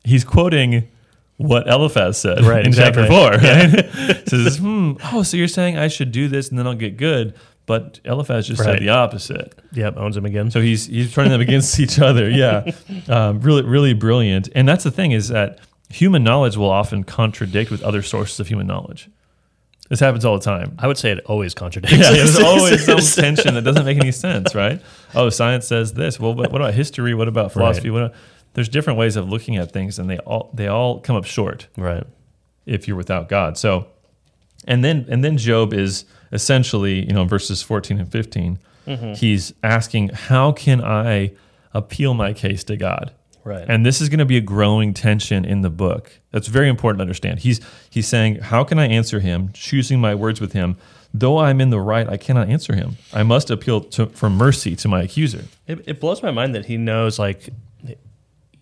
He's 0.03 0.23
quoting 0.23 0.87
what 1.37 1.67
Eliphaz 1.67 2.17
said 2.17 2.41
Right, 2.45 2.61
in 2.61 2.67
exactly. 2.67 3.03
chapter 3.03 3.13
four. 3.13 3.31
Right? 3.31 4.25
Says, 4.29 4.57
hmm, 4.57 4.93
oh, 5.11 5.23
so 5.23 5.35
you're 5.37 5.47
saying 5.47 5.77
I 5.77 5.87
should 5.89 6.11
do 6.11 6.27
this 6.27 6.49
and 6.49 6.57
then 6.57 6.65
I'll 6.67 6.75
get 6.75 6.97
good. 6.97 7.35
But 7.65 7.99
Eliphaz 8.05 8.47
just 8.47 8.59
Right. 8.61 8.73
said 8.73 8.79
the 8.79 8.89
opposite. 8.89 9.57
Yep, 9.73 9.97
owns 9.97 10.15
him 10.15 10.25
again. 10.25 10.51
So 10.51 10.61
he's 10.61 10.85
he's 10.85 11.11
turning 11.13 11.31
them 11.31 11.41
against 11.41 11.79
each 11.83 11.99
other. 11.99 12.29
Yeah, 12.29 12.71
um, 13.09 13.41
really 13.41 13.63
really 13.63 13.93
brilliant. 13.93 14.49
And 14.53 14.67
that's 14.67 14.83
the 14.83 14.91
thing 14.91 15.11
is 15.11 15.29
that 15.29 15.59
human 15.89 16.23
knowledge 16.23 16.57
will 16.57 16.69
often 16.69 17.03
contradict 17.03 17.71
with 17.71 17.81
other 17.81 18.01
sources 18.03 18.39
of 18.39 18.47
human 18.47 18.67
knowledge. 18.67 19.09
This 19.89 19.99
happens 19.99 20.25
all 20.25 20.37
the 20.37 20.43
time. 20.43 20.75
I 20.79 20.87
would 20.87 20.97
say 20.97 21.11
it 21.11 21.19
always 21.25 21.53
contradicts. 21.53 21.95
Yeah, 21.97 22.11
there's 22.11 22.39
always 22.39 22.83
some 22.85 22.99
tension 22.99 23.53
that 23.55 23.61
doesn't 23.63 23.85
make 23.85 23.97
any 23.99 24.11
sense, 24.11 24.55
right? 24.55 24.81
Oh, 25.13 25.29
science 25.29 25.67
says 25.67 25.93
this. 25.93 26.19
Well, 26.19 26.33
what, 26.33 26.51
what 26.51 26.59
about 26.61 26.73
history? 26.73 27.13
What 27.13 27.27
about 27.27 27.51
philosophy? 27.51 27.91
What 27.91 28.03
about, 28.03 28.15
there's 28.55 28.69
different 28.69 28.97
ways 28.97 29.15
of 29.15 29.29
looking 29.29 29.57
at 29.57 29.71
things, 29.71 29.99
and 29.99 30.09
they 30.09 30.17
all 30.19 30.49
they 30.53 30.67
all 30.67 30.99
come 31.01 31.15
up 31.15 31.25
short 31.25 31.67
right. 31.77 32.05
if 32.65 32.87
you're 32.87 32.97
without 32.97 33.29
God. 33.29 33.57
So, 33.57 33.87
and 34.65 34.83
then 34.83 35.05
and 35.09 35.23
then 35.23 35.37
Job 35.37 35.73
is 35.73 36.05
essentially, 36.31 37.05
you 37.05 37.13
know, 37.13 37.25
verses 37.25 37.61
14 37.61 37.99
and 37.99 38.11
15, 38.11 38.59
mm-hmm. 38.87 39.13
he's 39.13 39.53
asking, 39.61 40.09
"How 40.09 40.53
can 40.53 40.81
I 40.81 41.33
appeal 41.73 42.13
my 42.13 42.33
case 42.33 42.63
to 42.65 42.77
God?" 42.77 43.11
Right. 43.43 43.65
And 43.67 43.85
this 43.85 44.01
is 44.01 44.09
going 44.09 44.19
to 44.19 44.25
be 44.25 44.37
a 44.37 44.41
growing 44.41 44.93
tension 44.93 45.45
in 45.45 45.61
the 45.61 45.69
book. 45.69 46.11
That's 46.31 46.47
very 46.47 46.67
important 46.67 46.99
to 46.99 47.03
understand. 47.03 47.39
He's 47.39 47.59
he's 47.89 48.07
saying, 48.07 48.37
"How 48.37 48.63
can 48.63 48.79
I 48.79 48.87
answer 48.87 49.19
him? 49.19 49.51
Choosing 49.53 49.99
my 49.99 50.15
words 50.15 50.39
with 50.39 50.53
him, 50.53 50.77
though 51.13 51.39
I'm 51.39 51.59
in 51.59 51.71
the 51.71 51.81
right, 51.81 52.07
I 52.07 52.15
cannot 52.15 52.47
answer 52.47 52.73
him. 52.73 52.95
I 53.13 53.23
must 53.23 53.51
appeal 53.51 53.81
to, 53.81 54.05
for 54.07 54.29
mercy 54.29 54.77
to 54.77 54.87
my 54.87 55.03
accuser." 55.03 55.43
It, 55.67 55.87
it 55.87 55.99
blows 55.99 56.23
my 56.23 56.31
mind 56.31 56.55
that 56.55 56.67
he 56.67 56.77
knows 56.77 57.19
like 57.19 57.49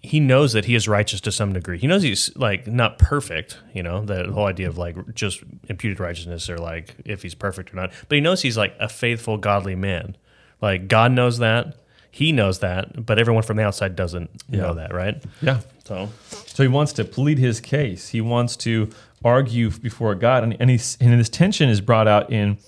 he 0.05 0.19
knows 0.19 0.51
that 0.51 0.65
he 0.65 0.75
is 0.75 0.85
righteous 0.85 1.21
to 1.21 1.31
some 1.31 1.53
degree. 1.53 1.77
He 1.79 1.87
knows 1.87 2.03
he's 2.03 2.35
like 2.35 2.67
not 2.67 2.99
perfect, 2.99 3.57
you 3.73 3.81
know, 3.81 4.03
the 4.03 4.29
whole 4.31 4.47
idea 4.47 4.67
of 4.67 4.77
like 4.77 5.15
just 5.15 5.41
imputed 5.69 5.99
righteousness 6.01 6.49
or 6.49 6.57
like 6.57 6.95
if 7.05 7.23
he's 7.23 7.33
perfect 7.33 7.71
or 7.71 7.77
not. 7.77 7.91
But 8.09 8.15
he 8.15 8.21
knows 8.21 8.41
he's 8.41 8.57
like 8.57 8.75
a 8.81 8.89
faithful, 8.89 9.37
godly 9.37 9.75
man. 9.75 10.17
Like 10.61 10.89
God 10.89 11.13
knows 11.13 11.37
that. 11.39 11.77
He 12.11 12.31
knows 12.31 12.59
that, 12.59 13.05
but 13.05 13.17
everyone 13.17 13.41
from 13.43 13.57
the 13.57 13.63
outside 13.63 13.95
doesn't 13.95 14.29
know 14.47 14.75
that, 14.75 14.93
right? 14.93 15.23
Yeah. 15.41 15.61
So 15.85 16.09
So 16.29 16.61
he 16.61 16.69
wants 16.69 16.93
to 16.93 17.05
plead 17.05 17.39
his 17.39 17.59
case. 17.59 18.09
He 18.09 18.21
wants 18.21 18.55
to 18.57 18.89
argue 19.25 19.71
before 19.71 20.13
God, 20.15 20.43
and 20.43 20.55
and, 20.59 20.69
he's, 20.69 20.97
and 20.99 21.19
this 21.19 21.29
tension 21.29 21.69
is 21.69 21.81
brought 21.81 22.07
out 22.07 22.31
in 22.31 22.59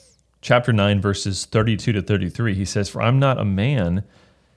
chapter 0.42 0.74
nine, 0.74 1.02
verses 1.02 1.46
thirty-two 1.46 1.92
to 1.92 2.02
thirty-three. 2.02 2.56
He 2.56 2.66
says, 2.66 2.90
"For 2.90 3.02
I'm 3.02 3.20
not 3.20 3.40
a 3.40 3.46
man." 3.46 4.04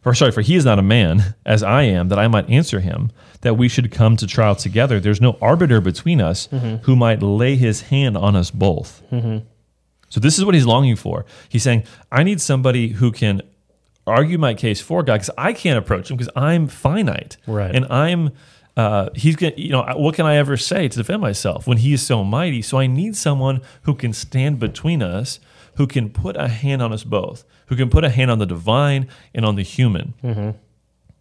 Or 0.09 0.15
sorry, 0.15 0.33
for 0.33 0.41
he 0.41 0.57
is 0.57 0.65
not 0.65 0.79
a 0.79 0.83
man 0.83 1.35
as 1.47 1.63
I 1.63 1.83
am, 1.83 2.09
that 2.09 2.19
I 2.19 2.29
might 2.29 2.49
answer 2.49 2.81
him, 2.81 3.13
that 3.43 3.59
we 3.59 3.69
should 3.69 3.93
come 3.93 4.17
to 4.17 4.27
trial 4.27 4.57
together. 4.57 5.01
There's 5.01 5.21
no 5.21 5.37
arbiter 5.43 5.83
between 5.83 6.23
us 6.23 6.49
mm-hmm. 6.49 6.77
who 6.85 6.97
might 6.97 7.23
lay 7.23 7.57
his 7.57 7.83
hand 7.83 8.17
on 8.17 8.35
us 8.35 8.51
both. 8.51 9.03
Mm-hmm. 9.13 9.45
So 10.09 10.19
this 10.19 10.39
is 10.39 10.47
what 10.47 10.55
he's 10.55 10.65
longing 10.65 10.97
for. 10.97 11.27
He's 11.51 11.63
saying, 11.63 11.85
I 12.11 12.23
need 12.23 12.41
somebody 12.41 12.89
who 12.89 13.13
can 13.13 13.43
argue 14.07 14.39
my 14.39 14.55
case 14.55 14.81
for 14.81 15.03
God 15.03 15.17
because 15.17 15.31
I 15.37 15.53
can't 15.53 15.79
approach 15.79 16.11
him 16.11 16.17
because 16.17 16.33
I'm 16.35 16.69
finite. 16.69 17.37
Right. 17.47 17.75
And 17.75 17.85
I'm 17.93 18.31
uh, 18.79 19.11
he's 19.15 19.35
gonna 19.35 19.55
you 19.57 19.71
know 19.71 19.85
what 19.97 20.15
can 20.15 20.25
I 20.25 20.37
ever 20.37 20.57
say 20.57 20.87
to 20.87 20.97
defend 20.97 21.21
myself 21.21 21.67
when 21.67 21.79
he 21.79 21.93
is 21.93 22.01
so 22.01 22.23
mighty? 22.23 22.63
So 22.63 22.79
I 22.79 22.87
need 22.87 23.17
someone 23.17 23.61
who 23.83 23.95
can 23.95 24.13
stand 24.13 24.61
between 24.61 25.03
us, 25.03 25.41
who 25.75 25.89
can 25.89 26.11
put 26.11 26.37
a 26.37 26.47
hand 26.47 26.81
on 26.81 26.93
us 26.93 27.03
both, 27.03 27.45
who 27.67 27.75
can 27.77 27.91
put 27.91 28.05
a 28.05 28.09
hand 28.09 28.31
on 28.31 28.39
the 28.39 28.47
divine 28.47 29.09
and 29.35 29.45
on 29.45 29.57
the 29.57 29.63
human. 29.65 30.15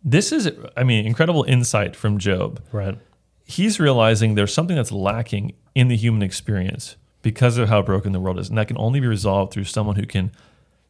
This 0.03 0.31
is, 0.31 0.51
I 0.77 0.83
mean, 0.83 1.05
incredible 1.05 1.43
insight 1.45 1.95
from 1.95 2.19
Job 2.19 2.61
right. 2.71 2.97
he's 3.43 3.79
realizing 3.79 4.35
there's 4.35 4.53
something 4.53 4.75
that's 4.75 4.91
lacking 4.91 5.53
in 5.73 5.87
the 5.87 5.97
human 5.97 6.21
experience 6.21 6.95
because 7.23 7.57
of 7.57 7.67
how 7.69 7.81
broken 7.81 8.11
the 8.13 8.19
world 8.19 8.39
is, 8.39 8.49
and 8.49 8.57
that 8.57 8.67
can 8.67 8.77
only 8.77 8.99
be 8.99 9.07
resolved 9.07 9.51
through 9.51 9.65
someone 9.65 9.95
who 9.95 10.05
can 10.05 10.31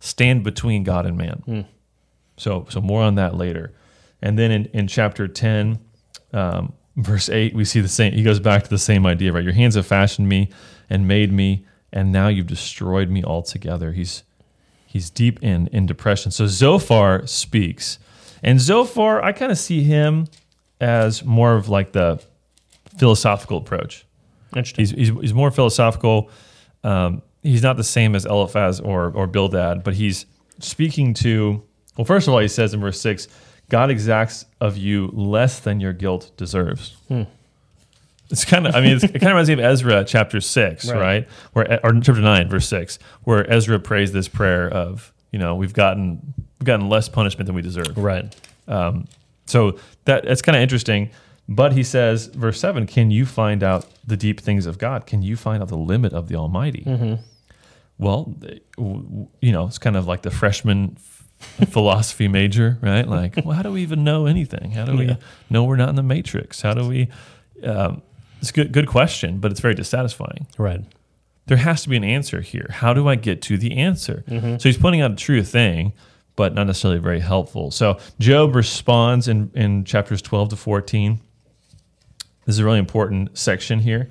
stand 0.01 0.43
between 0.43 0.83
God 0.83 1.05
and 1.05 1.17
man. 1.17 1.65
So, 2.35 2.67
so 2.69 2.81
more 2.81 3.01
on 3.01 3.15
that 3.15 3.35
later. 3.35 3.73
And 4.21 4.37
then 4.37 4.51
in, 4.51 4.65
in 4.65 4.87
chapter 4.87 5.27
ten, 5.27 5.79
um, 6.33 6.73
verse 6.95 7.29
eight, 7.29 7.53
we 7.53 7.65
see 7.65 7.81
the 7.81 7.87
same. 7.87 8.13
He 8.13 8.23
goes 8.23 8.39
back 8.39 8.63
to 8.63 8.69
the 8.69 8.77
same 8.77 9.05
idea, 9.05 9.31
right? 9.31 9.43
Your 9.43 9.53
hands 9.53 9.75
have 9.75 9.85
fashioned 9.85 10.27
me 10.27 10.49
and 10.89 11.07
made 11.07 11.31
me, 11.31 11.65
and 11.91 12.11
now 12.11 12.27
you've 12.27 12.47
destroyed 12.47 13.09
me 13.09 13.23
altogether. 13.23 13.91
He's 13.91 14.23
he's 14.85 15.09
deep 15.09 15.41
in 15.43 15.67
in 15.67 15.85
depression. 15.85 16.31
So 16.31 16.47
Zophar 16.47 17.25
speaks, 17.27 17.99
and 18.43 18.59
Zophar, 18.59 19.23
I 19.23 19.31
kind 19.31 19.51
of 19.51 19.57
see 19.57 19.83
him 19.83 20.27
as 20.79 21.23
more 21.23 21.55
of 21.55 21.69
like 21.69 21.91
the 21.91 22.21
philosophical 22.97 23.57
approach. 23.57 24.05
Interesting. 24.55 24.83
He's, 24.83 24.91
he's, 24.91 25.21
he's 25.21 25.33
more 25.33 25.51
philosophical. 25.51 26.29
Um, 26.83 27.21
he's 27.43 27.63
not 27.63 27.77
the 27.77 27.83
same 27.83 28.15
as 28.15 28.25
Eliphaz 28.25 28.79
or, 28.79 29.11
or 29.11 29.27
Bildad, 29.27 29.83
but 29.83 29.93
he's 29.93 30.25
speaking 30.59 31.13
to, 31.15 31.63
well, 31.97 32.05
first 32.05 32.27
of 32.27 32.33
all, 32.33 32.39
he 32.39 32.47
says 32.47 32.73
in 32.73 32.81
verse 32.81 32.99
6 33.01 33.27
God 33.69 33.89
exacts 33.91 34.45
of 34.61 34.77
you 34.77 35.07
less 35.13 35.59
than 35.59 35.79
your 35.79 35.93
guilt 35.93 36.31
deserves. 36.37 36.95
It's 38.29 38.43
kind 38.43 38.67
of, 38.67 38.75
I 38.75 38.81
mean, 38.81 38.95
it's, 38.95 39.03
it 39.05 39.09
kind 39.13 39.23
of 39.23 39.29
reminds 39.29 39.47
me 39.49 39.53
of 39.53 39.59
Ezra 39.61 40.03
chapter 40.05 40.41
6, 40.41 40.89
Right. 40.89 40.99
right? 40.99 41.27
Where, 41.53 41.79
or 41.85 41.93
chapter 42.01 42.21
9, 42.21 42.49
verse 42.49 42.67
6, 42.67 42.99
where 43.23 43.49
Ezra 43.49 43.79
prays 43.79 44.11
this 44.11 44.27
prayer 44.27 44.67
of, 44.69 45.13
you 45.31 45.39
know, 45.39 45.55
we've 45.55 45.73
gotten, 45.73 46.33
we've 46.59 46.65
gotten 46.65 46.89
less 46.89 47.07
punishment 47.07 47.45
than 47.45 47.55
we 47.55 47.61
deserve. 47.61 47.97
right. 47.97 48.35
Um, 48.67 49.05
so 49.45 49.79
that 50.03 50.25
that's 50.25 50.41
kind 50.41 50.57
of 50.57 50.61
interesting. 50.61 51.09
But 51.47 51.71
he 51.71 51.83
says, 51.83 52.25
verse 52.27 52.59
seven, 52.59 52.85
can 52.85 53.11
you 53.11 53.25
find 53.25 53.63
out 53.63 53.85
the 54.05 54.17
deep 54.17 54.41
things 54.41 54.65
of 54.65 54.77
God? 54.77 55.05
Can 55.05 55.21
you 55.21 55.37
find 55.37 55.63
out 55.63 55.69
the 55.69 55.77
limit 55.77 56.11
of 56.11 56.27
the 56.27 56.35
Almighty? 56.35 56.83
Well, 57.97 58.35
th- 58.41 58.61
w- 58.75 59.01
w- 59.03 59.27
you 59.41 59.51
know, 59.53 59.65
it's 59.67 59.77
kind 59.77 59.95
of 59.95 60.05
like 60.05 60.23
the 60.23 60.31
freshman 60.31 60.97
philosophy 61.39 62.27
major, 62.27 62.77
right? 62.81 63.07
Like, 63.07 63.35
well, 63.45 63.55
how 63.55 63.63
do 63.63 63.71
we 63.71 63.81
even 63.81 64.03
know 64.03 64.25
anything? 64.25 64.71
How 64.71 64.85
do 64.85 64.97
we 64.97 65.17
know 65.49 65.63
we're 65.63 65.75
not 65.75 65.89
in 65.89 65.95
the 65.95 66.03
matrix? 66.03 66.61
How 66.61 66.73
do 66.73 66.87
we? 66.87 67.07
Um, 67.63 68.01
it's 68.39 68.49
a 68.51 68.53
good, 68.53 68.71
good 68.71 68.87
question, 68.87 69.39
but 69.39 69.51
it's 69.51 69.59
very 69.59 69.73
dissatisfying 69.73 70.45
Right. 70.59 70.81
there 71.47 71.57
has 71.57 71.81
to 71.83 71.89
be 71.89 71.97
an 71.97 72.03
answer 72.03 72.41
here. 72.41 72.67
How 72.69 72.93
do 72.93 73.07
I 73.07 73.15
get 73.15 73.41
to 73.43 73.57
the 73.57 73.77
answer? 73.77 74.23
So 74.29 74.69
he's 74.69 74.77
pointing 74.77 75.01
out 75.01 75.11
a 75.11 75.15
true 75.15 75.41
thing, 75.41 75.93
but 76.35 76.53
not 76.53 76.67
necessarily 76.67 76.99
very 76.99 77.19
helpful. 77.19 77.71
So 77.71 77.97
Job 78.19 78.55
responds 78.55 79.27
in, 79.27 79.49
in 79.55 79.85
chapters 79.85 80.21
12 80.21 80.49
to 80.49 80.55
14. 80.55 81.19
This 82.45 82.55
is 82.55 82.59
a 82.59 82.65
really 82.65 82.77
important 82.79 83.35
section 83.37 83.79
here. 83.79 84.09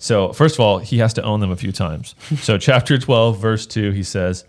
So, 0.00 0.32
first 0.32 0.54
of 0.54 0.60
all, 0.60 0.78
he 0.78 0.98
has 0.98 1.12
to 1.14 1.22
own 1.22 1.40
them 1.40 1.50
a 1.50 1.56
few 1.56 1.72
times. 1.72 2.14
So, 2.40 2.56
chapter 2.68 2.98
12, 2.98 3.38
verse 3.40 3.66
2, 3.66 3.90
he 3.90 4.02
says, 4.04 4.44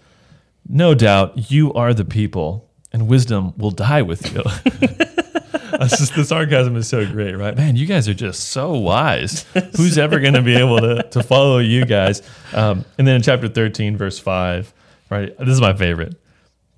No 0.72 0.94
doubt 0.94 1.52
you 1.52 1.74
are 1.74 1.96
the 1.96 2.06
people, 2.06 2.70
and 2.94 3.08
wisdom 3.08 3.56
will 3.58 3.72
die 3.72 4.04
with 4.04 4.32
you. 4.32 4.44
Just, 5.80 6.14
the 6.14 6.24
sarcasm 6.24 6.76
is 6.76 6.88
so 6.88 7.06
great, 7.06 7.36
right? 7.36 7.56
Man, 7.56 7.76
you 7.76 7.86
guys 7.86 8.08
are 8.10 8.14
just 8.14 8.50
so 8.50 8.78
wise. 8.78 9.44
Who's 9.78 9.98
ever 9.98 10.20
going 10.20 10.34
to 10.34 10.42
be 10.42 10.56
able 10.56 10.80
to, 10.80 11.04
to 11.04 11.24
follow 11.24 11.60
you 11.60 11.86
guys? 11.86 12.22
Um, 12.54 12.84
and 12.98 13.08
then 13.08 13.16
in 13.16 13.22
chapter 13.22 13.48
13, 13.48 13.96
verse 13.96 14.20
5, 14.20 14.74
right? 15.10 15.38
This 15.38 15.50
is 15.50 15.62
my 15.62 15.74
favorite. 15.74 16.16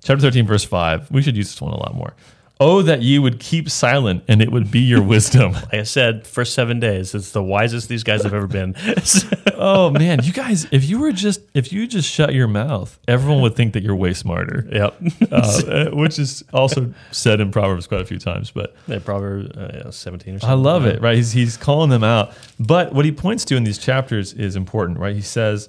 Chapter 0.04 0.22
13, 0.22 0.46
verse 0.46 0.64
5. 0.64 1.10
We 1.10 1.20
should 1.20 1.36
use 1.36 1.48
this 1.48 1.60
one 1.60 1.72
a 1.72 1.78
lot 1.78 1.96
more. 1.96 2.14
Oh, 2.60 2.82
that 2.82 3.02
you 3.02 3.22
would 3.22 3.40
keep 3.40 3.68
silent 3.68 4.22
and 4.28 4.40
it 4.40 4.52
would 4.52 4.70
be 4.70 4.80
your 4.80 5.02
wisdom. 5.02 5.52
Like 5.62 5.74
I 5.74 5.82
said, 5.84 6.26
for 6.26 6.44
seven 6.44 6.80
days, 6.80 7.14
it's 7.14 7.32
the 7.32 7.42
wisest 7.42 7.88
these 7.88 8.02
guys 8.02 8.22
have 8.24 8.34
ever 8.34 8.46
been. 8.46 8.74
oh, 9.54 9.90
man. 9.90 10.20
You 10.22 10.32
guys, 10.32 10.66
if 10.70 10.84
you 10.88 10.98
were 10.98 11.12
just, 11.12 11.40
if 11.54 11.72
you 11.72 11.86
just 11.86 12.08
shut 12.08 12.34
your 12.34 12.48
mouth, 12.48 12.98
everyone 13.08 13.42
would 13.42 13.54
think 13.54 13.72
that 13.72 13.82
you're 13.82 13.96
way 13.96 14.12
smarter, 14.12 14.66
yep. 14.70 14.94
uh, 15.30 15.90
which 15.92 16.18
is 16.18 16.44
also 16.52 16.92
said 17.10 17.40
in 17.40 17.50
Proverbs 17.50 17.86
quite 17.86 18.00
a 18.00 18.04
few 18.04 18.18
times. 18.18 18.50
But 18.50 18.74
They 18.86 18.98
probably 18.98 19.50
uh, 19.54 19.70
yeah, 19.72 19.90
seventeen 19.90 20.36
or 20.36 20.38
something. 20.40 20.50
I 20.50 20.60
love 20.60 20.84
it, 20.84 21.00
right? 21.00 21.16
He's, 21.16 21.32
he's 21.32 21.56
calling 21.56 21.90
them 21.90 22.04
out. 22.04 22.32
But 22.58 22.92
what 22.92 23.04
he 23.04 23.12
points 23.12 23.44
to 23.46 23.56
in 23.56 23.64
these 23.64 23.78
chapters 23.78 24.32
is 24.34 24.56
important, 24.56 24.98
right? 24.98 25.14
He 25.14 25.22
says 25.22 25.68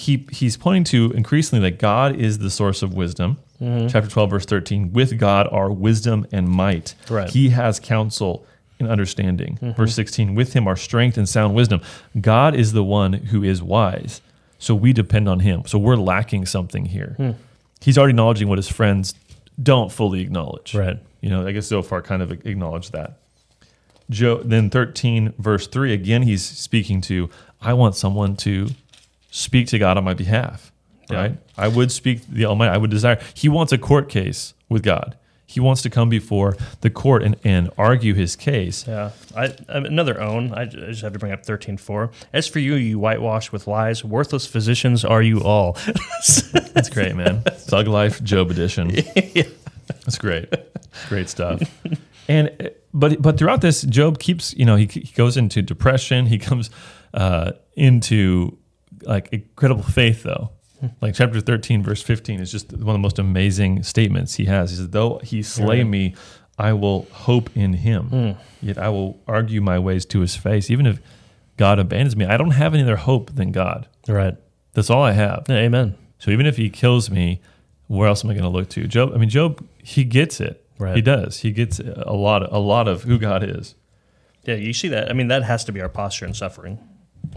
he 0.00 0.26
he's 0.30 0.56
pointing 0.56 0.84
to 0.84 1.14
increasingly 1.14 1.68
that 1.68 1.78
God 1.78 2.16
is 2.16 2.38
the 2.38 2.50
source 2.50 2.82
of 2.82 2.94
wisdom. 2.94 3.36
Mm-hmm. 3.60 3.88
Chapter 3.88 4.08
12, 4.08 4.30
verse 4.30 4.46
13. 4.46 4.92
With 4.94 5.18
God 5.18 5.46
are 5.52 5.70
wisdom 5.70 6.26
and 6.32 6.48
might. 6.48 6.94
Right. 7.10 7.28
He 7.28 7.50
has 7.50 7.78
counsel 7.78 8.46
and 8.78 8.88
understanding. 8.88 9.58
Mm-hmm. 9.60 9.76
Verse 9.76 9.94
16. 9.94 10.34
With 10.34 10.54
him 10.54 10.66
are 10.66 10.76
strength 10.76 11.18
and 11.18 11.28
sound 11.28 11.54
wisdom. 11.54 11.82
God 12.18 12.54
is 12.54 12.72
the 12.72 12.82
one 12.82 13.12
who 13.12 13.44
is 13.44 13.62
wise. 13.62 14.22
So 14.58 14.74
we 14.74 14.94
depend 14.94 15.28
on 15.28 15.40
him. 15.40 15.64
So 15.66 15.78
we're 15.78 15.96
lacking 15.96 16.46
something 16.46 16.86
here. 16.86 17.14
Hmm. 17.18 17.30
He's 17.82 17.98
already 17.98 18.12
acknowledging 18.12 18.48
what 18.48 18.58
his 18.58 18.68
friends 18.68 19.14
don't 19.62 19.92
fully 19.92 20.22
acknowledge. 20.22 20.74
Right. 20.74 20.98
You 21.20 21.28
know, 21.28 21.46
I 21.46 21.52
guess 21.52 21.66
Zophar 21.66 22.00
kind 22.00 22.22
of 22.22 22.32
acknowledged 22.32 22.92
that. 22.92 23.18
Job, 24.08 24.48
then 24.48 24.70
13, 24.70 25.34
verse 25.38 25.66
3, 25.66 25.92
again, 25.92 26.22
he's 26.22 26.44
speaking 26.44 27.00
to, 27.02 27.30
I 27.60 27.74
want 27.74 27.94
someone 27.94 28.36
to 28.36 28.68
speak 29.30 29.68
to 29.68 29.78
God 29.78 29.96
on 29.96 30.04
my 30.04 30.14
behalf. 30.14 30.72
right? 31.10 31.38
I 31.56 31.68
would 31.68 31.90
speak 31.90 32.26
the 32.28 32.44
Almighty. 32.44 32.72
I 32.72 32.76
would 32.76 32.90
desire. 32.90 33.20
He 33.34 33.48
wants 33.48 33.72
a 33.72 33.78
court 33.78 34.08
case 34.08 34.54
with 34.68 34.82
God. 34.82 35.16
He 35.50 35.58
wants 35.58 35.82
to 35.82 35.90
come 35.90 36.08
before 36.08 36.56
the 36.80 36.90
court 36.90 37.24
and, 37.24 37.34
and 37.42 37.70
argue 37.76 38.14
his 38.14 38.36
case. 38.36 38.86
Yeah. 38.86 39.10
I, 39.36 39.52
another 39.68 40.20
own, 40.20 40.54
I 40.54 40.66
just 40.66 41.02
have 41.02 41.12
to 41.12 41.18
bring 41.18 41.32
up 41.32 41.44
13.4. 41.44 42.12
As 42.32 42.46
for 42.46 42.60
you, 42.60 42.76
you 42.76 43.00
whitewash 43.00 43.50
with 43.50 43.66
lies, 43.66 44.04
worthless 44.04 44.46
physicians 44.46 45.04
are 45.04 45.20
you 45.20 45.42
all. 45.42 45.72
That's 46.52 46.88
great, 46.88 47.16
man. 47.16 47.42
Thug 47.42 47.88
Life 47.88 48.22
Job 48.22 48.52
edition. 48.52 48.90
yeah. 49.34 49.42
That's 50.04 50.18
great. 50.18 50.54
Great 51.08 51.28
stuff. 51.28 51.60
And 52.28 52.70
but 52.94 53.20
but 53.20 53.36
throughout 53.36 53.60
this, 53.60 53.82
Job 53.82 54.20
keeps 54.20 54.54
you 54.54 54.64
know 54.64 54.76
he, 54.76 54.86
he 54.86 55.12
goes 55.16 55.36
into 55.36 55.62
depression. 55.62 56.26
He 56.26 56.38
comes 56.38 56.70
uh, 57.12 57.52
into 57.74 58.56
like 59.02 59.28
incredible 59.32 59.82
faith 59.82 60.22
though 60.22 60.50
like 61.00 61.14
chapter 61.14 61.40
13, 61.40 61.82
verse 61.82 62.02
15 62.02 62.40
is 62.40 62.50
just 62.50 62.72
one 62.72 62.80
of 62.80 62.94
the 62.94 62.98
most 62.98 63.18
amazing 63.18 63.82
statements 63.82 64.34
he 64.34 64.46
has. 64.46 64.70
He 64.70 64.76
says, 64.76 64.90
Though 64.90 65.20
he 65.22 65.42
slay 65.42 65.84
me, 65.84 66.14
I 66.58 66.72
will 66.72 67.06
hope 67.12 67.54
in 67.56 67.74
him. 67.74 68.10
Mm. 68.10 68.36
Yet 68.62 68.78
I 68.78 68.88
will 68.88 69.20
argue 69.26 69.60
my 69.60 69.78
ways 69.78 70.04
to 70.06 70.20
his 70.20 70.36
face. 70.36 70.70
Even 70.70 70.86
if 70.86 71.00
God 71.56 71.78
abandons 71.78 72.16
me, 72.16 72.24
I 72.24 72.36
don't 72.36 72.52
have 72.52 72.74
any 72.74 72.82
other 72.82 72.96
hope 72.96 73.34
than 73.34 73.52
God. 73.52 73.88
Right. 74.08 74.36
That's 74.72 74.90
all 74.90 75.02
I 75.02 75.12
have. 75.12 75.46
Yeah, 75.48 75.56
amen. 75.56 75.96
So 76.18 76.30
even 76.30 76.46
if 76.46 76.56
he 76.56 76.70
kills 76.70 77.10
me, 77.10 77.40
where 77.86 78.08
else 78.08 78.24
am 78.24 78.30
I 78.30 78.34
going 78.34 78.44
to 78.44 78.50
look 78.50 78.68
to? 78.70 78.86
Job, 78.86 79.12
I 79.14 79.18
mean, 79.18 79.28
Job, 79.28 79.66
he 79.82 80.04
gets 80.04 80.40
it. 80.40 80.64
Right. 80.78 80.96
He 80.96 81.02
does. 81.02 81.40
He 81.40 81.50
gets 81.50 81.78
a 81.78 82.12
lot, 82.12 82.42
of, 82.42 82.52
a 82.52 82.58
lot 82.58 82.88
of 82.88 83.02
who 83.02 83.18
God 83.18 83.42
is. 83.42 83.74
Yeah, 84.44 84.54
you 84.54 84.72
see 84.72 84.88
that. 84.88 85.10
I 85.10 85.12
mean, 85.12 85.28
that 85.28 85.42
has 85.42 85.64
to 85.64 85.72
be 85.72 85.82
our 85.82 85.90
posture 85.90 86.24
in 86.24 86.32
suffering. 86.32 86.78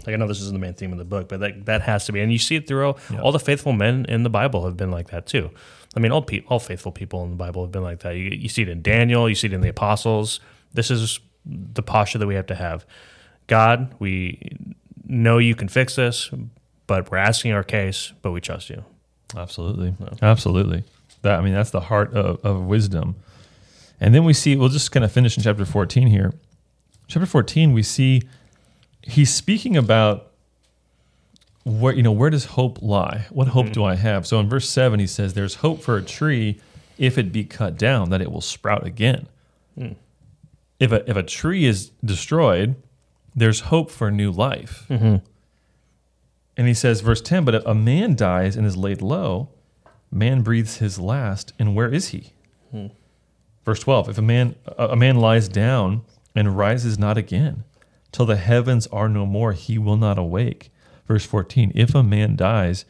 Like 0.06 0.14
I 0.14 0.16
know 0.16 0.26
this 0.26 0.40
isn't 0.40 0.54
the 0.54 0.60
main 0.60 0.74
theme 0.74 0.92
of 0.92 0.98
the 0.98 1.04
book, 1.04 1.28
but 1.28 1.40
that 1.40 1.66
that 1.66 1.82
has 1.82 2.06
to 2.06 2.12
be, 2.12 2.20
and 2.20 2.32
you 2.32 2.38
see 2.38 2.56
it 2.56 2.66
through 2.66 2.94
yeah. 3.10 3.20
all 3.20 3.32
the 3.32 3.38
faithful 3.38 3.72
men 3.72 4.06
in 4.08 4.22
the 4.22 4.30
Bible 4.30 4.64
have 4.64 4.76
been 4.76 4.90
like 4.90 5.08
that 5.10 5.26
too. 5.26 5.50
I 5.96 6.00
mean, 6.00 6.12
all 6.12 6.22
pe- 6.22 6.42
all 6.48 6.58
faithful 6.58 6.92
people 6.92 7.22
in 7.24 7.30
the 7.30 7.36
Bible 7.36 7.62
have 7.62 7.72
been 7.72 7.82
like 7.82 8.00
that. 8.00 8.16
You, 8.16 8.30
you 8.30 8.48
see 8.48 8.62
it 8.62 8.68
in 8.68 8.82
Daniel, 8.82 9.28
you 9.28 9.34
see 9.34 9.46
it 9.46 9.52
in 9.52 9.60
the 9.60 9.68
apostles. 9.68 10.40
This 10.72 10.90
is 10.90 11.20
the 11.46 11.82
posture 11.82 12.18
that 12.18 12.26
we 12.26 12.34
have 12.34 12.46
to 12.46 12.54
have. 12.54 12.84
God, 13.46 13.94
we 13.98 14.56
know 15.04 15.38
you 15.38 15.54
can 15.54 15.68
fix 15.68 15.96
this, 15.96 16.30
but 16.86 17.10
we're 17.10 17.18
asking 17.18 17.52
our 17.52 17.62
case, 17.62 18.12
but 18.22 18.32
we 18.32 18.40
trust 18.40 18.70
you. 18.70 18.84
Absolutely, 19.36 19.94
so. 19.98 20.16
absolutely. 20.22 20.84
That 21.22 21.38
I 21.38 21.42
mean, 21.42 21.54
that's 21.54 21.70
the 21.70 21.80
heart 21.80 22.14
of, 22.14 22.44
of 22.44 22.62
wisdom. 22.64 23.16
And 24.00 24.14
then 24.14 24.24
we 24.24 24.32
see, 24.32 24.56
we'll 24.56 24.68
just 24.68 24.92
kind 24.92 25.04
of 25.04 25.12
finish 25.12 25.36
in 25.36 25.42
chapter 25.42 25.64
14 25.64 26.08
here. 26.08 26.32
Chapter 27.06 27.26
14, 27.26 27.72
we 27.72 27.82
see 27.82 28.22
he's 29.06 29.32
speaking 29.32 29.76
about 29.76 30.30
where 31.64 31.94
you 31.94 32.02
know 32.02 32.12
where 32.12 32.30
does 32.30 32.44
hope 32.44 32.82
lie? 32.82 33.26
What 33.30 33.48
hope 33.48 33.66
mm-hmm. 33.66 33.72
do 33.72 33.84
I 33.84 33.94
have? 33.94 34.26
So 34.26 34.38
in 34.40 34.48
verse 34.48 34.68
seven, 34.68 35.00
he 35.00 35.06
says, 35.06 35.34
"There's 35.34 35.56
hope 35.56 35.82
for 35.82 35.96
a 35.96 36.02
tree 36.02 36.60
if 36.98 37.18
it 37.18 37.32
be 37.32 37.44
cut 37.44 37.76
down, 37.78 38.10
that 38.10 38.20
it 38.20 38.30
will 38.30 38.40
sprout 38.40 38.86
again." 38.86 39.26
Mm. 39.78 39.96
If 40.78 40.92
a 40.92 41.08
if 41.08 41.16
a 41.16 41.22
tree 41.22 41.64
is 41.64 41.90
destroyed, 42.04 42.76
there's 43.34 43.60
hope 43.60 43.90
for 43.90 44.10
new 44.10 44.30
life. 44.30 44.86
Mm-hmm. 44.88 45.16
And 46.56 46.68
he 46.68 46.74
says, 46.74 47.00
verse 47.00 47.20
ten, 47.20 47.44
"But 47.44 47.66
a 47.66 47.74
man 47.74 48.14
dies 48.14 48.56
and 48.56 48.66
is 48.66 48.76
laid 48.76 49.02
low, 49.02 49.48
man 50.10 50.42
breathes 50.42 50.76
his 50.76 50.98
last, 50.98 51.52
and 51.58 51.74
where 51.74 51.92
is 51.92 52.08
he?" 52.08 52.32
Mm. 52.74 52.90
Verse 53.64 53.80
twelve: 53.80 54.08
If 54.08 54.18
a 54.18 54.22
man 54.22 54.54
a 54.78 54.96
man 54.96 55.16
lies 55.16 55.48
down 55.48 56.02
and 56.34 56.56
rises 56.56 56.98
not 56.98 57.16
again 57.16 57.64
till 58.14 58.26
the 58.26 58.36
heavens 58.36 58.86
are 58.86 59.08
no 59.08 59.26
more, 59.26 59.52
he 59.52 59.76
will 59.76 59.96
not 59.96 60.18
awake. 60.18 60.70
Verse 61.06 61.26
14 61.26 61.72
If 61.74 61.94
a 61.94 62.02
man 62.02 62.36
dies, 62.36 62.84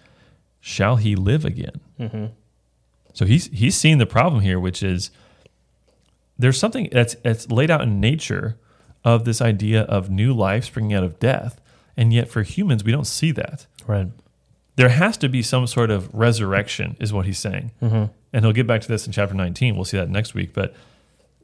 shall 0.61 0.97
he 0.97 1.17
live 1.17 1.47
again? 1.47 1.81
Mm-hmm. 1.99 2.27
So 3.15 3.25
he's, 3.25 3.47
he's 3.47 3.75
seeing 3.75 3.99
the 3.99 4.07
problem 4.07 4.43
here, 4.43 4.61
which 4.61 4.83
is 4.83 5.11
there's 6.39 6.59
something 6.59 6.91
that's, 6.93 7.15
that's 7.17 7.51
laid 7.51 7.71
out 7.71 7.81
in 7.81 8.01
nature 8.01 8.59
of 9.03 9.25
this 9.25 9.41
idea 9.41 9.83
of 9.83 10.11
new 10.11 10.35
life 10.35 10.67
springing 10.67 10.93
out 10.95 11.05
of 11.05 11.19
death. 11.19 11.59
And 11.97 12.13
yet 12.13 12.29
for 12.29 12.43
humans, 12.43 12.85
we 12.85 12.93
don't 12.93 13.07
see 13.07 13.31
that. 13.33 13.67
Right. 13.87 14.09
There 14.77 14.91
has 14.91 15.17
to 15.19 15.29
be 15.31 15.41
some 15.41 15.67
sort 15.67 15.91
of 15.91 16.13
resurrection, 16.13 16.97
is 17.01 17.13
what 17.13 17.25
he's 17.25 17.39
saying. 17.39 17.71
Mm-hmm. 17.81 18.13
And 18.33 18.45
he'll 18.45 18.53
get 18.53 18.67
back 18.67 18.83
to 18.83 18.89
this 18.89 19.07
in 19.07 19.13
chapter 19.13 19.35
19. 19.35 19.75
We'll 19.75 19.85
see 19.85 19.97
that 19.97 20.11
next 20.11 20.35
week. 20.35 20.53
But 20.53 20.75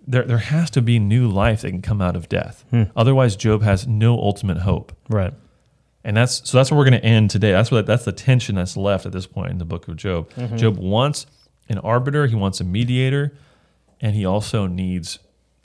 there 0.07 0.25
there 0.25 0.39
has 0.39 0.71
to 0.71 0.83
be 0.83 0.99
new 0.99 1.29
life 1.29 1.63
that 1.63 1.71
can 1.71 1.83
come 1.83 2.01
out 2.01 2.17
of 2.17 2.29
death. 2.29 2.65
Hmm. 2.71 2.85
Otherwise, 2.97 3.37
Job 3.37 3.63
has 3.63 3.87
no 3.87 4.15
ultimate 4.19 4.59
hope. 4.59 4.93
Right. 5.09 5.35
And 6.03 6.17
that's 6.17 6.49
so 6.49 6.57
that's 6.57 6.71
where 6.71 6.79
we're 6.79 6.89
going 6.89 7.01
to 7.01 7.07
end 7.07 7.31
today. 7.31 7.53
That's 7.53 7.71
what 7.71 7.87
that's 7.87 8.05
the 8.05 8.13
tension 8.13 8.55
that's 8.55 8.77
left 8.77 9.07
at 9.07 9.13
this 9.13 9.27
point 9.27 9.51
in 9.51 9.59
the 9.59 9.65
book 9.65 9.89
of 9.89 9.97
Job. 9.97 10.31
Mm-hmm. 10.31 10.57
Job 10.57 10.79
wants 10.79 11.27
an 11.69 11.79
arbiter, 11.79 12.27
he 12.27 12.35
wants 12.35 12.61
a 12.61 12.65
mediator, 12.65 13.37
and 14.01 14.15
he 14.15 14.25
also 14.25 14.67
needs 14.67 15.19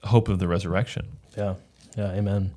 hope 0.04 0.28
of 0.28 0.40
the 0.40 0.48
resurrection. 0.48 1.18
Yeah. 1.38 1.56
Yeah, 1.98 2.12
amen. 2.12 2.54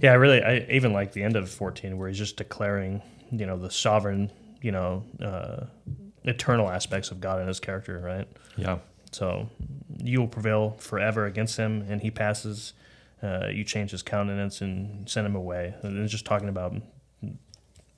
Yeah, 0.00 0.12
I 0.12 0.14
really 0.14 0.42
I 0.42 0.66
even 0.70 0.92
like 0.92 1.12
the 1.12 1.22
end 1.22 1.36
of 1.36 1.50
14 1.50 1.98
where 1.98 2.08
he's 2.08 2.18
just 2.18 2.36
declaring, 2.36 3.02
you 3.30 3.46
know, 3.46 3.56
the 3.56 3.70
sovereign, 3.70 4.30
you 4.60 4.72
know, 4.72 5.04
uh, 5.20 5.64
eternal 6.24 6.70
aspects 6.70 7.10
of 7.10 7.20
God 7.20 7.38
and 7.38 7.48
his 7.48 7.60
character, 7.60 7.98
right? 7.98 8.28
Yeah. 8.56 8.78
So 9.12 9.48
you 10.04 10.20
will 10.20 10.28
prevail 10.28 10.76
forever 10.78 11.26
against 11.26 11.56
him, 11.56 11.84
and 11.88 12.02
he 12.02 12.10
passes. 12.10 12.74
Uh, 13.22 13.48
you 13.50 13.64
change 13.64 13.90
his 13.90 14.02
countenance 14.02 14.60
and 14.60 15.08
send 15.08 15.26
him 15.26 15.34
away. 15.34 15.74
And 15.82 15.98
it's 15.98 16.12
just 16.12 16.26
talking 16.26 16.48
about 16.50 16.74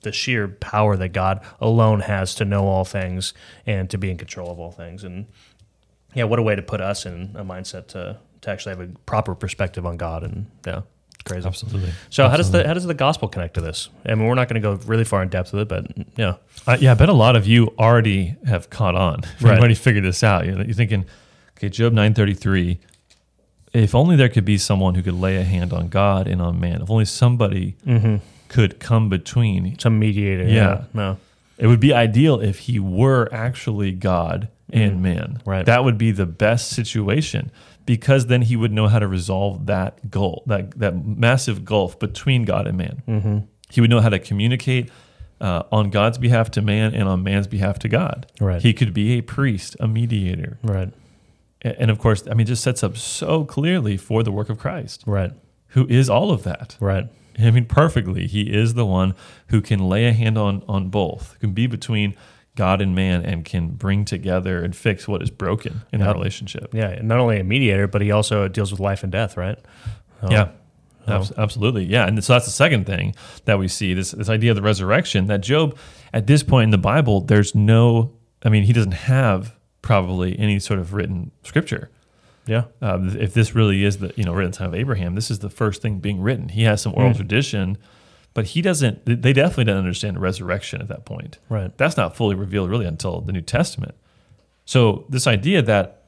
the 0.01 0.11
sheer 0.13 0.47
power 0.47 0.95
that 0.95 1.09
God 1.09 1.43
alone 1.59 1.99
has 2.01 2.33
to 2.35 2.45
know 2.45 2.65
all 2.65 2.85
things 2.85 3.33
and 3.65 3.89
to 3.89 3.97
be 3.97 4.09
in 4.09 4.17
control 4.17 4.49
of 4.49 4.57
all 4.59 4.71
things. 4.71 5.03
And 5.03 5.25
yeah, 6.13 6.23
what 6.23 6.39
a 6.39 6.41
way 6.41 6.55
to 6.55 6.61
put 6.61 6.79
us 6.79 7.05
in 7.05 7.35
a 7.35 7.43
mindset 7.43 7.87
to 7.87 8.19
to 8.41 8.49
actually 8.49 8.75
have 8.75 8.81
a 8.81 8.87
proper 9.05 9.35
perspective 9.35 9.85
on 9.85 9.97
God. 9.97 10.23
And 10.23 10.45
yeah, 10.65 10.81
it's 11.13 11.23
crazy. 11.25 11.45
Absolutely. 11.47 11.91
So 12.09 12.23
Absolutely. 12.23 12.29
how 12.29 12.37
does 12.37 12.51
the 12.51 12.67
how 12.67 12.73
does 12.73 12.85
the 12.85 12.93
gospel 12.93 13.27
connect 13.27 13.55
to 13.55 13.61
this? 13.61 13.89
I 14.05 14.15
mean, 14.15 14.27
we're 14.27 14.35
not 14.35 14.47
going 14.47 14.61
to 14.61 14.65
go 14.65 14.75
really 14.87 15.03
far 15.03 15.21
in 15.23 15.29
depth 15.29 15.51
with 15.51 15.63
it, 15.63 15.67
but 15.67 15.87
yeah, 16.15 16.35
uh, 16.65 16.77
yeah. 16.79 16.91
I 16.91 16.93
bet 16.93 17.09
a 17.09 17.13
lot 17.13 17.35
of 17.35 17.47
you 17.47 17.73
already 17.77 18.35
have 18.45 18.69
caught 18.69 18.95
on. 18.95 19.21
Right. 19.41 19.59
already 19.59 19.75
figured 19.75 20.03
this 20.03 20.23
out. 20.23 20.45
You're, 20.45 20.61
you're 20.63 20.73
thinking 20.73 21.05
Okay, 21.57 21.69
Job 21.69 21.91
933. 21.93 22.77
If 23.73 23.95
only 23.95 24.15
there 24.15 24.29
could 24.29 24.45
be 24.45 24.59
someone 24.59 24.93
who 24.95 25.01
could 25.01 25.15
lay 25.15 25.37
a 25.37 25.43
hand 25.43 25.73
on 25.73 25.87
God 25.87 26.27
and 26.27 26.41
on 26.41 26.59
man. 26.59 26.81
If 26.83 26.89
only 26.91 27.05
somebody 27.05 27.75
mm-hmm. 27.85 28.17
could 28.47 28.79
come 28.79 29.09
between. 29.09 29.77
Some 29.79 29.97
mediator. 29.97 30.43
Yeah. 30.43 30.51
yeah. 30.51 30.83
No. 30.93 31.17
It 31.57 31.65
would 31.65 31.79
be 31.79 31.93
ideal 31.93 32.39
if 32.39 32.59
he 32.59 32.79
were 32.79 33.27
actually 33.31 33.91
God 33.91 34.49
and 34.71 34.97
mm 34.97 35.01
man. 35.01 35.41
Right. 35.45 35.65
That 35.65 35.83
would 35.83 35.97
be 35.97 36.11
the 36.11 36.27
best 36.27 36.69
situation 36.69 37.51
because 37.85 38.27
then 38.27 38.43
he 38.43 38.55
would 38.55 38.71
know 38.71 38.87
how 38.87 38.99
to 38.99 39.07
resolve 39.07 39.65
that 39.65 40.11
gulf, 40.11 40.43
that, 40.45 40.77
that 40.77 41.05
massive 41.05 41.65
gulf 41.65 41.97
between 41.97 42.45
God 42.45 42.67
and 42.67 42.77
man. 42.77 43.01
Mm-hmm. 43.07 43.37
He 43.69 43.81
would 43.81 43.89
know 43.89 44.01
how 44.01 44.09
to 44.09 44.19
communicate 44.19 44.91
uh, 45.41 45.63
on 45.71 45.89
God's 45.89 46.19
behalf 46.19 46.51
to 46.51 46.61
man 46.61 46.93
and 46.93 47.09
on 47.09 47.23
man's 47.23 47.47
behalf 47.47 47.79
to 47.79 47.89
God. 47.89 48.27
Right. 48.39 48.61
He 48.61 48.73
could 48.73 48.93
be 48.93 49.17
a 49.17 49.21
priest, 49.21 49.75
a 49.79 49.87
mediator. 49.87 50.59
Right 50.61 50.93
and 51.61 51.91
of 51.91 51.99
course, 51.99 52.27
I 52.29 52.33
mean, 52.33 52.47
just 52.47 52.63
sets 52.63 52.83
up 52.83 52.97
so 52.97 53.45
clearly 53.45 53.97
for 53.97 54.23
the 54.23 54.31
work 54.31 54.49
of 54.49 54.57
Christ, 54.57 55.03
right? 55.05 55.31
Who 55.69 55.87
is 55.87 56.09
all 56.09 56.31
of 56.31 56.43
that, 56.43 56.77
right? 56.79 57.05
I 57.39 57.51
mean, 57.51 57.65
perfectly. 57.65 58.25
He 58.27 58.53
is 58.53 58.73
the 58.73 58.85
one 58.85 59.13
who 59.49 59.61
can 59.61 59.87
lay 59.87 60.05
a 60.05 60.13
hand 60.13 60.37
on 60.37 60.63
on 60.67 60.89
both, 60.89 61.37
can 61.39 61.51
be 61.51 61.67
between 61.67 62.15
God 62.55 62.81
and 62.81 62.95
man, 62.95 63.23
and 63.23 63.45
can 63.45 63.69
bring 63.69 64.05
together 64.05 64.63
and 64.63 64.75
fix 64.75 65.07
what 65.07 65.21
is 65.21 65.29
broken 65.29 65.81
in 65.93 65.99
that 65.99 66.15
relationship. 66.15 66.73
Yeah, 66.73 66.89
and 66.89 67.07
not 67.07 67.19
only 67.19 67.39
a 67.39 67.43
mediator, 67.43 67.87
but 67.87 68.01
he 68.01 68.11
also 68.11 68.47
deals 68.47 68.71
with 68.71 68.79
life 68.79 69.03
and 69.03 69.11
death, 69.11 69.37
right? 69.37 69.59
Oh. 70.23 70.31
Yeah. 70.31 70.49
Oh. 71.07 71.25
Absolutely, 71.37 71.85
yeah, 71.85 72.05
and 72.05 72.21
so 72.21 72.33
that's 72.33 72.45
the 72.45 72.51
second 72.51 72.85
thing 72.85 73.15
that 73.45 73.57
we 73.57 73.69
see 73.69 73.93
this 73.93 74.11
this 74.11 74.27
idea 74.27 74.51
of 74.51 74.57
the 74.57 74.61
resurrection. 74.61 75.27
That 75.27 75.39
Job, 75.39 75.77
at 76.13 76.27
this 76.27 76.43
point 76.43 76.65
in 76.65 76.71
the 76.71 76.77
Bible, 76.77 77.21
there's 77.21 77.55
no, 77.55 78.11
I 78.43 78.49
mean, 78.49 78.63
he 78.63 78.73
doesn't 78.73 78.91
have 78.91 79.55
probably 79.87 80.37
any 80.37 80.59
sort 80.59 80.79
of 80.79 80.93
written 80.93 81.31
scripture. 81.43 81.89
Yeah. 82.45 82.65
Uh, 82.81 82.99
if 83.17 83.33
this 83.33 83.55
really 83.55 83.85
is 83.85 83.99
the 83.99 84.13
you 84.17 84.25
know 84.25 84.33
written 84.33 84.51
time 84.51 84.67
of 84.67 84.75
Abraham, 84.75 85.15
this 85.15 85.31
is 85.31 85.39
the 85.39 85.49
first 85.49 85.81
thing 85.81 85.99
being 85.99 86.21
written. 86.21 86.49
He 86.49 86.63
has 86.63 86.81
some 86.81 86.93
oral 86.93 87.11
mm. 87.11 87.15
tradition, 87.15 87.77
but 88.33 88.47
he 88.47 88.61
doesn't. 88.61 89.05
They 89.05 89.31
definitely 89.31 89.63
don't 89.63 89.77
understand 89.77 90.19
resurrection 90.19 90.81
at 90.81 90.89
that 90.89 91.05
point. 91.05 91.37
Right. 91.47 91.75
That's 91.77 91.95
not 91.95 92.17
fully 92.17 92.35
revealed 92.35 92.69
really 92.69 92.85
until 92.85 93.21
the 93.21 93.31
New 93.31 93.41
Testament. 93.41 93.95
So 94.65 95.05
this 95.07 95.25
idea 95.25 95.61
that 95.61 96.03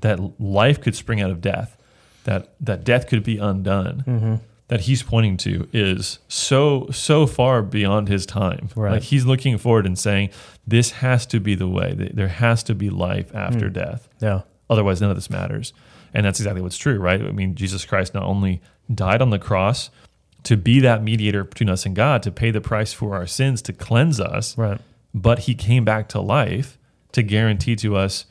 that 0.00 0.40
life 0.40 0.80
could 0.80 0.94
spring 0.94 1.20
out 1.20 1.32
of 1.32 1.40
death, 1.40 1.76
that 2.24 2.54
that 2.60 2.84
death 2.84 3.08
could 3.08 3.24
be 3.24 3.38
undone. 3.38 4.04
Mm-hmm 4.06 4.34
that 4.68 4.82
he's 4.82 5.02
pointing 5.02 5.36
to 5.36 5.68
is 5.72 6.18
so 6.28 6.88
so 6.90 7.26
far 7.26 7.62
beyond 7.62 8.08
his 8.08 8.24
time. 8.24 8.68
Right. 8.74 8.92
Like 8.92 9.02
he's 9.02 9.24
looking 9.26 9.58
forward 9.58 9.86
and 9.86 9.98
saying, 9.98 10.30
"This 10.66 10.92
has 10.92 11.26
to 11.26 11.40
be 11.40 11.54
the 11.54 11.68
way. 11.68 11.94
There 11.94 12.28
has 12.28 12.62
to 12.64 12.74
be 12.74 12.90
life 12.90 13.34
after 13.34 13.68
mm. 13.68 13.74
death. 13.74 14.08
Yeah. 14.20 14.42
Otherwise, 14.70 15.00
none 15.00 15.10
of 15.10 15.16
this 15.16 15.30
matters." 15.30 15.72
And 16.14 16.24
that's 16.24 16.38
exactly 16.38 16.62
what's 16.62 16.78
true, 16.78 16.98
right? 16.98 17.20
I 17.20 17.32
mean, 17.32 17.56
Jesus 17.56 17.84
Christ 17.84 18.14
not 18.14 18.22
only 18.22 18.62
died 18.92 19.20
on 19.20 19.30
the 19.30 19.38
cross 19.38 19.90
to 20.44 20.56
be 20.56 20.78
that 20.80 21.02
mediator 21.02 21.42
between 21.42 21.68
us 21.68 21.84
and 21.84 21.96
God, 21.96 22.22
to 22.22 22.30
pay 22.30 22.50
the 22.50 22.60
price 22.60 22.92
for 22.92 23.14
our 23.14 23.26
sins, 23.26 23.60
to 23.62 23.72
cleanse 23.72 24.20
us, 24.20 24.56
right. 24.56 24.80
but 25.12 25.40
he 25.40 25.54
came 25.54 25.84
back 25.84 26.08
to 26.10 26.20
life 26.20 26.78
to 27.12 27.22
guarantee 27.22 27.74
to 27.76 27.96
us 27.96 28.26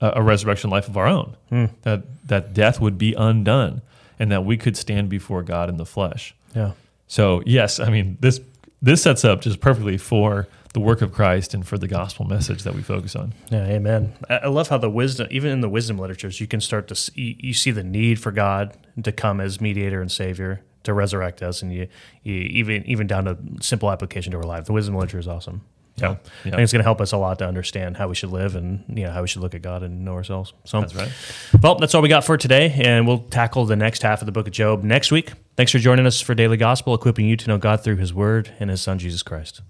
a, 0.00 0.14
a 0.16 0.22
resurrection 0.22 0.70
life 0.70 0.88
of 0.88 0.96
our 0.96 1.06
own. 1.06 1.36
That 1.82 2.04
that 2.28 2.54
death 2.54 2.80
would 2.80 2.98
be 2.98 3.14
undone 3.14 3.82
and 4.18 4.30
that 4.30 4.44
we 4.44 4.56
could 4.56 4.76
stand 4.76 5.08
before 5.08 5.42
God 5.42 5.68
in 5.68 5.76
the 5.76 5.86
flesh. 5.86 6.34
Yeah. 6.54 6.72
So 7.06 7.42
yes, 7.46 7.80
I 7.80 7.90
mean 7.90 8.18
this 8.20 8.40
this 8.82 9.02
sets 9.02 9.24
up 9.24 9.40
just 9.40 9.60
perfectly 9.60 9.98
for 9.98 10.48
the 10.74 10.80
work 10.80 11.00
of 11.00 11.10
Christ 11.10 11.54
and 11.54 11.66
for 11.66 11.78
the 11.78 11.88
gospel 11.88 12.26
message 12.26 12.62
that 12.64 12.74
we 12.74 12.82
focus 12.82 13.16
on. 13.16 13.32
Yeah, 13.50 13.64
amen. 13.66 14.12
I 14.28 14.34
I 14.36 14.46
love 14.48 14.68
how 14.68 14.78
the 14.78 14.90
wisdom, 14.90 15.26
even 15.30 15.50
in 15.50 15.60
the 15.60 15.68
wisdom 15.68 15.98
literatures, 15.98 16.40
you 16.40 16.46
can 16.46 16.60
start 16.60 16.86
to 16.88 16.94
see, 16.94 17.38
you 17.40 17.54
see 17.54 17.70
the 17.70 17.82
need 17.82 18.20
for 18.20 18.30
God 18.30 18.76
to 19.02 19.10
come 19.10 19.40
as 19.40 19.60
mediator 19.60 20.02
and 20.02 20.12
savior 20.12 20.62
to 20.82 20.92
resurrect 20.92 21.42
us, 21.42 21.62
and 21.62 21.72
you, 21.72 21.88
you 22.22 22.34
even 22.34 22.84
even 22.86 23.06
down 23.06 23.24
to 23.24 23.38
simple 23.60 23.90
application 23.90 24.32
to 24.32 24.38
our 24.38 24.44
life. 24.44 24.66
The 24.66 24.72
wisdom 24.72 24.94
literature 24.96 25.18
is 25.18 25.28
awesome. 25.28 25.62
So 25.98 26.06
Yeah, 26.06 26.10
I 26.10 26.50
think 26.50 26.60
it's 26.60 26.72
going 26.72 26.80
to 26.80 26.84
help 26.84 27.00
us 27.00 27.12
a 27.12 27.16
lot 27.16 27.38
to 27.38 27.46
understand 27.46 27.96
how 27.96 28.08
we 28.08 28.14
should 28.14 28.30
live 28.30 28.54
and 28.54 28.84
you 28.88 29.04
know 29.04 29.10
how 29.10 29.22
we 29.22 29.28
should 29.28 29.42
look 29.42 29.54
at 29.54 29.62
God 29.62 29.82
and 29.82 30.04
know 30.04 30.14
ourselves. 30.14 30.52
So 30.64 30.80
That's 30.80 30.94
right. 30.94 31.10
Well, 31.62 31.76
that's 31.76 31.94
all 31.94 32.02
we 32.02 32.08
got 32.08 32.24
for 32.24 32.36
today, 32.36 32.74
and 32.78 33.06
we'll 33.06 33.20
tackle 33.20 33.64
the 33.64 33.76
next 33.76 34.02
half 34.02 34.20
of 34.22 34.26
the 34.26 34.32
book 34.32 34.46
of 34.46 34.52
Job 34.52 34.82
next 34.82 35.10
week. 35.10 35.32
Thanks 35.56 35.72
for 35.72 35.78
joining 35.78 36.06
us 36.06 36.20
for 36.20 36.34
Daily 36.34 36.56
Gospel, 36.56 36.94
equipping 36.94 37.26
you 37.26 37.36
to 37.36 37.48
know 37.48 37.58
God 37.58 37.82
through 37.82 37.96
His 37.96 38.12
Word 38.12 38.50
and 38.60 38.68
His 38.70 38.82
Son 38.82 38.98
Jesus 38.98 39.22
Christ. 39.22 39.62